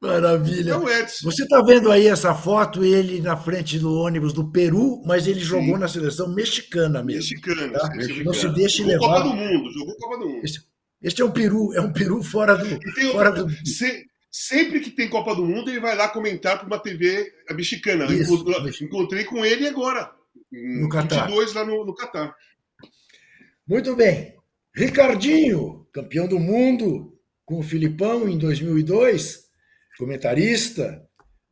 Maravilha. 0.00 0.74
Então, 0.74 0.84
Você 1.22 1.44
está 1.44 1.62
vendo 1.62 1.90
aí 1.90 2.06
essa 2.06 2.34
foto, 2.34 2.84
ele 2.84 3.20
na 3.20 3.36
frente 3.36 3.78
do 3.78 3.94
ônibus 3.94 4.32
do 4.32 4.50
Peru, 4.50 5.02
mas 5.06 5.26
ele 5.26 5.40
jogou 5.40 5.74
Sim. 5.74 5.80
na 5.80 5.88
seleção 5.88 6.34
mexicana 6.34 7.02
mesmo. 7.02 7.22
Mexicana, 7.22 7.78
tá? 7.78 7.88
mexicana. 7.94 8.24
Não 8.24 8.34
se 8.34 8.48
deixe 8.50 8.78
jogou 8.78 8.92
levar. 8.92 9.22
Copa 9.22 9.22
do 9.22 9.34
Mundo, 9.34 9.72
jogou 9.72 9.96
Copa 9.96 10.18
do 10.18 10.28
Mundo. 10.28 10.44
Este, 10.44 10.60
este 11.02 11.22
é 11.22 11.24
um 11.24 11.30
peru, 11.30 11.72
é 11.74 11.80
um 11.80 11.92
peru 11.92 12.22
fora 12.22 12.56
do. 12.56 12.78
fora 13.12 13.30
do... 13.30 13.50
Se, 13.66 14.04
sempre 14.36 14.80
que 14.80 14.90
tem 14.90 15.08
Copa 15.08 15.34
do 15.34 15.46
Mundo, 15.46 15.70
ele 15.70 15.80
vai 15.80 15.96
lá 15.96 16.08
comentar 16.08 16.58
para 16.58 16.66
uma 16.66 16.78
TV 16.78 17.32
mexicana. 17.52 18.04
Isso, 18.12 18.34
encontrei, 18.34 18.86
encontrei 18.86 19.24
com 19.24 19.44
ele 19.44 19.66
agora, 19.66 20.12
no 20.52 20.90
Catar. 20.90 21.26
22 21.26 21.54
lá 21.54 21.64
no, 21.64 21.86
no 21.86 21.94
Catar. 21.94 22.36
Muito 23.66 23.96
bem. 23.96 24.34
Ricardinho, 24.74 25.86
campeão 25.90 26.28
do 26.28 26.38
mundo 26.38 27.18
com 27.46 27.60
o 27.60 27.62
Filipão 27.62 28.28
em 28.28 28.36
2002 28.36 29.46
comentarista 29.96 31.02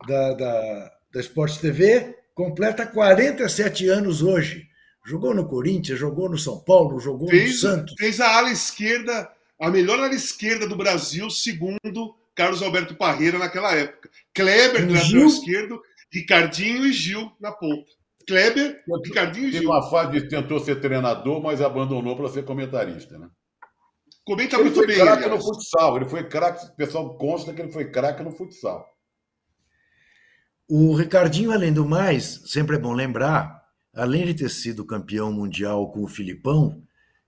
da, 0.07 0.35
da, 0.35 0.93
da 1.15 1.21
Esporte 1.21 1.59
TV, 1.59 2.15
completa 2.35 2.87
47 2.87 3.89
anos 3.89 4.21
hoje. 4.21 4.69
Jogou 5.07 5.35
no 5.35 5.47
Corinthians, 5.47 5.99
jogou 5.99 6.29
no 6.29 6.37
São 6.37 6.61
Paulo, 6.61 7.01
jogou 7.01 7.29
fez, 7.29 7.51
no 7.51 7.57
Santos. 7.57 7.95
Fez 7.99 8.21
a 8.21 8.37
ala 8.37 8.51
esquerda, 8.51 9.31
a 9.59 9.71
melhor 9.71 9.99
ala 9.99 10.15
esquerda 10.15 10.69
do 10.69 10.77
Brasil, 10.77 11.31
segundo 11.31 12.15
Carlos 12.35 12.63
Alberto 12.63 12.95
Parreira 12.95 13.39
naquela 13.39 13.75
época. 13.75 14.11
Kleber, 14.35 14.91
lado 14.91 15.27
esquerdo, 15.27 15.81
Ricardinho 16.13 16.87
e 16.87 16.93
Gil 16.93 17.31
na 17.41 17.53
ponta. 17.53 17.91
Kleber, 18.27 18.83
Ricardinho 19.05 19.49
e 19.49 19.53
Gil. 19.53 19.61
Teve 19.61 19.73
uma 19.73 19.89
fase 19.91 20.13
de 20.13 20.29
tentou 20.29 20.59
ser 20.61 20.81
treinador, 20.81 21.43
mas 21.43 21.61
abandonou 21.61 22.17
para 22.17 22.29
ser 22.29 22.45
comentarista, 22.45 23.19
né? 23.19 23.29
Comenta 24.25 24.57
ele 24.57 24.65
muito 24.65 24.77
foi 24.77 24.87
bem. 24.87 24.97
craque 24.97 25.29
no 25.29 25.41
futsal. 25.41 25.97
Ele 25.97 26.07
foi 26.07 26.25
craque, 26.25 26.67
o 26.67 26.77
pessoal 26.77 27.17
consta 27.17 27.53
que 27.53 27.61
ele 27.61 27.73
foi 27.73 27.91
craque 27.91 28.23
no 28.23 28.33
futsal. 28.33 28.87
O 30.67 30.95
Ricardinho, 30.95 31.53
além 31.53 31.73
do 31.73 31.85
mais, 31.85 32.41
sempre 32.47 32.77
é 32.77 32.79
bom 32.79 32.95
lembrar, 32.95 33.63
além 33.95 34.25
de 34.25 34.35
ter 34.35 34.49
sido 34.49 34.87
campeão 34.87 35.31
mundial 35.31 35.91
com 35.93 36.03
o 36.03 36.09
Filipão, 36.09 36.83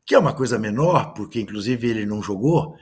que 0.07 0.14
é 0.14 0.18
uma 0.18 0.34
coisa 0.34 0.59
menor, 0.59 1.12
porque 1.12 1.38
inclusive 1.38 1.86
ele 1.86 2.07
não 2.07 2.22
jogou, 2.22 2.76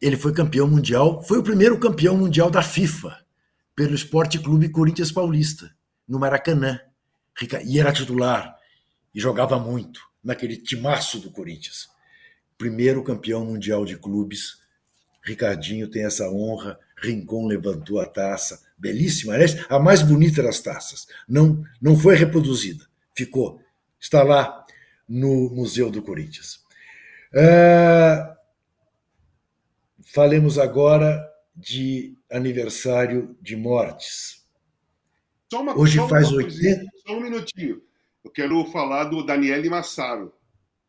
ele 0.00 0.16
foi 0.16 0.32
campeão 0.32 0.68
mundial, 0.68 1.22
foi 1.22 1.38
o 1.38 1.42
primeiro 1.42 1.78
campeão 1.78 2.16
mundial 2.16 2.50
da 2.50 2.62
FIFA. 2.62 3.24
pelo 3.74 3.94
Esporte 3.94 4.38
Clube 4.38 4.70
Corinthians 4.70 5.12
Paulista, 5.12 5.70
no 6.08 6.18
Maracanã. 6.18 6.80
E 7.66 7.78
era 7.78 7.92
titular. 7.92 8.56
E 9.14 9.20
jogava 9.20 9.58
muito 9.58 10.00
naquele 10.24 10.56
timaço 10.56 11.20
do 11.20 11.30
Corinthians. 11.30 11.86
Primeiro 12.56 13.04
campeão 13.04 13.44
mundial 13.44 13.84
de 13.84 13.98
clubes. 13.98 14.62
Ricardinho 15.22 15.88
tem 15.88 16.06
essa 16.06 16.30
honra. 16.30 16.78
Rincon 16.96 17.46
levantou 17.46 18.00
a 18.00 18.06
taça. 18.06 18.62
Belíssima, 18.78 19.34
aliás, 19.34 19.66
a 19.68 19.78
mais 19.78 20.00
bonita 20.00 20.42
das 20.42 20.60
taças. 20.60 21.06
Não, 21.28 21.62
não 21.80 21.98
foi 21.98 22.14
reproduzida. 22.14 22.86
Ficou. 23.14 23.60
Está 24.00 24.22
lá 24.22 24.64
no 25.06 25.50
Museu 25.50 25.90
do 25.90 26.00
Corinthians. 26.02 26.60
Uh, 27.34 28.35
falemos 30.16 30.58
agora 30.58 31.30
de 31.54 32.16
aniversário 32.32 33.36
de 33.42 33.54
mortes. 33.54 34.46
Uma, 35.52 35.78
Hoje 35.78 35.98
faz 36.08 36.32
80. 36.32 36.84
Só 37.06 37.12
um 37.12 37.20
minutinho. 37.20 37.82
Eu 38.24 38.30
quero 38.30 38.64
falar 38.72 39.04
do 39.04 39.22
Daniele 39.22 39.68
Massaro. 39.68 40.32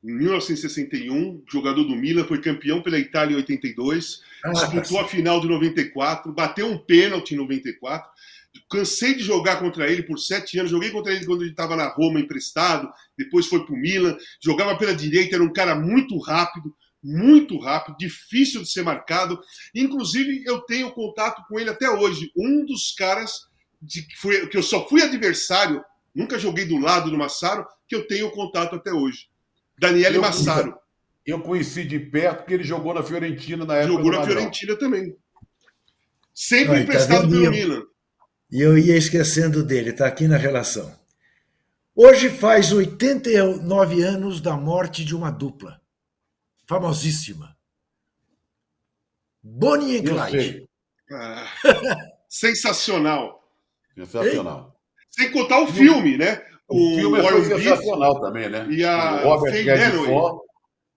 Em 0.01 0.13
1961, 0.13 1.43
jogador 1.45 1.84
do 1.84 1.93
Milan, 1.93 2.23
foi 2.23 2.39
campeão 2.39 2.82
pela 2.82 2.97
Itália 2.97 3.34
em 3.34 3.38
82, 3.38 4.21
ah, 4.45 4.51
disputou 4.51 4.99
tá 4.99 5.03
a 5.03 5.07
final 5.07 5.41
de 5.41 5.47
94, 5.49 6.32
bateu 6.32 6.65
um 6.65 6.78
pênalti 6.78 7.34
em 7.34 7.38
94. 7.38 8.09
Cansei 8.69 9.13
de 9.13 9.23
jogar 9.23 9.57
contra 9.59 9.91
ele 9.91 10.03
por 10.03 10.17
sete 10.19 10.57
anos. 10.57 10.71
Joguei 10.71 10.89
contra 10.89 11.13
ele 11.13 11.25
quando 11.25 11.41
ele 11.41 11.51
estava 11.51 11.75
na 11.75 11.89
Roma 11.89 12.19
emprestado, 12.19 12.89
depois 13.17 13.47
foi 13.47 13.65
para 13.65 13.75
o 13.75 13.78
Milan. 13.78 14.17
Jogava 14.39 14.78
pela 14.78 14.95
direita, 14.95 15.36
era 15.36 15.43
um 15.43 15.51
cara 15.51 15.75
muito 15.75 16.17
rápido, 16.17 16.73
muito 17.08 17.58
rápido, 17.58 17.97
difícil 17.97 18.62
de 18.62 18.70
ser 18.70 18.84
marcado. 18.84 19.39
Inclusive, 19.74 20.43
eu 20.45 20.60
tenho 20.62 20.91
contato 20.91 21.41
com 21.47 21.58
ele 21.58 21.70
até 21.70 21.89
hoje. 21.89 22.30
Um 22.36 22.66
dos 22.66 22.93
caras 22.93 23.32
de, 23.82 24.01
que, 24.01 24.18
foi, 24.18 24.47
que 24.47 24.58
eu 24.58 24.64
só 24.64 24.88
fui 24.89 25.01
adversário, 25.01 25.82
nunca 26.14 26.38
joguei 26.38 26.66
do 26.66 26.78
lado 26.78 27.10
do 27.10 27.18
Massaro, 27.18 27.66
que 27.88 27.95
eu 27.95 28.05
tenho 28.05 28.30
contato 28.32 28.76
até 28.76 28.91
hoje. 28.91 29.30
Daniele 29.80 30.20
Massaro. 30.20 30.76
Eu 31.26 31.41
conheci 31.41 31.86
de 31.86 31.99
perto 31.99 32.39
porque 32.39 32.53
ele 32.53 32.64
jogou 32.64 32.93
na 32.93 33.03
Fiorentina 33.03 33.66
na 33.66 33.76
época. 33.76 33.93
Jogou 33.93 34.12
na 34.12 34.24
Fiorentina 34.24 34.76
também. 34.78 35.16
Sempre 36.34 36.74
Ai, 36.74 36.78
tá 36.78 36.84
emprestado 36.84 37.22
tá 37.24 37.28
pelo 37.28 37.51
Milan. 37.51 37.84
E 38.49 38.62
eu 38.62 38.78
ia 38.78 38.95
esquecendo 38.95 39.64
dele, 39.64 39.89
está 39.89 40.08
aqui 40.08 40.26
na 40.26 40.38
relação. 40.38 40.93
Hoje 41.93 42.30
faz 42.30 42.72
89 42.72 44.03
anos 44.03 44.39
da 44.39 44.55
morte 44.55 45.03
de 45.03 45.14
uma 45.14 45.30
dupla 45.30 45.82
famosíssima. 46.68 47.55
Bonnie 49.41 49.97
e 49.97 50.03
Clyde. 50.03 50.70
Ah, 51.11 51.47
sensacional. 52.30 53.49
Sensacional. 53.95 54.76
Sem 55.09 55.32
contar 55.32 55.61
o 55.61 55.68
filme, 55.68 56.18
né? 56.18 56.45
O, 56.68 56.76
o 56.76 56.95
filme 56.95 57.20
é 57.20 57.43
sensacional 57.59 58.20
também, 58.20 58.49
né? 58.49 58.68
E 58.70 58.84
a 58.84 59.22
o 59.26 59.30
Robert 59.30 59.53
Redford, 59.53 60.41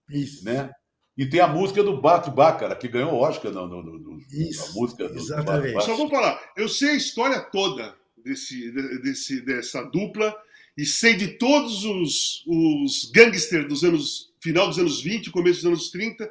Isso. 0.09 0.43
Né? 0.43 0.69
E 1.17 1.25
tem 1.25 1.39
a 1.39 1.47
música 1.47 1.81
do 1.81 2.01
Bart 2.01 2.29
Baccara, 2.29 2.75
que 2.75 2.87
ganhou 2.87 3.13
o 3.13 3.19
Oscar 3.19 3.51
no, 3.51 3.67
no, 3.67 3.81
no, 3.81 4.19
Isso, 4.31 4.71
a 4.71 4.73
música 4.73 5.07
do, 5.07 5.15
exatamente. 5.15 5.75
Do 5.75 5.81
Só 5.81 5.95
vou 5.95 6.09
falar, 6.09 6.41
eu 6.57 6.67
sei 6.67 6.89
a 6.89 6.95
história 6.95 7.39
toda 7.39 7.95
desse, 8.17 8.71
desse, 9.01 9.41
dessa 9.41 9.83
dupla 9.83 10.35
e 10.77 10.85
sei 10.85 11.15
de 11.15 11.37
todos 11.37 11.85
os, 11.85 12.43
os 12.47 13.11
gangsters 13.13 13.67
dos 13.67 13.83
anos 13.83 14.30
final 14.41 14.67
dos 14.67 14.79
anos 14.79 15.01
20, 15.01 15.29
começo 15.29 15.59
dos 15.59 15.65
anos 15.65 15.91
30, 15.91 16.29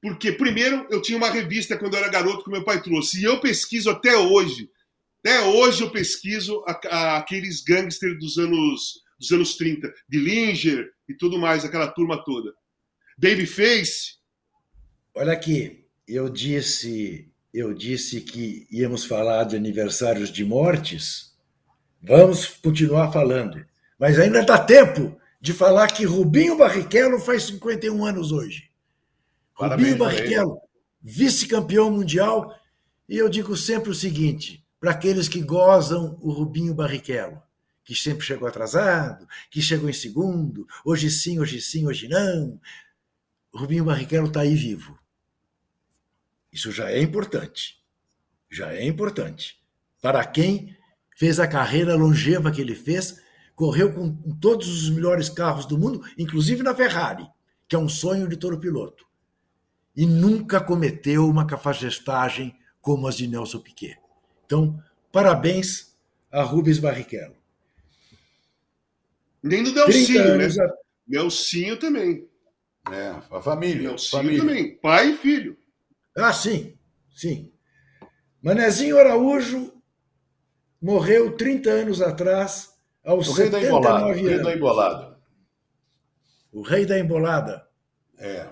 porque, 0.00 0.32
primeiro, 0.32 0.86
eu 0.90 1.00
tinha 1.00 1.16
uma 1.16 1.30
revista 1.30 1.78
quando 1.78 1.94
eu 1.94 2.00
era 2.00 2.10
garoto 2.10 2.44
que 2.44 2.50
meu 2.50 2.64
pai 2.64 2.82
trouxe, 2.82 3.20
e 3.20 3.24
eu 3.24 3.40
pesquiso 3.40 3.88
até 3.88 4.16
hoje, 4.16 4.68
até 5.20 5.40
hoje 5.42 5.82
eu 5.82 5.90
pesquiso 5.90 6.64
a, 6.66 6.80
a, 6.88 7.16
aqueles 7.18 7.62
gangsters 7.62 8.18
dos 8.18 8.36
anos, 8.36 9.02
dos 9.18 9.30
anos 9.30 9.56
30, 9.56 9.94
Dillinger 10.08 10.90
e 11.08 11.14
tudo 11.14 11.38
mais, 11.38 11.64
aquela 11.64 11.86
turma 11.86 12.22
toda. 12.24 12.52
Babyface. 13.16 14.16
Olha 15.14 15.32
aqui, 15.32 15.84
eu 16.08 16.28
disse, 16.28 17.30
eu 17.54 17.72
disse 17.72 18.20
que 18.22 18.66
íamos 18.70 19.04
falar 19.04 19.44
de 19.44 19.54
aniversários 19.54 20.32
de 20.32 20.44
mortes, 20.44 21.32
vamos 22.02 22.46
continuar 22.46 23.12
falando, 23.12 23.64
mas 23.96 24.18
ainda 24.18 24.42
dá 24.42 24.58
tempo 24.58 25.16
de 25.42 25.52
falar 25.52 25.88
que 25.88 26.04
Rubinho 26.04 26.56
Barrichello 26.56 27.18
faz 27.18 27.42
51 27.42 28.06
anos 28.06 28.30
hoje. 28.30 28.70
Parabéns, 29.58 29.90
Rubinho 29.90 29.98
Barrichello, 29.98 30.60
vice-campeão 31.02 31.90
mundial. 31.90 32.56
E 33.08 33.18
eu 33.18 33.28
digo 33.28 33.56
sempre 33.56 33.90
o 33.90 33.94
seguinte: 33.94 34.64
para 34.78 34.92
aqueles 34.92 35.28
que 35.28 35.42
gozam 35.42 36.16
o 36.22 36.30
Rubinho 36.30 36.72
Barrichello, 36.72 37.42
que 37.84 37.92
sempre 37.92 38.24
chegou 38.24 38.46
atrasado, 38.46 39.26
que 39.50 39.60
chegou 39.60 39.90
em 39.90 39.92
segundo, 39.92 40.64
hoje 40.84 41.10
sim, 41.10 41.40
hoje 41.40 41.60
sim, 41.60 41.88
hoje 41.88 42.06
não. 42.06 42.60
Rubinho 43.52 43.84
Barrichello 43.84 44.28
está 44.28 44.42
aí 44.42 44.54
vivo. 44.54 44.96
Isso 46.52 46.70
já 46.70 46.88
é 46.88 47.02
importante. 47.02 47.82
Já 48.48 48.72
é 48.72 48.86
importante. 48.86 49.60
Para 50.00 50.24
quem 50.24 50.76
fez 51.16 51.40
a 51.40 51.48
carreira 51.48 51.96
longeva 51.96 52.52
que 52.52 52.60
ele 52.60 52.76
fez, 52.76 53.21
correu 53.54 53.92
com 53.92 54.12
todos 54.40 54.68
os 54.68 54.90
melhores 54.90 55.28
carros 55.28 55.66
do 55.66 55.78
mundo, 55.78 56.02
inclusive 56.18 56.62
na 56.62 56.74
Ferrari, 56.74 57.26
que 57.68 57.76
é 57.76 57.78
um 57.78 57.88
sonho 57.88 58.28
de 58.28 58.36
todo 58.36 58.58
piloto. 58.58 59.06
E 59.94 60.06
nunca 60.06 60.60
cometeu 60.60 61.26
uma 61.28 61.46
cafajestagem 61.46 62.56
como 62.80 63.06
as 63.06 63.16
de 63.16 63.26
Nelson 63.26 63.60
Piquet. 63.60 63.98
Então, 64.46 64.82
parabéns 65.12 65.96
a 66.30 66.42
Rubens 66.42 66.78
Barrichello. 66.78 67.36
Nem 69.42 69.62
do 69.62 69.72
Delcinho, 69.72 70.36
né? 70.36 70.46
A... 70.46 70.74
Nelsinho 71.06 71.78
também. 71.78 72.26
É, 72.90 73.08
a 73.30 73.42
família. 73.42 73.88
Nelsinho 73.88 74.22
família. 74.22 74.40
também, 74.40 74.76
pai 74.76 75.10
e 75.10 75.16
filho. 75.16 75.56
Ah, 76.16 76.32
sim, 76.32 76.74
sim. 77.14 77.52
Manezinho 78.42 78.98
Araújo 78.98 79.72
morreu 80.80 81.36
30 81.36 81.70
anos 81.70 82.02
atrás 82.02 82.71
aos 83.04 83.28
o 83.28 83.32
rei 83.32 83.50
da 83.50 83.60
embolada, 83.60 84.04
anos. 84.04 84.20
O 84.20 84.24
rei 84.24 84.42
da 84.42 84.54
embolada. 84.54 85.18
O 86.52 86.62
rei 86.62 86.86
da 86.86 86.98
embolada. 86.98 87.68
É. 88.18 88.48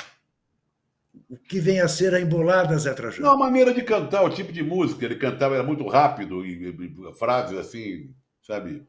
O 1.28 1.36
que 1.36 1.60
vem 1.60 1.80
a 1.80 1.88
ser 1.88 2.14
a 2.14 2.20
embolada, 2.20 2.76
Zé 2.78 2.92
Trajano? 2.92 3.24
Não, 3.24 3.32
a 3.32 3.36
maneira 3.36 3.72
de 3.72 3.82
cantar, 3.82 4.24
o 4.24 4.30
tipo 4.30 4.52
de 4.52 4.62
música. 4.62 5.04
Ele 5.04 5.16
cantava, 5.16 5.54
era 5.54 5.62
muito 5.62 5.86
rápido, 5.86 6.44
e, 6.44 6.68
e 6.68 7.14
frases 7.14 7.58
assim, 7.58 8.12
sabe? 8.42 8.86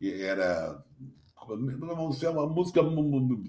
E 0.00 0.22
era. 0.22 0.82
Uma 1.48 2.46
música. 2.46 2.82
Como 2.82 3.42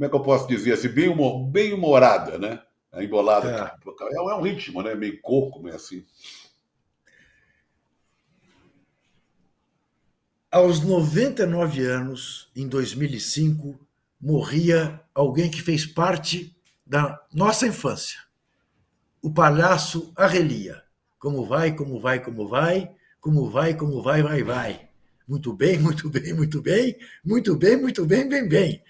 é 0.00 0.08
que 0.08 0.14
eu 0.14 0.22
posso 0.22 0.48
dizer 0.48 0.72
assim? 0.72 0.88
Bem, 0.88 1.08
humor, 1.08 1.46
bem 1.48 1.72
humorada, 1.72 2.38
né? 2.38 2.62
A 2.92 3.04
embolada. 3.04 3.50
É. 3.50 4.16
é. 4.16 4.34
um 4.34 4.42
ritmo, 4.42 4.82
né? 4.82 4.94
Meio 4.94 5.20
coco, 5.20 5.62
meio 5.62 5.76
assim. 5.76 6.04
Aos 10.56 10.80
99 10.80 11.84
anos, 11.84 12.48
em 12.56 12.66
2005, 12.66 13.78
morria 14.18 14.98
alguém 15.14 15.50
que 15.50 15.60
fez 15.60 15.84
parte 15.84 16.56
da 16.86 17.20
nossa 17.30 17.66
infância. 17.66 18.18
O 19.20 19.30
palhaço 19.30 20.14
Arrelia. 20.16 20.82
Como 21.18 21.44
vai, 21.44 21.76
como 21.76 22.00
vai, 22.00 22.20
como 22.20 22.48
vai, 22.48 22.90
como 23.20 23.50
vai, 23.50 23.74
como 23.74 24.02
vai, 24.02 24.22
vai, 24.22 24.42
vai. 24.42 24.88
Muito 25.28 25.52
bem, 25.52 25.78
muito 25.78 26.08
bem, 26.08 26.32
muito 26.32 26.62
bem, 26.62 26.96
muito 27.22 27.54
bem, 27.54 27.76
muito 27.76 28.06
bem, 28.06 28.26
bem, 28.26 28.48
bem. 28.48 28.82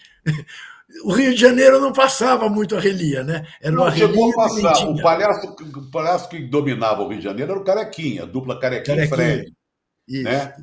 O 1.03 1.13
Rio 1.13 1.35
de 1.35 1.41
Janeiro 1.41 1.81
não 1.81 1.93
passava 1.93 2.49
muito 2.49 2.77
a 2.77 2.81
relia, 2.81 3.25
né? 3.25 3.45
Era 3.61 3.75
uma 3.75 3.91
não, 3.91 3.97
chegou 3.97 4.31
a 4.31 4.37
passar. 4.37 4.89
O 4.89 5.03
palhaço, 5.03 5.49
o 5.49 5.91
palhaço 5.91 6.29
que 6.29 6.39
dominava 6.47 7.03
o 7.03 7.09
Rio 7.09 7.19
de 7.19 7.25
Janeiro 7.25 7.51
era 7.51 7.61
o 7.61 7.65
Carequinha, 7.65 8.23
a 8.23 8.27
dupla 8.27 8.61
Carequinha, 8.61 9.09
Carequinha. 9.09 9.17
Fred. 9.17 9.53
Isso. 10.07 10.23
Né? 10.23 10.55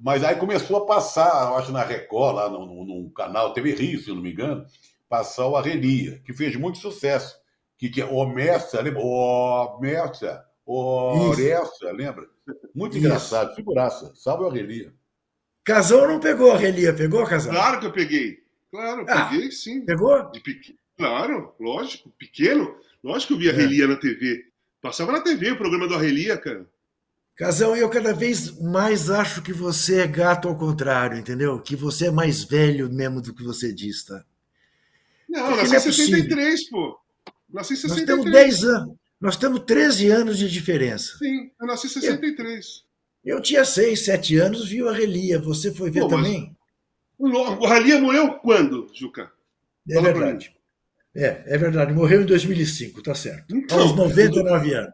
Mas 0.00 0.22
aí 0.22 0.36
começou 0.36 0.78
a 0.78 0.86
passar, 0.86 1.50
eu 1.50 1.56
acho, 1.56 1.72
na 1.72 1.82
Record, 1.82 2.36
lá 2.36 2.50
no, 2.50 2.66
no, 2.66 2.84
no 2.84 3.10
canal 3.10 3.52
TV 3.52 3.74
Rio, 3.74 4.00
se 4.00 4.08
não 4.10 4.22
me 4.22 4.32
engano, 4.32 4.66
passar 5.08 5.46
o 5.46 5.56
Arrelia, 5.56 6.20
que 6.24 6.32
fez 6.32 6.56
muito 6.56 6.78
sucesso. 6.78 7.38
Que, 7.78 7.90
que 7.90 8.00
é 8.00 8.06
o 8.06 8.26
Mércia, 8.26 8.80
lembra? 8.80 9.00
O 9.02 9.78
Mércia, 9.80 10.42
o 10.64 11.34
Mércia, 11.36 11.92
lembra? 11.92 12.26
Muito 12.74 12.96
Isso. 12.96 13.06
engraçado, 13.06 13.54
figuraça. 13.54 14.12
Salve 14.14 14.44
o 14.44 14.48
Arrelia. 14.48 14.92
Casão 15.62 16.06
não 16.06 16.20
pegou 16.20 16.52
a 16.52 16.54
Arrelia, 16.54 16.94
pegou, 16.94 17.26
Casão? 17.26 17.52
Claro 17.52 17.80
que 17.80 17.86
eu 17.86 17.92
peguei. 17.92 18.38
Claro, 18.70 19.02
eu 19.02 19.06
ah, 19.08 19.26
peguei 19.26 19.50
sim. 19.50 19.84
Pegou? 19.84 20.30
De 20.30 20.40
pequ... 20.40 20.76
Claro, 20.96 21.54
lógico. 21.60 22.10
Pequeno, 22.18 22.76
lógico 23.02 23.28
que 23.28 23.34
eu 23.34 23.38
vi 23.38 23.50
a 23.50 23.52
Arrelia 23.52 23.84
é. 23.84 23.88
na 23.88 23.96
TV. 23.96 24.44
Passava 24.80 25.12
na 25.12 25.20
TV 25.20 25.50
o 25.50 25.56
programa 25.56 25.86
do 25.86 25.94
Arrelia, 25.94 26.36
cara. 26.36 26.66
Casão, 27.36 27.76
eu 27.76 27.88
cada 27.90 28.14
vez 28.14 28.58
mais 28.58 29.10
acho 29.10 29.42
que 29.42 29.52
você 29.52 30.00
é 30.00 30.06
gato 30.06 30.48
ao 30.48 30.56
contrário, 30.56 31.18
entendeu? 31.18 31.60
Que 31.60 31.76
você 31.76 32.06
é 32.06 32.10
mais 32.10 32.42
velho 32.42 32.90
mesmo 32.90 33.20
do 33.20 33.34
que 33.34 33.42
você 33.42 33.74
diz, 33.74 34.04
tá? 34.04 34.24
Não, 35.28 35.48
Porque 35.48 35.68
nasci 35.68 35.74
em 35.74 35.76
é 35.76 35.80
63, 35.80 36.70
pô. 36.70 36.98
Nasci 37.52 37.74
em 37.74 37.76
63. 37.76 38.08
Nós 38.08 38.16
temos 38.16 38.32
10 38.32 38.64
anos. 38.64 38.96
Nós 39.20 39.36
temos 39.36 39.60
13 39.60 40.10
anos 40.10 40.38
de 40.38 40.50
diferença. 40.50 41.18
Sim, 41.18 41.50
eu 41.60 41.66
nasci 41.66 41.86
em 41.88 41.90
63. 41.90 42.84
Eu, 43.22 43.36
eu 43.36 43.42
tinha 43.42 43.64
6, 43.66 44.04
7 44.04 44.36
anos, 44.38 44.68
vi 44.68 44.82
o 44.82 44.88
Arrelia. 44.88 45.38
Você 45.38 45.74
foi 45.74 45.90
ver 45.90 46.00
Pô, 46.00 46.08
também? 46.08 46.56
O 47.18 47.66
Arrelia 47.66 48.00
morreu 48.00 48.34
quando, 48.38 48.90
Juca? 48.94 49.30
É 49.90 50.00
verdade. 50.00 50.54
É, 51.14 51.42
é 51.46 51.58
verdade. 51.58 51.92
Morreu 51.92 52.22
em 52.22 52.26
2005, 52.26 53.02
tá 53.02 53.14
certo. 53.14 53.54
Então, 53.54 53.78
Aos 53.78 53.94
99 53.94 54.74
anos. 54.74 54.92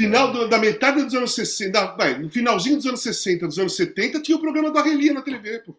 Final 0.00 0.32
do, 0.32 0.48
da 0.48 0.56
metade 0.56 1.04
dos 1.04 1.14
anos 1.14 1.34
60, 1.34 1.94
vai, 1.94 2.18
no 2.18 2.30
finalzinho 2.30 2.76
dos 2.76 2.86
anos 2.86 3.02
60, 3.02 3.46
dos 3.46 3.58
anos 3.58 3.76
70, 3.76 4.22
tinha 4.22 4.34
o 4.34 4.40
programa 4.40 4.70
do 4.70 4.78
Arrelia 4.78 5.12
na 5.12 5.20
TV, 5.20 5.58
pô. 5.58 5.76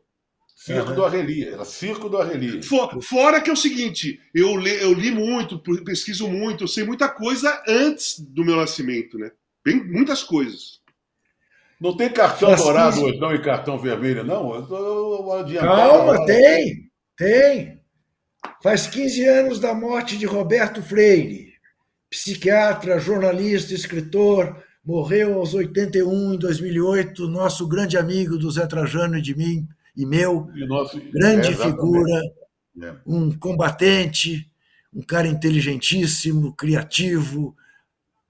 Circo 0.56 0.89
uhum. 0.89 0.95
do 0.95 1.06
Arrelia, 1.06 1.53
era 1.53 1.65
Circo 1.65 2.07
do 2.07 2.19
Arrelia. 2.19 2.61
For, 2.61 3.02
fora 3.02 3.41
que 3.41 3.49
é 3.49 3.53
o 3.53 3.57
seguinte, 3.57 4.19
eu 4.31 4.56
li, 4.56 4.76
eu 4.80 4.93
li 4.93 5.10
muito, 5.10 5.57
pesquiso 5.84 6.27
muito, 6.27 6.65
eu 6.65 6.68
sei 6.68 6.84
muita 6.84 7.10
coisa 7.10 7.64
antes 7.68 8.19
do 8.19 8.45
meu 8.45 8.57
nascimento, 8.57 9.18
né? 9.18 9.31
Bem, 9.65 9.84
muitas 9.84 10.22
coisas. 10.22 10.80
Não 11.80 11.98
tem 11.98 12.11
cartão 12.11 12.56
dourado 12.56 13.02
hoje 13.02 13.19
não 13.19 13.34
e 13.34 13.41
cartão 13.41 13.80
vermelho, 13.80 14.23
não? 14.23 14.53
Eu 14.53 14.68
tô 14.68 15.45
Calma, 15.60 16.27
tem, 16.27 16.91
tem. 17.18 17.81
Faz 18.61 18.85
15 18.85 19.26
anos 19.26 19.60
da 19.60 19.73
morte 19.73 20.15
de 20.15 20.27
Roberto 20.27 20.84
Freire, 20.84 21.51
psiquiatra, 22.11 22.99
jornalista, 22.99 23.73
escritor, 23.73 24.61
morreu 24.83 25.35
aos 25.35 25.53
81 25.53 26.33
em 26.33 26.38
2008, 26.38 27.25
nosso 27.29 27.65
grande 27.65 27.97
amigo 27.97 28.38
do 28.38 28.51
Zé 28.51 28.67
Trajano 28.67 29.17
e 29.17 29.21
de 29.21 29.33
mim, 29.33 29.65
e 29.95 30.05
meu, 30.05 30.51
e 30.53 30.67
nosso, 30.67 30.99
grande 31.09 31.53
é, 31.53 31.55
figura, 31.55 32.21
é. 32.83 32.95
um 33.07 33.31
combatente, 33.31 34.51
um 34.93 35.01
cara 35.01 35.25
inteligentíssimo, 35.25 36.53
criativo, 36.53 37.55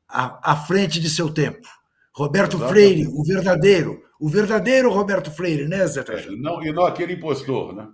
à, 0.08 0.52
à 0.52 0.56
frente 0.56 1.00
de 1.00 1.10
seu 1.10 1.32
tempo. 1.32 1.68
Roberto 2.14 2.58
exatamente. 2.58 2.74
Freire, 2.74 3.08
o 3.08 3.24
verdadeiro, 3.24 4.04
o 4.20 4.30
verdadeiro 4.30 4.92
Roberto 4.92 5.32
Freire, 5.32 5.68
né, 5.68 5.88
Zé 5.88 6.04
Trajano? 6.04 6.38
É, 6.38 6.40
não, 6.40 6.64
e 6.64 6.72
não 6.72 6.86
aquele 6.86 7.14
impostor, 7.14 7.74
né? 7.74 7.88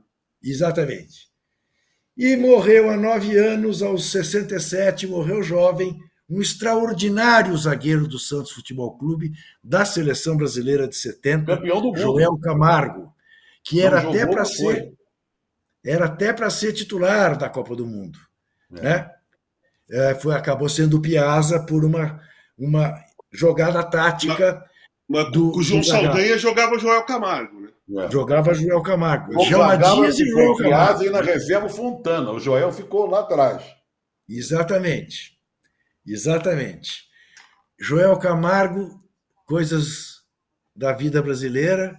Exatamente. 0.43 1.26
E 2.17 2.35
morreu 2.35 2.89
há 2.89 2.97
nove 2.97 3.37
anos, 3.37 3.83
aos 3.83 4.11
67, 4.11 5.05
morreu 5.05 5.43
jovem, 5.43 5.97
um 6.29 6.41
extraordinário 6.41 7.55
zagueiro 7.55 8.07
do 8.07 8.17
Santos 8.17 8.51
Futebol 8.51 8.97
Clube, 8.97 9.31
da 9.63 9.85
seleção 9.85 10.35
brasileira 10.35 10.87
de 10.87 10.95
70, 10.95 11.57
Campeão 11.57 11.81
do 11.81 11.87
mundo. 11.87 11.99
Joel 11.99 12.37
Camargo 12.39 13.15
que 13.67 13.81
era 13.81 13.99
até 13.99 14.25
para 14.25 14.45
ser 14.45 14.93
era 15.85 16.05
até 16.05 16.33
para 16.33 16.49
ser 16.49 16.73
titular 16.73 17.37
da 17.37 17.49
Copa 17.49 17.75
do 17.75 17.85
Mundo, 17.85 18.19
é. 18.77 18.81
né? 18.81 19.11
É, 19.89 20.15
foi 20.15 20.35
acabou 20.35 20.67
sendo 20.67 21.01
Piazza 21.01 21.59
por 21.65 21.85
uma 21.85 22.21
uma 22.57 22.93
jogada 23.31 23.83
tática 23.83 24.65
mas, 25.07 25.31
do, 25.31 25.55
o 25.55 25.61
João 25.61 25.83
Saldanha 25.83 26.37
jogava 26.37 26.79
Joel 26.79 27.03
Camargo? 27.03 27.56
É. 27.95 28.11
Jogava 28.11 28.53
Joel 28.53 28.81
Camargo. 28.81 29.33
O 29.33 29.45
Dias 29.45 30.19
e 30.19 30.25
Joel 30.25 30.55
Camargo. 30.55 31.03
E 31.03 31.09
na 31.09 31.21
reserva 31.21 31.69
Fontana. 31.69 32.31
O 32.31 32.39
Joel 32.39 32.71
ficou 32.71 33.05
lá 33.05 33.21
atrás. 33.21 33.63
Exatamente. 34.27 35.37
Exatamente. 36.05 37.07
Joel 37.79 38.17
Camargo, 38.17 39.01
coisas 39.45 40.23
da 40.75 40.91
vida 40.91 41.21
brasileira, 41.21 41.97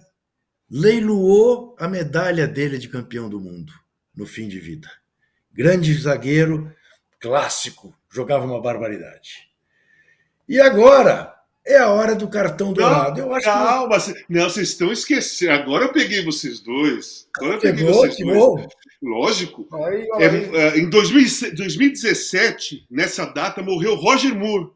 leiloou 0.69 1.75
a 1.79 1.87
medalha 1.87 2.47
dele 2.47 2.77
de 2.77 2.87
campeão 2.87 3.27
do 3.27 3.39
mundo 3.39 3.73
no 4.15 4.25
fim 4.25 4.47
de 4.47 4.59
vida. 4.59 4.89
Grande 5.51 5.93
zagueiro, 5.93 6.73
clássico, 7.19 7.95
jogava 8.09 8.45
uma 8.45 8.61
barbaridade. 8.61 9.49
E 10.47 10.59
agora 10.59 11.33
é 11.69 11.77
a 11.77 11.89
hora 11.89 12.15
do 12.15 12.27
cartão 12.27 12.73
dourado. 12.73 13.19
Eu 13.19 13.33
acho 13.33 13.45
calma, 13.45 13.99
que... 13.99 14.25
não, 14.27 14.49
vocês 14.49 14.69
estão 14.69 14.91
esquecendo. 14.91 15.51
Agora 15.51 15.85
eu 15.85 15.93
peguei 15.93 16.23
vocês 16.23 16.59
dois. 16.59 17.27
Agora 17.37 17.55
eu 17.55 17.59
peguei 17.59 17.85
vocês 17.85 18.17
dois. 18.17 18.67
Lógico. 19.01 19.67
Aí, 19.85 20.07
aí. 20.15 20.23
É, 20.23 20.57
é, 20.57 20.79
em 20.79 20.89
2017, 20.89 22.87
nessa 22.89 23.25
data, 23.25 23.61
morreu 23.61 23.93
Roger 23.95 24.35
Moore. 24.35 24.71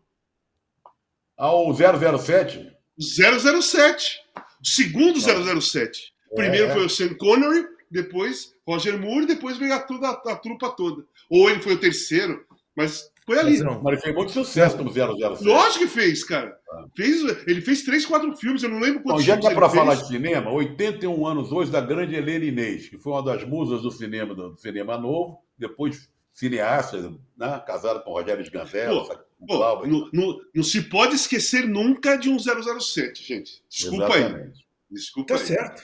Ah, 1.36 1.52
o 1.52 1.74
007? 1.74 2.72
007. 3.00 4.20
Segundo 4.64 5.20
007. 5.20 6.14
Primeiro 6.36 6.68
é. 6.68 6.74
foi 6.74 6.86
o 6.86 6.90
Sean 6.90 7.14
Connery, 7.16 7.68
depois 7.90 8.54
Roger 8.68 8.98
Moore, 8.98 9.26
depois 9.26 9.58
veio 9.58 9.74
a, 9.74 9.80
toda, 9.80 10.08
a, 10.08 10.32
a 10.32 10.36
trupa 10.36 10.70
toda. 10.70 11.04
Ou 11.30 11.50
ele 11.50 11.62
foi 11.62 11.74
o 11.74 11.80
terceiro, 11.80 12.46
mas 12.76 13.12
foi 13.26 13.40
ali. 13.40 13.64
Mas, 13.64 13.82
mas 13.82 13.94
ele 13.94 14.02
fez 14.02 14.16
muito 14.16 14.32
sucesso 14.32 14.78
como 14.78 14.92
007. 14.92 15.44
Lógico 15.44 15.86
que 15.86 15.88
fez, 15.88 16.24
cara. 16.24 16.58
Ah. 16.72 16.86
Fez, 16.96 17.22
ele 17.48 17.62
fez 17.62 17.84
três, 17.84 18.06
quatro 18.06 18.36
filmes, 18.36 18.64
eu 18.64 18.70
não 18.70 18.80
lembro 18.80 19.02
quantos 19.02 19.24
então, 19.24 19.36
já 19.36 19.42
que 19.42 19.48
é 19.48 19.56
para 19.56 19.70
falar 19.70 19.96
de 19.96 20.08
cinema, 20.08 20.52
81 20.52 21.28
anos 21.28 21.52
hoje 21.52 21.72
da 21.72 21.82
grande 21.82 22.16
Helena 22.16 22.46
Inês, 22.46 22.90
que 22.90 22.98
foi 22.98 23.14
uma 23.14 23.24
das 23.24 23.44
musas 23.44 23.82
do 23.82 23.92
cinema, 23.92 24.34
do 24.34 24.56
cinema 24.58 24.98
novo, 24.98 25.40
depois 25.58 26.10
cineasta, 26.34 27.14
né? 27.38 27.64
casada 27.66 28.00
com 28.00 28.12
Rogério 28.12 28.44
Sganzella. 28.44 29.26
Pô, 29.48 29.86
não, 29.86 30.10
não, 30.12 30.40
não, 30.54 30.64
se 30.64 30.82
pode 30.82 31.16
esquecer 31.16 31.68
nunca 31.68 32.18
de 32.18 32.30
um 32.30 32.38
007, 32.40 33.24
gente. 33.24 33.62
Desculpa 33.70 34.18
Exatamente. 34.18 34.58
aí. 34.58 34.64
Desculpa 34.90 35.34
tá 35.34 35.40
aí. 35.40 35.46
certo. 35.46 35.84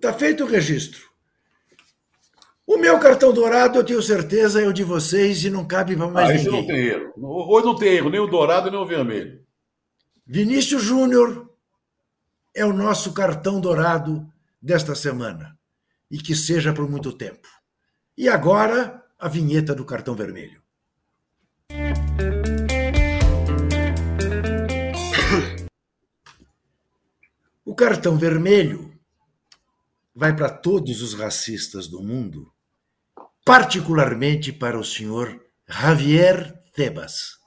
Tá 0.00 0.12
feito 0.12 0.44
o 0.44 0.46
registro. 0.46 1.09
O 2.70 2.78
meu 2.78 3.00
cartão 3.00 3.32
dourado, 3.32 3.80
eu 3.80 3.84
tenho 3.84 4.00
certeza, 4.00 4.62
é 4.62 4.68
o 4.68 4.72
de 4.72 4.84
vocês 4.84 5.42
e 5.42 5.50
não 5.50 5.66
cabe 5.66 5.96
para 5.96 6.06
mais 6.06 6.30
ah, 6.30 6.34
ninguém. 6.34 6.52
não 6.52 6.66
tem 6.68 6.86
erro. 6.86 7.12
Hoje 7.16 7.66
não 7.66 7.74
tem 7.74 7.88
erro, 7.94 8.10
nem 8.10 8.20
o 8.20 8.28
dourado, 8.28 8.70
nem 8.70 8.78
o 8.78 8.86
vermelho. 8.86 9.44
Vinícius 10.24 10.80
Júnior 10.80 11.52
é 12.54 12.64
o 12.64 12.72
nosso 12.72 13.12
cartão 13.12 13.60
dourado 13.60 14.24
desta 14.62 14.94
semana. 14.94 15.58
E 16.08 16.18
que 16.18 16.32
seja 16.32 16.72
por 16.72 16.88
muito 16.88 17.12
tempo. 17.12 17.48
E 18.16 18.28
agora, 18.28 19.04
a 19.18 19.26
vinheta 19.26 19.74
do 19.74 19.84
cartão 19.84 20.14
vermelho. 20.14 20.62
O 27.64 27.74
cartão 27.74 28.16
vermelho 28.16 28.96
vai 30.14 30.36
para 30.36 30.48
todos 30.48 31.02
os 31.02 31.14
racistas 31.14 31.88
do 31.88 32.00
mundo, 32.00 32.52
particularmente 33.44 34.52
para 34.52 34.78
o 34.78 34.84
senhor 34.84 35.44
Javier 35.68 36.62
Tebas, 36.74 37.38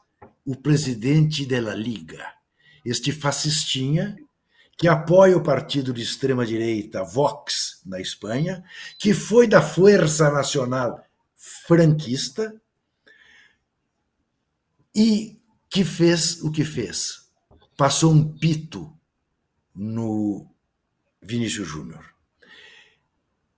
o 0.45 0.55
presidente 0.55 1.45
da 1.45 1.73
Liga, 1.73 2.25
este 2.85 3.11
fascistinha 3.11 4.17
que 4.77 4.87
apoia 4.87 5.37
o 5.37 5.43
partido 5.43 5.93
de 5.93 6.01
extrema-direita 6.01 7.03
Vox 7.03 7.81
na 7.85 7.99
Espanha, 7.99 8.63
que 8.97 9.13
foi 9.13 9.47
da 9.47 9.61
Força 9.61 10.31
Nacional 10.31 11.03
franquista 11.35 12.59
e 14.95 15.37
que 15.69 15.83
fez 15.83 16.41
o 16.41 16.51
que 16.51 16.63
fez. 16.63 17.27
Passou 17.77 18.11
um 18.11 18.37
pito 18.37 18.91
no 19.73 20.47
Vinícius 21.21 21.67
Júnior. 21.67 22.13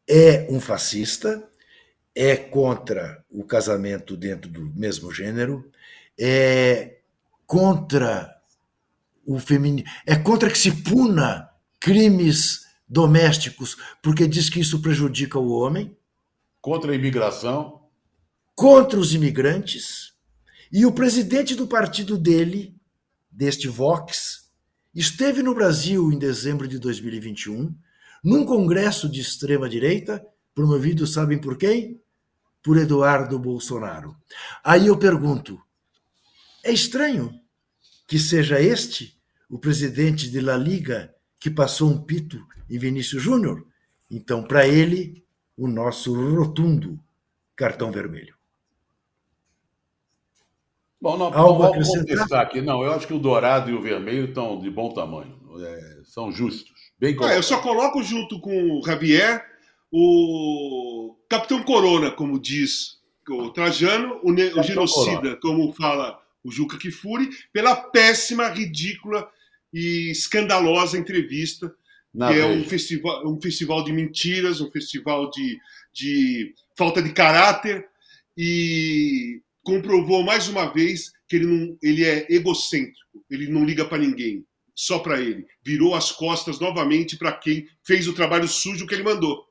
É 0.08 0.48
um 0.50 0.62
fascista, 0.62 1.50
é 2.16 2.38
contra 2.38 3.24
o 3.30 3.44
casamento 3.44 4.16
dentro 4.16 4.50
do 4.50 4.62
mesmo 4.74 5.12
gênero, 5.12 5.70
é 6.18 7.00
contra 7.46 8.34
o 9.26 9.38
feminismo, 9.38 9.90
é 10.06 10.16
contra 10.16 10.50
que 10.50 10.58
se 10.58 10.72
puna 10.72 11.50
crimes 11.80 12.66
domésticos, 12.88 13.76
porque 14.02 14.28
diz 14.28 14.50
que 14.50 14.62
isso 14.62 14.82
prejudica 14.82 15.38
o 15.38 15.52
homem. 15.52 15.96
Contra 16.62 16.92
a 16.92 16.96
imigração. 16.96 17.82
Contra 18.56 18.98
os 18.98 19.14
imigrantes. 19.14 20.14
E 20.72 20.86
o 20.86 20.92
presidente 20.92 21.54
do 21.54 21.68
partido 21.68 22.18
dele, 22.18 22.76
deste 23.30 23.68
Vox, 23.68 24.50
esteve 24.94 25.44
no 25.44 25.54
Brasil 25.54 26.12
em 26.12 26.18
dezembro 26.18 26.68
de 26.68 26.80
2021, 26.80 27.76
num 28.24 28.46
congresso 28.46 29.10
de 29.10 29.20
extrema-direita, 29.20 30.26
promovido, 30.54 31.06
sabem 31.06 31.38
por 31.38 31.58
quem? 31.58 32.02
Por 32.66 32.78
Eduardo 32.78 33.38
Bolsonaro. 33.38 34.18
Aí 34.64 34.88
eu 34.88 34.98
pergunto: 34.98 35.62
é 36.64 36.72
estranho 36.72 37.32
que 38.08 38.18
seja 38.18 38.60
este 38.60 39.16
o 39.48 39.60
presidente 39.60 40.32
de 40.32 40.42
La 40.42 40.58
Liga 40.58 41.14
que 41.40 41.52
passou 41.52 41.92
um 41.92 42.02
pito 42.02 42.44
em 42.68 42.80
Vinícius 42.80 43.22
Júnior? 43.22 43.64
Então, 44.10 44.44
para 44.44 44.68
ele, 44.68 45.24
o 45.56 45.68
nosso 45.68 46.12
rotundo 46.36 47.00
cartão 47.56 47.92
vermelho. 47.92 48.36
Bom, 51.00 51.18
não, 51.18 51.26
Algo 51.28 51.64
não 51.64 51.72
vamos 51.72 51.88
contestar 51.88 52.42
aqui. 52.42 52.62
Não, 52.62 52.84
eu 52.84 52.94
acho 52.94 53.06
que 53.06 53.14
o 53.14 53.20
dourado 53.20 53.70
e 53.70 53.76
o 53.76 53.82
vermelho 53.82 54.26
estão 54.26 54.60
de 54.60 54.72
bom 54.72 54.92
tamanho. 54.92 55.40
É, 55.64 56.02
são 56.04 56.32
justos. 56.32 56.74
Bem 56.98 57.16
ah, 57.22 57.36
eu 57.36 57.44
só 57.44 57.62
coloco 57.62 58.02
junto 58.02 58.40
com 58.40 58.80
o 58.80 58.84
Javier 58.84 59.55
o 59.92 61.16
Capitão 61.30 61.64
Corona, 61.64 62.12
como 62.12 62.40
diz 62.40 62.96
o 63.30 63.50
Trajano, 63.52 64.20
o, 64.24 64.32
o 64.32 64.64
genocida, 64.64 65.18
Corona. 65.18 65.40
como 65.42 65.74
fala 65.74 66.20
o 66.44 66.52
Juca 66.52 66.78
Kifuri, 66.78 67.30
pela 67.52 67.76
péssima, 67.76 68.48
ridícula 68.50 69.28
e 69.74 70.12
escandalosa 70.12 70.98
entrevista, 70.98 71.74
Na 72.14 72.28
que 72.28 72.40
é 72.40 72.48
vez. 72.48 72.62
um 72.66 72.70
festival, 72.70 73.28
um 73.28 73.42
festival 73.42 73.84
de 73.84 73.92
mentiras, 73.92 74.62
um 74.62 74.70
festival 74.70 75.30
de, 75.32 75.58
de 75.92 76.54
falta 76.78 77.02
de 77.02 77.12
caráter 77.12 77.88
e 78.38 79.42
comprovou 79.64 80.24
mais 80.24 80.48
uma 80.48 80.72
vez 80.72 81.12
que 81.28 81.38
ele, 81.38 81.46
não, 81.48 81.78
ele 81.82 82.04
é 82.06 82.28
egocêntrico, 82.30 83.26
ele 83.30 83.48
não 83.48 83.66
liga 83.66 83.84
para 83.86 83.98
ninguém, 83.98 84.46
só 84.76 85.00
para 85.00 85.20
ele. 85.20 85.48
Virou 85.64 85.96
as 85.96 86.12
costas 86.12 86.60
novamente 86.60 87.18
para 87.18 87.32
quem 87.32 87.68
fez 87.84 88.08
o 88.08 88.14
trabalho 88.14 88.48
sujo 88.48 88.86
que 88.86 88.94
ele 88.94 89.04
mandou. 89.04 89.45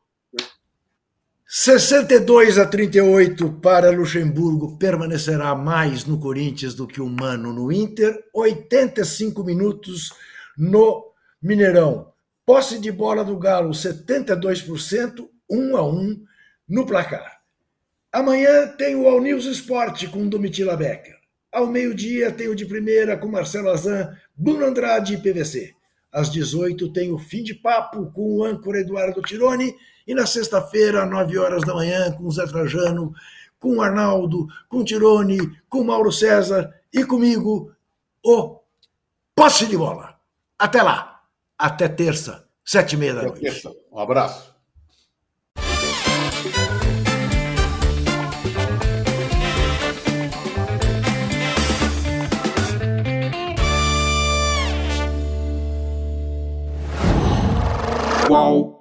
62 1.57 2.59
a 2.59 2.67
38 2.67 3.49
para 3.63 3.89
Luxemburgo, 3.89 4.77
permanecerá 4.77 5.55
mais 5.55 6.05
no 6.05 6.19
Corinthians 6.19 6.75
do 6.75 6.85
que 6.85 7.01
o 7.01 7.09
Mano 7.09 7.53
no 7.53 7.71
Inter. 7.71 8.25
85 8.35 9.45
minutos 9.45 10.13
no 10.59 11.13
Mineirão. 11.41 12.13
Posse 12.45 12.81
de 12.81 12.91
bola 12.91 13.25
do 13.25 13.39
Galo, 13.39 13.71
72%, 13.71 15.29
1 15.49 15.77
a 15.77 15.89
1 15.89 16.25
no 16.69 16.85
placar. 16.85 17.41
Amanhã 18.11 18.67
tem 18.77 18.97
o 18.97 19.07
All 19.07 19.23
News 19.23 19.45
Esporte 19.45 20.09
com 20.09 20.29
Domitila 20.29 20.77
Becker. 20.77 21.15
Ao 21.53 21.69
meio-dia 21.69 22.33
tem 22.33 22.49
o 22.49 22.57
de 22.57 22.67
primeira 22.67 23.17
com 23.17 23.29
Marcelo 23.29 23.71
Azan, 23.71 24.13
Bruno 24.37 24.67
Andrade 24.67 25.15
e 25.15 25.19
PVC. 25.19 25.73
Às 26.15 26.31
18 26.31 26.91
tem 26.93 27.11
o 27.12 27.19
fim 27.19 27.43
de 27.43 27.53
papo 27.53 28.07
com 28.12 28.36
o 28.36 28.45
âncora 28.45 28.78
Eduardo 28.78 29.20
Tironi. 29.20 29.74
E 30.07 30.15
na 30.15 30.27
sexta-feira, 30.27 31.03
às 31.03 31.11
9 31.11 31.36
horas 31.39 31.62
da 31.62 31.74
manhã, 31.74 32.12
com 32.12 32.24
o 32.24 32.31
Zé 32.31 32.47
Trajano, 32.47 33.12
com 33.59 33.78
o 33.78 33.82
Arnaldo, 33.82 34.47
com 34.69 34.78
o 34.78 34.85
Tironi, 34.85 35.39
com 35.69 35.81
o 35.81 35.85
Mauro 35.85 36.12
César 36.12 36.73
e 36.93 37.05
comigo, 37.05 37.73
o 38.24 38.61
Posse 39.35 39.66
de 39.66 39.77
Bola. 39.77 40.15
Até 40.57 40.82
lá. 40.82 41.23
Até 41.59 41.89
terça, 41.89 42.47
sete 42.65 42.93
e 42.93 42.97
meia 42.97 43.15
da 43.15 43.20
Até 43.20 43.28
noite. 43.31 43.43
terça. 43.43 43.74
Um 43.91 43.99
abraço. 43.99 44.54
Qual 58.27 58.74